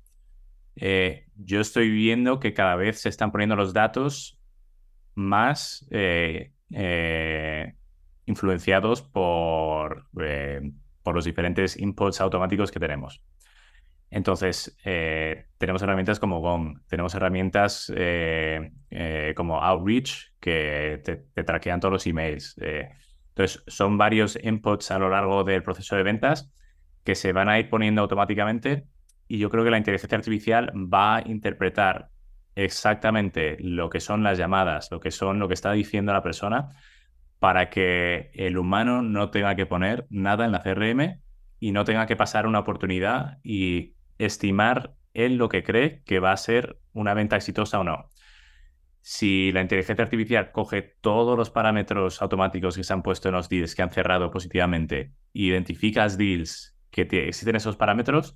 Eh, 0.76 1.26
yo 1.36 1.60
estoy 1.60 1.90
viendo 1.90 2.40
que 2.40 2.54
cada 2.54 2.76
vez 2.76 3.02
se 3.02 3.10
están 3.10 3.32
poniendo 3.32 3.56
los 3.56 3.74
datos 3.74 4.40
más 5.16 5.86
influenciados 8.26 9.02
por, 9.02 10.08
por 11.04 11.16
los 11.16 11.26
diferentes 11.26 11.76
inputs 11.78 12.22
automáticos 12.22 12.72
que 12.72 12.80
tenemos. 12.80 13.22
Entonces, 14.12 14.76
eh, 14.86 15.46
tenemos 15.58 15.82
herramientas 15.82 16.20
como 16.20 16.42
Gong, 16.42 16.80
tenemos 16.88 17.14
herramientas 17.14 17.92
eh, 17.96 18.72
como 19.36 19.62
Outreach 19.62 20.34
que 20.40 21.02
te, 21.04 21.44
traquean 21.44 21.80
todos 21.80 21.94
los 21.94 22.08
emails. 22.08 22.56
entonces, 23.30 23.64
son 23.68 23.98
varios 23.98 24.38
inputs 24.42 24.92
a 24.92 25.00
lo 25.00 25.10
largo 25.10 25.44
del 25.44 25.64
proceso 25.64 25.96
de 25.96 26.04
ventas 26.04 26.52
que 27.04 27.16
se 27.16 27.34
van 27.34 27.50
a 27.50 27.60
ir 27.60 27.70
poniendo 27.70 28.02
automáticamente 28.02 28.86
y 29.28 29.38
yo 29.38 29.50
creo 29.50 29.64
que 29.64 29.72
la 29.72 29.78
inteligencia 29.78 30.18
artificial 30.18 30.72
va 30.76 31.18
a 31.18 31.22
interpretar 31.22 32.10
exactamente 32.56 33.58
lo 33.60 33.90
que 33.90 34.00
son 34.00 34.24
las 34.24 34.38
llamadas, 34.38 34.90
lo 34.92 35.00
que 35.00 35.12
son 35.12 35.40
lo 35.40 35.48
que 35.48 35.54
está 35.54 35.72
diciendo 35.72 36.12
la 36.12 36.24
persona 36.24 36.72
para 37.38 37.70
que 37.70 38.32
el 38.34 38.58
humano 38.58 39.02
no 39.02 39.30
tenga 39.30 39.56
que 39.56 39.66
poner 39.66 40.08
nada 40.10 40.46
en 40.46 40.52
la 40.52 40.62
CRM 40.62 41.22
y 41.60 41.72
no 41.72 41.86
tenga 41.86 42.06
que 42.06 42.16
pasar 42.16 42.48
una 42.48 42.60
oportunidad 42.60 43.38
y 43.44 43.94
estimar 44.20 44.94
él 45.14 45.38
lo 45.38 45.50
que 45.50 45.64
cree 45.64 46.04
que 46.06 46.20
va 46.20 46.32
a 46.32 46.38
ser 46.38 46.78
una 46.94 47.16
venta 47.16 47.36
exitosa 47.36 47.80
o 47.80 47.84
no. 47.84 48.10
Si 49.02 49.52
la 49.52 49.62
inteligencia 49.62 50.04
artificial 50.04 50.52
coge 50.52 50.82
todos 51.02 51.38
los 51.38 51.50
parámetros 51.50 52.22
automáticos 52.22 52.76
que 52.76 52.84
se 52.84 52.94
han 52.94 53.02
puesto 53.02 53.30
en 53.30 53.36
los 53.36 53.50
deals 53.50 53.74
que 53.74 53.82
han 53.82 53.92
cerrado 53.92 54.30
positivamente, 54.30 55.14
identificas 55.34 56.18
deals 56.18 56.78
que 56.92 57.08
existen 57.12 57.56
esos 57.56 57.76
parámetros, 57.76 58.36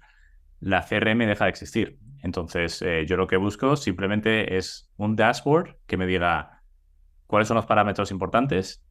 la 0.60 0.82
CRM 0.82 1.20
deja 1.28 1.46
de 1.46 1.50
existir. 1.50 2.00
Entonces, 2.24 2.82
eh, 2.82 3.06
yo 3.06 3.18
lo 3.18 3.28
que 3.28 3.38
busco 3.38 3.76
simplemente 3.76 4.58
es 4.58 4.90
un 4.98 5.16
dashboard 5.16 5.78
que 5.86 5.98
me 5.98 6.08
diga 6.08 6.64
cuáles 7.28 7.48
son 7.48 7.56
los 7.56 7.66
parámetros 7.66 8.10
importantes 8.12 8.84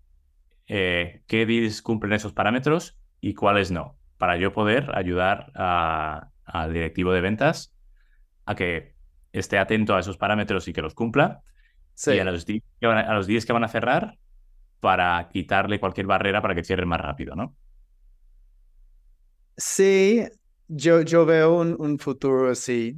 eh, 0.69 1.23
qué 1.27 1.45
deals 1.47 1.83
cumplen 1.83 2.13
esos 2.13 2.33
parámetros 2.33 2.99
y 3.21 3.35
cuáles 3.35 3.71
no, 3.71 3.99
para 4.17 4.37
yo 4.37 4.53
poder 4.53 4.91
ayudar 4.95 5.53
al 6.53 6.73
directivo 6.73 7.13
de 7.13 7.21
ventas 7.21 7.73
a 8.45 8.55
que 8.55 8.95
esté 9.33 9.59
atento 9.59 9.95
a 9.95 10.01
esos 10.01 10.19
parámetros 10.19 10.69
y 10.69 10.73
que 10.73 10.83
los 10.83 10.95
cumpla. 10.95 11.43
Y 12.07 12.19
a 12.19 12.25
los, 12.25 12.47
días 12.47 12.65
que 12.81 12.87
van 12.87 12.99
a, 12.99 13.15
los 13.15 13.27
que 13.27 13.53
van 13.53 13.65
a 13.65 13.69
cerrar 13.69 14.19
para 14.81 15.29
quitarle 15.31 15.79
cualquier 15.79 16.07
barrera 16.07 16.41
para 16.43 16.55
que 16.55 16.65
cierren 16.65 16.89
más 16.89 17.01
rápido, 17.01 17.35
¿no? 17.35 17.55
Sí, 19.57 20.25
yo, 20.69 21.03
yo 21.03 21.27
veo 21.27 21.61
un, 21.61 21.99
futuro 21.99 22.51
así. 22.51 22.97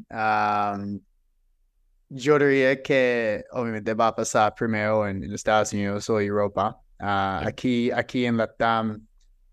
yo 2.09 2.39
diría 2.39 2.83
que 2.83 3.45
obviamente 3.51 3.95
va 3.95 4.09
a 4.09 4.15
pasar 4.15 4.55
primero 4.55 5.07
en 5.07 5.23
Estados 5.33 5.73
Unidos 5.73 6.09
o 6.09 6.21
Europa. 6.21 6.81
Ah, 6.99 7.43
aquí, 7.45 7.91
aquí 7.91 8.25
en 8.25 8.37
la 8.37 8.53
TAM, 8.55 9.07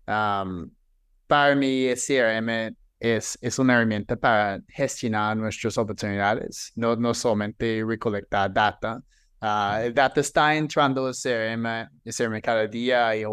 para 0.04 1.54
mí 1.56 1.86
el 1.86 1.98
CRM 1.98 2.76
es, 3.02 3.36
es 3.40 3.58
una 3.58 3.74
herramienta 3.74 4.14
para 4.16 4.60
gestionar 4.68 5.36
nuestras 5.36 5.76
oportunidades, 5.76 6.72
no, 6.76 6.94
no 6.94 7.12
solamente 7.12 7.82
recolectar 7.84 8.52
data. 8.52 9.02
Ah, 9.40 9.80
el 9.82 9.92
data 9.92 10.20
está 10.20 10.54
entrando 10.54 11.08
al 11.08 11.14
CRM, 11.14 11.88
CRM 12.04 12.40
cada 12.40 12.66
día, 12.68 13.08
hay, 13.08 13.24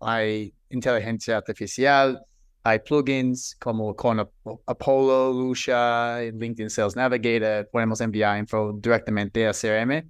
hay 0.00 0.54
inteligencia 0.68 1.38
artificial, 1.38 2.20
hay 2.62 2.80
plugins 2.80 3.56
como 3.58 3.96
con 3.96 4.20
Apollo, 4.66 5.32
Lucia, 5.32 6.20
LinkedIn 6.20 6.68
Sales 6.68 6.94
Navigator, 6.94 7.66
podemos 7.70 8.00
enviar 8.02 8.38
info 8.38 8.74
directamente 8.74 9.46
al 9.46 9.54
CRM 9.54 10.06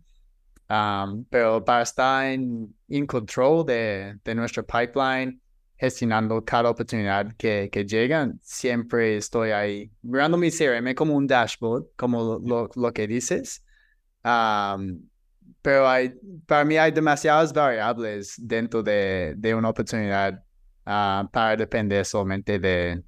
pero 1.30 1.64
para 1.64 1.82
estar 1.82 2.26
en, 2.26 2.74
control 3.06 3.66
de, 3.66 4.18
de 4.24 4.34
nuestro 4.34 4.64
pipeline, 4.64 5.40
gestionando 5.76 6.44
cada 6.44 6.70
oportunidad 6.70 7.32
que, 7.36 7.68
que 7.70 7.84
llega, 7.84 8.32
siempre 8.42 9.16
estoy 9.16 9.50
ahí 9.50 9.92
mirando 10.02 10.36
mi 10.38 10.50
CRM 10.50 10.94
como 10.94 11.14
un 11.14 11.26
dashboard, 11.26 11.86
como 11.96 12.38
lo, 12.44 12.70
lo 12.74 12.92
que 12.92 13.06
dices. 13.06 13.62
pero 15.62 15.88
hay, 15.88 16.14
para 16.46 16.64
mí 16.64 16.76
hay 16.76 16.92
demasiadas 16.92 17.52
variables 17.52 18.34
dentro 18.38 18.82
de, 18.82 19.34
de 19.36 19.54
una 19.54 19.70
oportunidad 19.70 20.42
ah, 20.86 21.28
para 21.32 21.56
depender 21.56 22.04
solamente 22.04 22.58
de, 22.58 23.02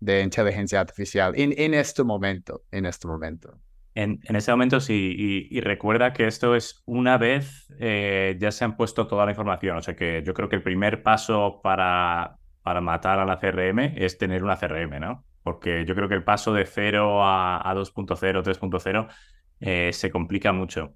de 0.00 0.22
inteligencia 0.22 0.80
artificial 0.80 1.32
en, 1.36 1.52
en 1.58 1.74
este 1.74 2.02
momento, 2.04 2.64
en 2.70 2.86
este 2.86 3.06
momento. 3.08 3.60
En, 3.96 4.20
ese 4.28 4.50
momento 4.50 4.78
sí, 4.78 5.48
y, 5.50 5.60
recuerda 5.60 6.12
que 6.12 6.26
esto 6.26 6.54
es 6.54 6.82
una 6.84 7.16
vez 7.16 7.72
eh, 7.80 8.36
ya 8.38 8.52
se 8.52 8.62
han 8.62 8.76
puesto 8.76 9.06
toda 9.06 9.24
la 9.24 9.30
información. 9.32 9.78
O 9.78 9.80
sea 9.80 9.96
que 9.96 10.22
yo 10.22 10.34
creo 10.34 10.50
que 10.50 10.56
el 10.56 10.62
primer 10.62 11.02
paso 11.02 11.60
para, 11.62 12.36
para 12.60 12.82
matar 12.82 13.18
a 13.20 13.24
la 13.24 13.38
CRM 13.38 13.94
es 13.96 14.18
tener 14.18 14.44
una 14.44 14.58
CRM, 14.58 15.00
¿no? 15.00 15.24
Porque 15.42 15.86
yo 15.86 15.94
creo 15.94 16.10
que 16.10 16.14
el 16.14 16.24
paso 16.24 16.52
de 16.52 16.66
0 16.66 17.24
a, 17.24 17.72
2.0, 17.74 18.42
3.0 18.42 19.08
eh, 19.60 19.90
se 19.94 20.10
complica 20.10 20.52
mucho. 20.52 20.94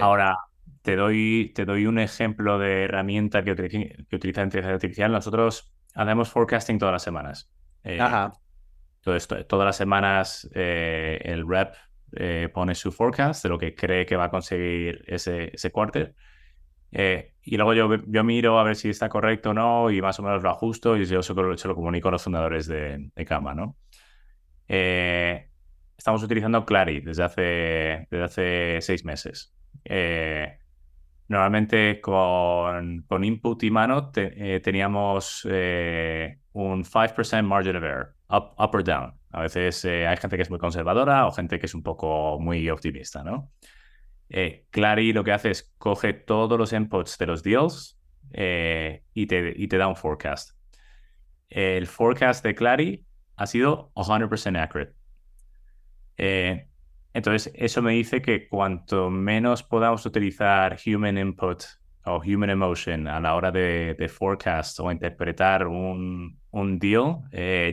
Ahora, 0.00 0.36
te 0.82 0.94
doy, 0.94 1.50
te 1.56 1.64
doy 1.64 1.86
un 1.86 1.98
ejemplo 1.98 2.60
de 2.60 2.84
herramienta 2.84 3.42
que, 3.42 3.50
utiliza, 3.50 3.96
que 4.08 4.14
utiliza 4.14 4.44
inteligencia 4.44 4.74
artificial. 4.74 5.10
Nosotros 5.10 5.74
hacemos 5.92 6.30
forecasting 6.30 6.78
todas 6.78 6.92
las 6.92 7.02
semanas. 7.02 7.50
Eh, 7.82 8.00
Ajá. 8.00 8.32
Esto, 9.06 9.44
todas 9.46 9.64
las 9.66 9.76
semanas 9.76 10.48
el 10.52 11.48
rep 11.48 11.74
eh, 12.12 12.48
pone 12.52 12.74
su 12.74 12.90
forecast 12.90 13.42
de 13.42 13.48
lo 13.50 13.58
que 13.58 13.74
cree 13.74 14.06
que 14.06 14.16
va 14.16 14.24
a 14.24 14.30
conseguir 14.30 15.04
ese, 15.06 15.50
ese 15.54 15.70
quarter. 15.70 16.14
Eh, 16.90 17.34
y 17.42 17.56
luego 17.56 17.74
yo, 17.74 17.96
yo 18.06 18.24
miro 18.24 18.58
a 18.58 18.64
ver 18.64 18.76
si 18.76 18.88
está 18.88 19.08
correcto 19.08 19.50
o 19.50 19.54
no 19.54 19.90
y 19.90 20.00
más 20.00 20.18
o 20.18 20.22
menos 20.22 20.42
lo 20.42 20.50
ajusto 20.50 20.96
y 20.96 21.04
yo 21.04 21.22
se 21.22 21.34
lo, 21.34 21.74
comunico 21.74 22.08
a 22.08 22.12
los 22.12 22.22
fundadores 22.22 22.66
de, 22.66 23.10
de 23.14 23.24
Kama, 23.26 23.54
¿no? 23.54 23.76
Eh, 24.68 25.50
estamos 25.96 26.22
utilizando 26.22 26.64
Clary 26.64 27.00
desde 27.00 27.24
hace, 27.24 28.06
desde 28.10 28.24
hace 28.24 28.78
seis 28.80 29.04
meses. 29.04 29.54
normalmente 31.28 32.00
con, 32.00 33.02
con, 33.06 33.22
input 33.24 33.62
y 33.64 33.70
mano 33.70 34.10
teníamos 34.10 35.44
un 35.44 36.84
5% 36.84 37.42
margin 37.42 37.76
of 37.76 37.82
error, 37.82 38.14
up, 38.30 38.54
up 38.58 38.74
or 38.74 38.82
down. 38.82 39.17
A 39.30 39.42
veces 39.42 39.84
eh, 39.84 40.06
hay 40.06 40.16
gente 40.16 40.36
que 40.36 40.42
es 40.42 40.50
muy 40.50 40.58
conservadora 40.58 41.26
o 41.26 41.32
gente 41.32 41.58
que 41.58 41.66
es 41.66 41.74
un 41.74 41.82
poco 41.82 42.38
muy 42.40 42.68
optimista, 42.70 43.22
¿no? 43.22 43.50
Eh, 44.30 44.66
Clary 44.70 45.12
lo 45.12 45.24
que 45.24 45.32
hace 45.32 45.50
es 45.50 45.74
coge 45.78 46.12
todos 46.12 46.58
los 46.58 46.72
inputs 46.72 47.16
de 47.18 47.26
los 47.26 47.42
deals 47.42 47.98
eh, 48.32 49.02
y, 49.14 49.26
te, 49.26 49.78
da 49.78 49.88
un 49.88 49.96
forecast. 49.96 50.56
El 51.48 51.86
forecast 51.86 52.44
de 52.44 52.54
Clary 52.54 53.06
ha 53.36 53.46
sido 53.46 53.90
100% 53.94 54.58
accurate. 54.58 54.92
Eh, 56.18 56.68
entonces, 57.14 57.52
eso 57.54 57.80
me 57.80 57.92
dice 57.92 58.20
que 58.20 58.48
cuanto 58.48 59.08
menos 59.08 59.62
podamos 59.62 60.04
utilizar 60.04 60.78
human 60.86 61.16
input 61.16 61.64
o 62.04 62.18
human 62.18 62.50
emotion 62.50 63.08
a 63.08 63.18
la 63.20 63.34
hora 63.34 63.50
de, 63.50 64.10
forecast 64.12 64.78
o 64.80 64.92
interpretar 64.92 65.66
un 65.66 66.38
deal, 66.78 67.22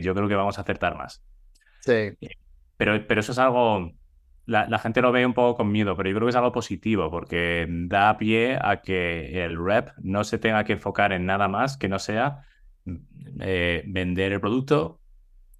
yo 0.00 0.14
creo 0.14 0.28
que 0.28 0.34
vamos 0.34 0.58
a 0.58 0.62
acertar 0.62 0.96
más. 0.96 1.22
Sí. 1.86 2.28
Pero, 2.76 3.06
pero 3.06 3.20
eso 3.20 3.32
es 3.32 3.38
algo 3.38 3.92
la, 4.46 4.78
gente 4.78 5.02
lo 5.02 5.12
ve 5.12 5.26
un 5.26 5.34
poco 5.34 5.56
con 5.56 5.72
miedo, 5.72 5.96
pero 5.96 6.08
yo 6.08 6.14
creo 6.14 6.26
que 6.26 6.30
es 6.30 6.36
algo 6.36 6.52
positivo 6.52 7.10
porque 7.10 7.66
da 7.68 8.16
pie 8.16 8.58
a 8.60 8.80
que 8.80 9.44
el 9.44 9.62
rep 9.62 9.90
no 9.98 10.24
se 10.24 10.38
tenga 10.38 10.64
que 10.64 10.74
enfocar 10.74 11.12
en 11.12 11.26
nada 11.26 11.48
más 11.48 11.76
que 11.76 11.88
no 11.88 11.98
sea 11.98 12.44
eh, 13.40 13.82
vender 13.86 14.32
el 14.32 14.40
producto, 14.40 15.00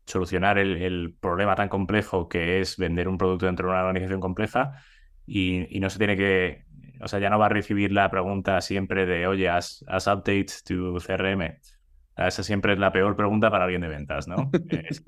solucionar 0.07 0.59
el, 0.59 1.17
problema 1.21 1.57
tan 1.57 1.69
complejo 1.69 2.29
que 2.29 2.61
es 2.61 2.77
vender 2.77 3.09
un 3.09 3.19
producto 3.19 3.47
dentro 3.47 3.67
de 3.67 3.73
una 3.73 3.83
organización 3.83 4.21
compleja 4.21 4.81
y, 5.27 5.67
no 5.81 5.91
se 5.91 5.99
tiene 5.99 6.17
que, 6.17 6.65
o 7.01 7.09
sea, 7.09 7.19
ya 7.19 7.29
no 7.29 7.39
va 7.41 7.47
a 7.47 7.49
recibir 7.49 7.91
la 7.91 8.09
pregunta 8.09 8.61
siempre 8.61 9.05
de, 9.05 9.27
oye, 9.27 9.49
haz 9.49 9.83
updates 9.89 10.63
tu 10.63 10.99
CRM 11.05 11.59
esa 12.17 12.43
siempre 12.43 12.73
es 12.73 12.79
la 12.79 12.91
peor 12.91 13.15
pregunta 13.15 13.51
para 13.51 13.65
alguien 13.65 13.83
de 13.83 13.89
ventas, 13.89 14.27
¿no? 14.27 14.51
Es, 14.71 15.03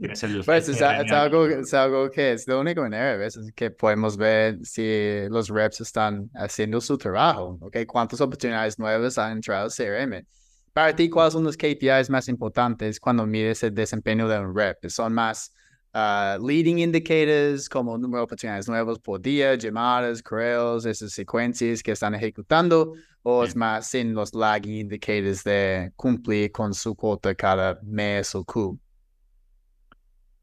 pues 0.44 0.68
es, 0.68 0.82
algo, 0.82 1.46
es, 1.46 1.74
algo, 1.74 2.10
que 2.10 2.32
es 2.32 2.46
lo 2.46 2.60
único 2.60 2.82
manera 2.82 3.12
a 3.12 3.16
veces 3.16 3.50
que 3.54 3.70
podemos 3.70 4.16
ver 4.16 4.58
si 4.62 5.26
los 5.30 5.48
reps 5.48 5.80
están 5.80 6.30
haciendo 6.34 6.80
su 6.80 6.98
trabajo, 6.98 7.58
¿ok? 7.60 7.78
¿Cuántas 7.86 8.20
oportunidades 8.20 8.78
nuevas 8.78 9.16
han 9.16 9.32
entrado 9.32 9.64
al 9.64 9.70
CRM? 9.70 10.24
Para 10.72 10.94
ti, 10.94 11.08
¿cuáles 11.08 11.32
son 11.32 11.44
los 11.44 11.56
KPIs 11.56 12.10
más 12.10 12.28
importantes 12.28 13.00
cuando 13.00 13.26
mides 13.26 13.62
el 13.62 13.74
desempeño 13.74 14.28
de 14.28 14.38
un 14.38 14.54
rep? 14.54 14.86
¿Son 14.88 15.12
más 15.12 15.52
uh, 15.98 16.38
leading 16.46 16.78
indicators 16.78 17.68
como 17.68 17.98
número 17.98 18.20
de 18.20 18.24
oportunidades 18.24 18.68
nuevas 18.68 18.98
por 18.98 19.20
día, 19.20 19.54
llamadas, 19.56 20.22
correos, 20.22 20.86
esas 20.86 21.12
secuencias 21.12 21.82
que 21.82 21.92
están 21.92 22.14
ejecutando, 22.14 22.94
o 23.22 23.44
es 23.44 23.56
más 23.56 23.94
en 23.94 24.14
los 24.14 24.34
lagging 24.34 24.74
indicators 24.74 25.42
de 25.44 25.92
cumplir 25.96 26.52
con 26.52 26.72
su 26.72 26.94
cuota 26.94 27.34
cada 27.34 27.78
mes 27.82 28.34
o 28.34 28.44
Q? 28.44 28.78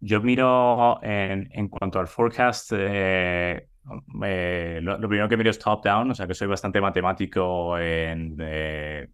Yo 0.02 0.22
miro 0.22 1.02
en, 1.02 1.50
en 1.52 1.68
cuanto 1.70 2.00
al 2.00 2.08
forecast, 2.08 2.72
eh, 2.76 3.68
lo, 4.82 5.00
primero 5.00 5.30
que 5.30 5.38
miro 5.38 5.50
es 5.50 5.60
top-down, 5.60 6.12
o 6.12 6.16
sea 6.16 6.28
que 6.28 6.34
soy 6.34 6.48
bastante 6.48 6.82
matemático 6.82 7.78
en 7.78 8.36
eh, 8.40 9.08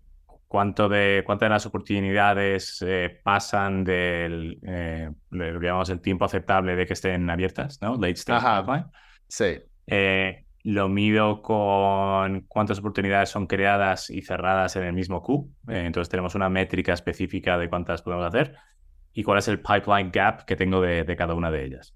cuánto 0.51 0.89
de, 0.89 1.23
cuántas 1.25 1.45
de 1.45 1.49
las 1.51 1.65
oportunidades 1.65 2.83
eh, 2.85 3.21
pasan 3.23 3.85
del, 3.85 4.59
eh, 4.63 5.09
que 5.31 5.59
llamamos 5.61 5.89
el 5.91 6.01
tiempo 6.01 6.25
aceptable 6.25 6.75
de 6.75 6.85
que 6.85 6.91
estén 6.91 7.29
abiertas, 7.29 7.81
¿no? 7.81 7.93
Late 7.93 8.11
stage 8.11 8.83
Sí. 9.29 9.61
Eh, 9.87 10.43
lo 10.63 10.89
mido 10.89 11.41
con 11.41 12.41
cuántas 12.49 12.79
oportunidades 12.79 13.29
son 13.29 13.47
creadas 13.47 14.09
y 14.09 14.23
cerradas 14.23 14.75
en 14.75 14.83
el 14.83 14.91
mismo 14.91 15.23
Q. 15.23 15.49
entonces 15.69 16.09
tenemos 16.09 16.35
una 16.35 16.49
métrica 16.49 16.91
específica 16.91 17.57
de 17.57 17.69
cuántas 17.69 18.01
podemos 18.01 18.25
hacer 18.25 18.53
y 19.13 19.23
cuál 19.23 19.39
es 19.39 19.47
el 19.47 19.61
pipeline 19.61 20.11
gap 20.11 20.43
que 20.43 20.57
tengo 20.57 20.81
de, 20.81 21.05
de 21.05 21.15
cada 21.15 21.33
una 21.33 21.49
de 21.49 21.63
ellas. 21.63 21.95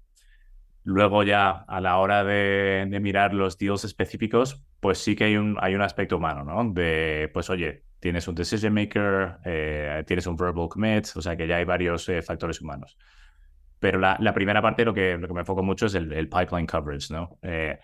Luego 0.82 1.24
ya 1.24 1.50
a 1.50 1.78
la 1.82 1.98
hora 1.98 2.24
de, 2.24 2.86
de, 2.88 3.00
mirar 3.00 3.34
los 3.34 3.58
deals 3.58 3.84
específicos, 3.84 4.64
pues 4.80 4.96
sí 4.96 5.14
que 5.14 5.24
hay 5.24 5.36
un, 5.36 5.58
hay 5.60 5.74
un 5.74 5.82
aspecto 5.82 6.16
humano, 6.16 6.42
¿no? 6.42 6.72
De, 6.72 7.28
pues 7.34 7.50
oye, 7.50 7.82
tienes 8.06 8.28
un 8.28 8.36
decision 8.36 8.72
maker, 8.72 9.38
eh, 9.44 10.04
tienes 10.06 10.28
un 10.28 10.36
verbal 10.36 10.68
commit, 10.68 11.08
o 11.16 11.20
sea 11.20 11.36
que 11.36 11.48
ya 11.48 11.56
hay 11.56 11.64
varios 11.64 12.08
eh, 12.08 12.22
factores 12.22 12.60
humanos. 12.60 12.96
Pero 13.80 13.98
la, 13.98 14.32
primera 14.32 14.62
parte 14.62 14.84
lo 14.84 14.94
que, 14.94 15.18
me 15.18 15.40
enfoco 15.40 15.64
mucho 15.64 15.86
es 15.86 15.94
el, 15.96 16.12
el 16.12 16.28
pipeline 16.28 16.68
coverage, 16.68 17.12
¿no? 17.12 17.36
Eh, 17.42 17.76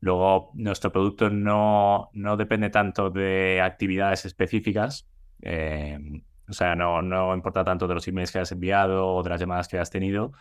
luego, 0.00 0.50
nuestro 0.54 0.90
producto 0.90 1.28
no, 1.28 2.08
no 2.14 2.38
depende 2.38 2.70
tanto 2.70 3.10
de 3.10 3.60
actividades 3.60 4.24
específicas, 4.24 5.10
o 5.44 6.52
sea, 6.54 6.74
no, 6.74 7.02
no 7.02 7.34
importa 7.34 7.62
tanto 7.62 7.86
de 7.86 7.94
los 7.96 8.08
emails 8.08 8.32
que 8.32 8.38
has 8.38 8.52
enviado 8.52 9.08
o 9.08 9.22
de 9.22 9.28
las 9.28 9.40
llamadas 9.40 9.68
que 9.68 9.78
has 9.78 9.90
tenido, 9.90 10.32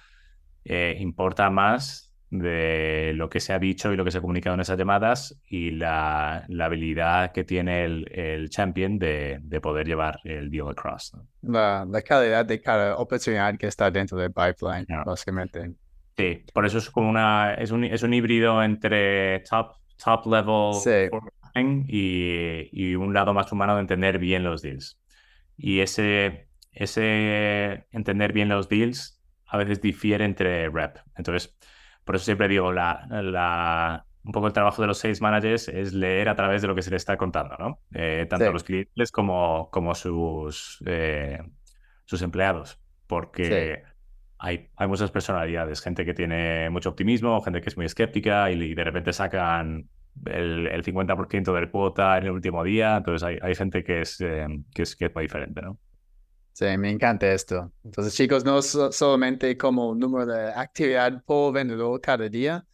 importa 0.64 1.50
más 1.50 2.15
de 2.40 3.14
lo 3.16 3.30
que 3.30 3.40
se 3.40 3.54
ha 3.54 3.60
dicho 3.60 3.92
y 3.92 3.96
lo 3.96 4.06
que 4.06 4.12
se 4.12 4.20
ha 4.20 4.22
comunicado 4.22 4.54
en 4.54 4.62
esas 4.62 4.78
llamadas 4.78 5.40
y 5.48 5.72
la, 5.72 6.46
la 6.48 6.66
habilidad 6.66 7.32
que 7.32 7.44
tiene 7.44 7.86
el, 7.86 8.10
el 8.12 8.50
champion 8.50 8.98
de, 9.00 9.40
de, 9.42 9.62
poder 9.62 9.88
llevar 9.88 10.20
el 10.24 10.50
deal 10.50 10.70
across. 10.70 11.18
La, 11.42 11.86
la, 11.90 12.02
calidad 12.02 12.46
de 12.46 12.62
cada 12.62 12.98
oportunidad 12.98 13.58
que 13.58 13.68
está 13.68 13.92
dentro 13.92 14.18
del 14.18 14.32
pipeline, 14.32 14.86
básicamente. 15.06 15.74
Sí, 16.18 16.44
por 16.54 16.66
eso 16.66 16.78
es 16.78 16.90
como 16.90 17.10
una, 17.10 17.56
es 17.56 17.72
un, 17.72 17.84
es 17.84 18.04
un 18.04 18.14
híbrido 18.14 18.64
entre 18.64 19.40
top, 19.42 19.74
top 20.04 20.26
level 20.28 21.86
y, 21.88 22.70
y 22.72 22.96
un 22.96 23.14
lado 23.14 23.34
más 23.34 23.52
humano 23.52 23.76
de 23.76 23.82
entender 23.82 24.18
bien 24.20 24.44
los 24.44 24.62
deals. 24.62 25.00
Y 25.58 25.80
ese, 25.80 26.48
ese 26.72 27.88
entender 27.92 28.34
bien 28.34 28.50
los 28.50 28.70
deals 28.70 29.22
a 29.48 29.58
veces 29.58 29.82
difiere 29.82 30.26
entre 30.26 30.70
rep. 30.70 30.98
Entonces, 31.18 31.56
por 32.06 32.16
eso 32.16 32.26
siempre 32.26 32.48
digo, 32.48 32.72
la, 32.72 33.08
la, 33.10 34.06
un 34.24 34.32
poco 34.32 34.48
el 34.48 34.54
trabajo 34.54 34.82
de 34.82 34.88
los 34.88 35.00
sales 35.00 35.22
managers 35.22 35.68
es 35.68 35.94
leer 35.94 36.30
a 36.30 36.36
través 36.36 36.62
de 36.62 36.68
lo 36.68 36.76
que 36.76 36.82
se 36.82 36.92
les 36.92 37.02
está 37.02 37.18
contando, 37.18 37.56
¿no? 37.58 37.80
Eh, 37.94 38.26
tanto 38.30 38.48
a 38.48 38.52
los 38.52 38.64
clientes 38.64 39.12
como, 39.12 39.70
como 39.72 39.94
sus, 39.96 40.82
eh, 40.86 41.40
sus 42.06 42.22
empleados, 42.22 42.80
porque 43.08 43.84
hay, 44.38 44.70
hay 44.76 44.88
muchas 44.88 45.12
personalidades, 45.12 45.82
gente 45.82 46.06
que 46.06 46.14
tiene 46.14 46.70
mucho 46.70 46.90
optimismo, 46.90 47.42
gente 47.42 47.62
que 47.62 47.70
es 47.70 47.78
muy 47.78 47.88
escéptica 47.88 48.52
y, 48.52 48.76
de 48.76 48.84
repente 48.84 49.14
sacan 49.14 49.90
el, 50.26 50.68
el 50.68 50.84
50% 50.84 51.54
del 51.54 51.70
cuota 51.72 52.18
en 52.18 52.26
el 52.26 52.32
último 52.32 52.64
día, 52.64 52.98
entonces 52.98 53.24
hay, 53.24 53.40
hay 53.42 53.56
gente 53.56 53.84
que 53.84 54.02
es, 54.02 54.22
eh, 54.22 54.48
que 54.74 54.84
es, 54.84 54.96
que 54.96 55.06
es 55.06 55.16
muy 55.16 55.24
diferente, 55.24 55.62
¿no? 55.62 55.80
Sí, 56.56 56.66
me 56.78 56.90
encanta 56.90 57.34
esto. 57.34 57.70
Entonces, 57.84 58.16
chicos, 58.16 58.46
no 58.46 58.62
solamente 58.62 59.58
como 59.58 59.94
número 59.94 60.26
de 60.26 60.54
actividad 60.54 61.22
por 61.26 61.52
vendedor 61.52 62.00
cada 62.00 62.30
día, 62.30 62.66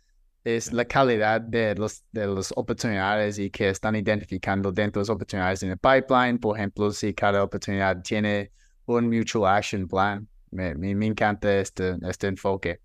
es 0.44 0.72
la 0.72 0.86
calidad 0.86 1.42
de 1.42 1.74
los 1.74 2.04
de 2.12 2.28
las 2.28 2.54
oportunidades 2.56 3.40
y 3.40 3.50
que 3.50 3.70
están 3.70 3.96
identificando 3.96 4.72
dentro 4.72 5.00
de 5.00 5.02
las 5.02 5.10
oportunidades 5.10 5.64
en 5.64 5.72
el 5.72 5.80
pipeline. 5.80 6.38
Por 6.38 6.60
ejemplo, 6.60 6.92
si 6.92 7.12
cada 7.16 7.44
oportunidad 7.44 8.04
tiene 8.04 8.52
un 8.86 9.10
mutual 9.10 9.58
action 9.58 9.88
plan. 9.88 10.28
Me, 10.52 10.76
me, 10.76 11.08
encanta 11.08 11.52
este, 11.60 11.98
este 12.08 12.28
enfoque. 12.28 12.82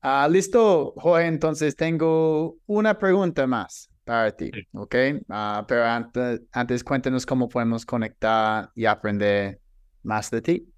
Ah, 0.00 0.26
listo, 0.26 0.94
Jorge. 0.96 1.26
Entonces, 1.26 1.76
tengo 1.76 2.56
una 2.64 2.98
pregunta 2.98 3.46
más 3.46 3.90
para 4.04 4.30
ti, 4.34 4.50
¿ok? 4.72 4.94
Ah, 5.28 5.66
pero 5.68 5.84
antes, 5.84 6.40
antes, 6.50 6.82
cuéntanos 6.82 7.26
cómo 7.26 7.46
podemos 7.50 7.84
conectar 7.84 8.70
y 8.74 8.86
aprender 8.86 9.61
más 10.02 10.30
de 10.30 10.42
ti. 10.42 10.72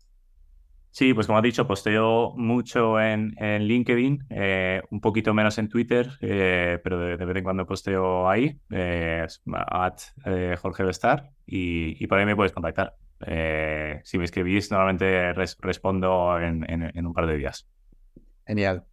Sí, 0.95 1.13
pues 1.13 1.27
como 1.27 1.39
has 1.39 1.43
dicho, 1.43 1.67
posteo 1.67 2.35
mucho 2.37 3.01
en, 3.01 3.35
en 3.39 3.65
LinkedIn, 3.65 4.27
eh, 4.31 4.81
un 4.93 5.01
poquito 5.01 5.35
menos 5.35 5.59
en 5.59 5.69
Twitter, 5.69 6.09
eh, 6.21 6.79
pero 6.85 7.01
de, 7.01 7.17
vez 7.17 7.37
en 7.37 7.43
cuando 7.43 7.67
posteo 7.67 8.29
ahí, 8.31 8.57
eh, 8.71 9.27
at 9.73 10.01
Jorge 10.61 10.85
Bestar, 10.85 11.33
y, 11.45 12.01
y, 12.01 12.07
por 12.07 12.21
ahí 12.21 12.25
me 12.25 12.37
puedes 12.37 12.53
contactar. 12.53 12.95
si 14.05 14.19
me 14.19 14.25
escribís, 14.25 14.71
normalmente 14.71 15.33
respondo 15.33 16.39
en, 16.39 16.65
en, 16.71 17.07
un 17.07 17.13
par 17.13 17.27
de 17.27 17.39
días. 17.39 17.67
Genial. 18.47 18.85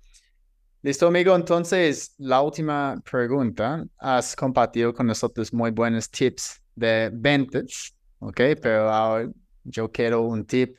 Listo, 0.81 1.05
amigo. 1.05 1.35
Entonces, 1.35 2.15
la 2.17 2.41
última 2.41 2.99
pregunta. 3.03 3.85
Has 3.99 4.35
compartido 4.35 4.91
con 4.91 5.05
nosotros 5.05 5.53
muy 5.53 5.69
buenos 5.69 6.09
tips 6.09 6.63
de 6.73 7.11
ventas, 7.13 7.95
¿ok? 8.17 8.41
Pero 8.59 8.89
ahora 8.89 9.29
yo 9.63 9.91
quiero 9.91 10.21
un 10.21 10.45
tip 10.45 10.77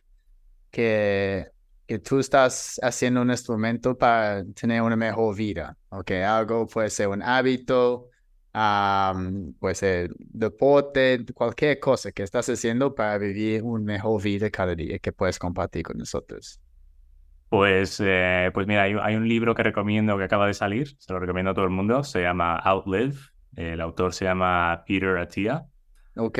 que, 0.70 1.46
que 1.86 1.98
tú 1.98 2.18
estás 2.18 2.80
haciendo 2.82 3.22
un 3.22 3.30
instrumento 3.30 3.96
para 3.96 4.44
tener 4.58 4.82
una 4.82 4.96
mejor 4.96 5.36
vida, 5.36 5.76
¿ok? 5.90 6.10
Algo 6.26 6.66
puede 6.66 6.90
ser 6.90 7.08
un 7.08 7.22
hábito, 7.22 8.08
puede 9.60 9.74
ser 9.74 10.10
deporte, 10.18 11.24
cualquier 11.34 11.78
cosa 11.78 12.12
que 12.12 12.22
estás 12.22 12.48
haciendo 12.48 12.94
para 12.94 13.18
vivir 13.18 13.62
una 13.62 13.84
mejor 13.84 14.22
vida 14.22 14.50
cada 14.50 14.74
día 14.74 14.98
que 14.98 15.12
puedes 15.12 15.38
compartir 15.38 15.82
con 15.82 15.98
nosotros. 15.98 16.60
Pues, 17.48 18.00
eh, 18.02 18.50
pues 18.54 18.66
mira, 18.66 18.84
hay, 18.84 18.94
hay, 18.98 19.14
un 19.14 19.28
libro 19.28 19.54
que 19.54 19.62
recomiendo 19.62 20.16
que 20.16 20.24
acaba 20.24 20.46
de 20.46 20.54
salir, 20.54 20.96
se 20.98 21.12
lo 21.12 21.18
recomiendo 21.18 21.50
a 21.50 21.54
todo 21.54 21.66
el 21.66 21.70
mundo, 21.70 22.02
se 22.02 22.22
llama 22.22 22.56
Outlive, 22.56 23.16
el 23.56 23.82
autor 23.82 24.14
se 24.14 24.24
llama 24.24 24.82
Peter 24.86 25.18
Attia. 25.18 25.66
Ok 26.16 26.38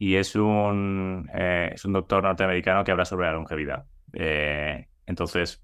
y 0.00 0.16
es 0.16 0.34
un, 0.34 1.28
eh, 1.34 1.72
es 1.74 1.84
un 1.84 1.92
doctor 1.92 2.22
norteamericano 2.22 2.82
que 2.82 2.90
habla 2.90 3.04
sobre 3.04 3.26
la 3.26 3.34
longevidad. 3.34 3.84
Eh, 4.14 4.86
entonces, 5.04 5.62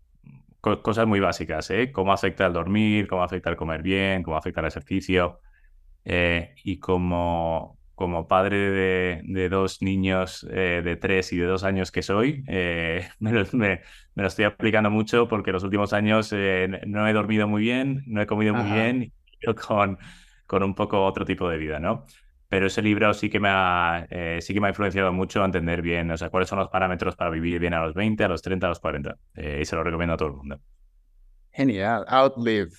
cosas 0.60 1.06
muy 1.06 1.20
básicas, 1.20 1.70
¿eh? 1.70 1.90
Cómo 1.90 2.12
afecta 2.12 2.44
el 2.44 2.52
dormir, 2.52 3.08
cómo 3.08 3.22
afecta 3.22 3.48
el 3.48 3.56
comer 3.56 3.80
bien, 3.80 4.22
cómo 4.22 4.36
afecta 4.36 4.60
el 4.60 4.66
ejercicio. 4.66 5.40
Eh, 6.04 6.54
y 6.64 6.78
como, 6.80 7.78
como 7.94 8.28
padre 8.28 9.22
de, 9.24 9.48
dos 9.48 9.80
niños 9.80 10.46
de 10.46 10.98
tres 11.00 11.32
y 11.32 11.38
de 11.38 11.46
dos 11.46 11.64
años 11.64 11.90
que 11.90 12.02
soy, 12.02 12.44
eh, 12.46 13.08
me, 13.18 13.32
lo, 13.32 14.26
estoy 14.26 14.44
aplicando 14.44 14.90
mucho 14.90 15.28
porque 15.28 15.50
los 15.50 15.64
últimos 15.64 15.94
años 15.94 16.30
no 16.30 17.08
he 17.08 17.12
dormido 17.14 17.48
muy 17.48 17.62
bien, 17.62 18.04
no 18.06 18.20
he 18.20 18.26
comido 18.26 18.52
muy 18.52 18.70
bien, 18.70 19.12
con, 19.66 19.96
con 20.46 20.62
un 20.62 20.74
poco 20.74 21.02
otro 21.06 21.24
tipo 21.24 21.48
de 21.48 21.56
vida, 21.56 21.80
¿no? 21.80 22.04
Pero 22.48 22.66
ese 22.66 22.80
libro 22.82 23.12
sí 23.12 23.28
que 23.28 23.40
me 23.40 23.48
ha, 23.50 24.06
sí 24.40 24.54
que 24.54 24.60
me 24.60 24.68
ha 24.68 24.70
influenciado 24.70 25.12
mucho 25.12 25.42
a 25.42 25.46
entender 25.46 25.82
bien, 25.82 26.10
o 26.10 26.16
sea, 26.16 26.30
cuáles 26.30 26.48
son 26.48 26.58
los 26.60 26.68
parámetros 26.68 27.16
para 27.16 27.30
vivir 27.30 27.58
bien 27.58 27.74
a 27.74 27.80
los 27.84 27.94
20, 27.94 28.22
a 28.22 28.28
los 28.28 28.40
30, 28.42 28.66
a 28.66 28.68
los 28.68 28.78
40. 28.78 29.18
y 29.60 29.64
se 29.64 29.74
lo 29.74 29.82
recomiendo 29.82 30.14
a 30.14 30.16
todo 30.16 30.28
el 30.28 30.34
mundo. 30.34 30.60
Genial. 31.50 32.04
Outlive. 32.08 32.70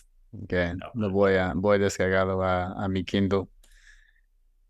Okay. 0.43 0.73
Lo 0.93 1.09
voy 1.09 1.35
a, 1.35 1.53
voy 1.55 1.77
a 1.77 1.79
descargarlo 1.79 2.43
a, 2.43 2.83
a 2.83 2.87
mi 2.87 3.03
Kindle. 3.03 3.47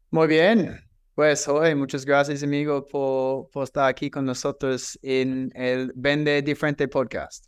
Muy 0.10 0.28
bien. 0.28 0.80
Pues 1.14 1.48
hoy, 1.48 1.74
muchas 1.76 2.06
gracias, 2.06 2.44
amigo, 2.44 2.86
por, 2.86 3.50
por 3.50 3.64
estar 3.64 3.90
aquí 3.90 4.10
con 4.10 4.24
nosotros 4.24 4.98
en 5.02 5.52
el 5.56 5.92
Vende 5.96 6.42
Diferente 6.44 6.88
Podcast. 6.88 7.48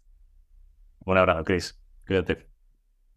Un 1.06 1.18
abrazo, 1.18 1.44
Chris. 1.44 1.80
Cuídate. 2.06 2.50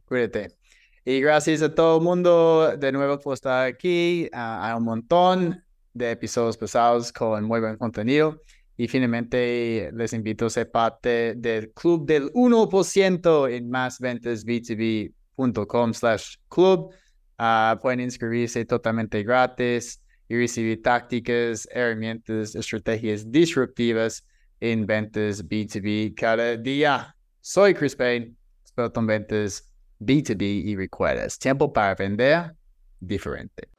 Cuídate. 0.05 0.62
Y 1.05 1.21
gracias 1.21 1.63
a 1.63 1.75
todo 1.75 1.99
el 1.99 2.05
mundo 2.05 2.77
de 2.79 2.93
nuevo 2.93 3.19
por 3.19 3.35
estar 3.35 3.67
aquí. 3.67 4.29
Uh, 4.33 4.37
hay 4.37 4.77
un 4.77 4.85
montón 4.85 5.61
de 5.93 6.13
episodios 6.13 6.57
pasados 6.57 7.13
con 7.13 7.43
muy 7.43 7.59
buen 7.59 7.77
contenido. 7.77 8.41
Y 8.77 8.87
finalmente 8.87 9.91
les 9.95 10.13
invito 10.13 10.47
a 10.47 10.51
ser 10.51 10.71
parte 10.71 11.35
del 11.35 11.73
club 11.73 12.07
del 12.07 12.33
1% 12.33 13.51
en 13.51 13.69
másventasb2b.com 13.69 15.93
slash 15.93 16.37
club. 16.49 16.95
Uh, 17.37 17.77
pueden 17.81 17.99
inscribirse 18.01 18.65
totalmente 18.65 19.25
gratis 19.25 20.01
y 20.29 20.37
recibir 20.37 20.83
tácticas, 20.83 21.67
herramientas, 21.73 22.55
estrategias 22.55 23.29
disruptivas 23.29 24.25
en 24.61 24.87
ventas 24.87 25.45
B2B 25.45 26.15
cada 26.15 26.57
día. 26.57 27.17
Soy 27.41 27.75
Chris 27.75 27.97
Payne, 27.97 28.37
experto 28.63 29.01
en 29.01 29.07
ventas 29.09 29.72
B2B 30.05 30.43
y 30.43 30.77
recuerdas, 30.77 31.39
tiempo 31.39 31.73
para 31.73 31.95
vender 31.95 32.55
diferente. 33.01 33.72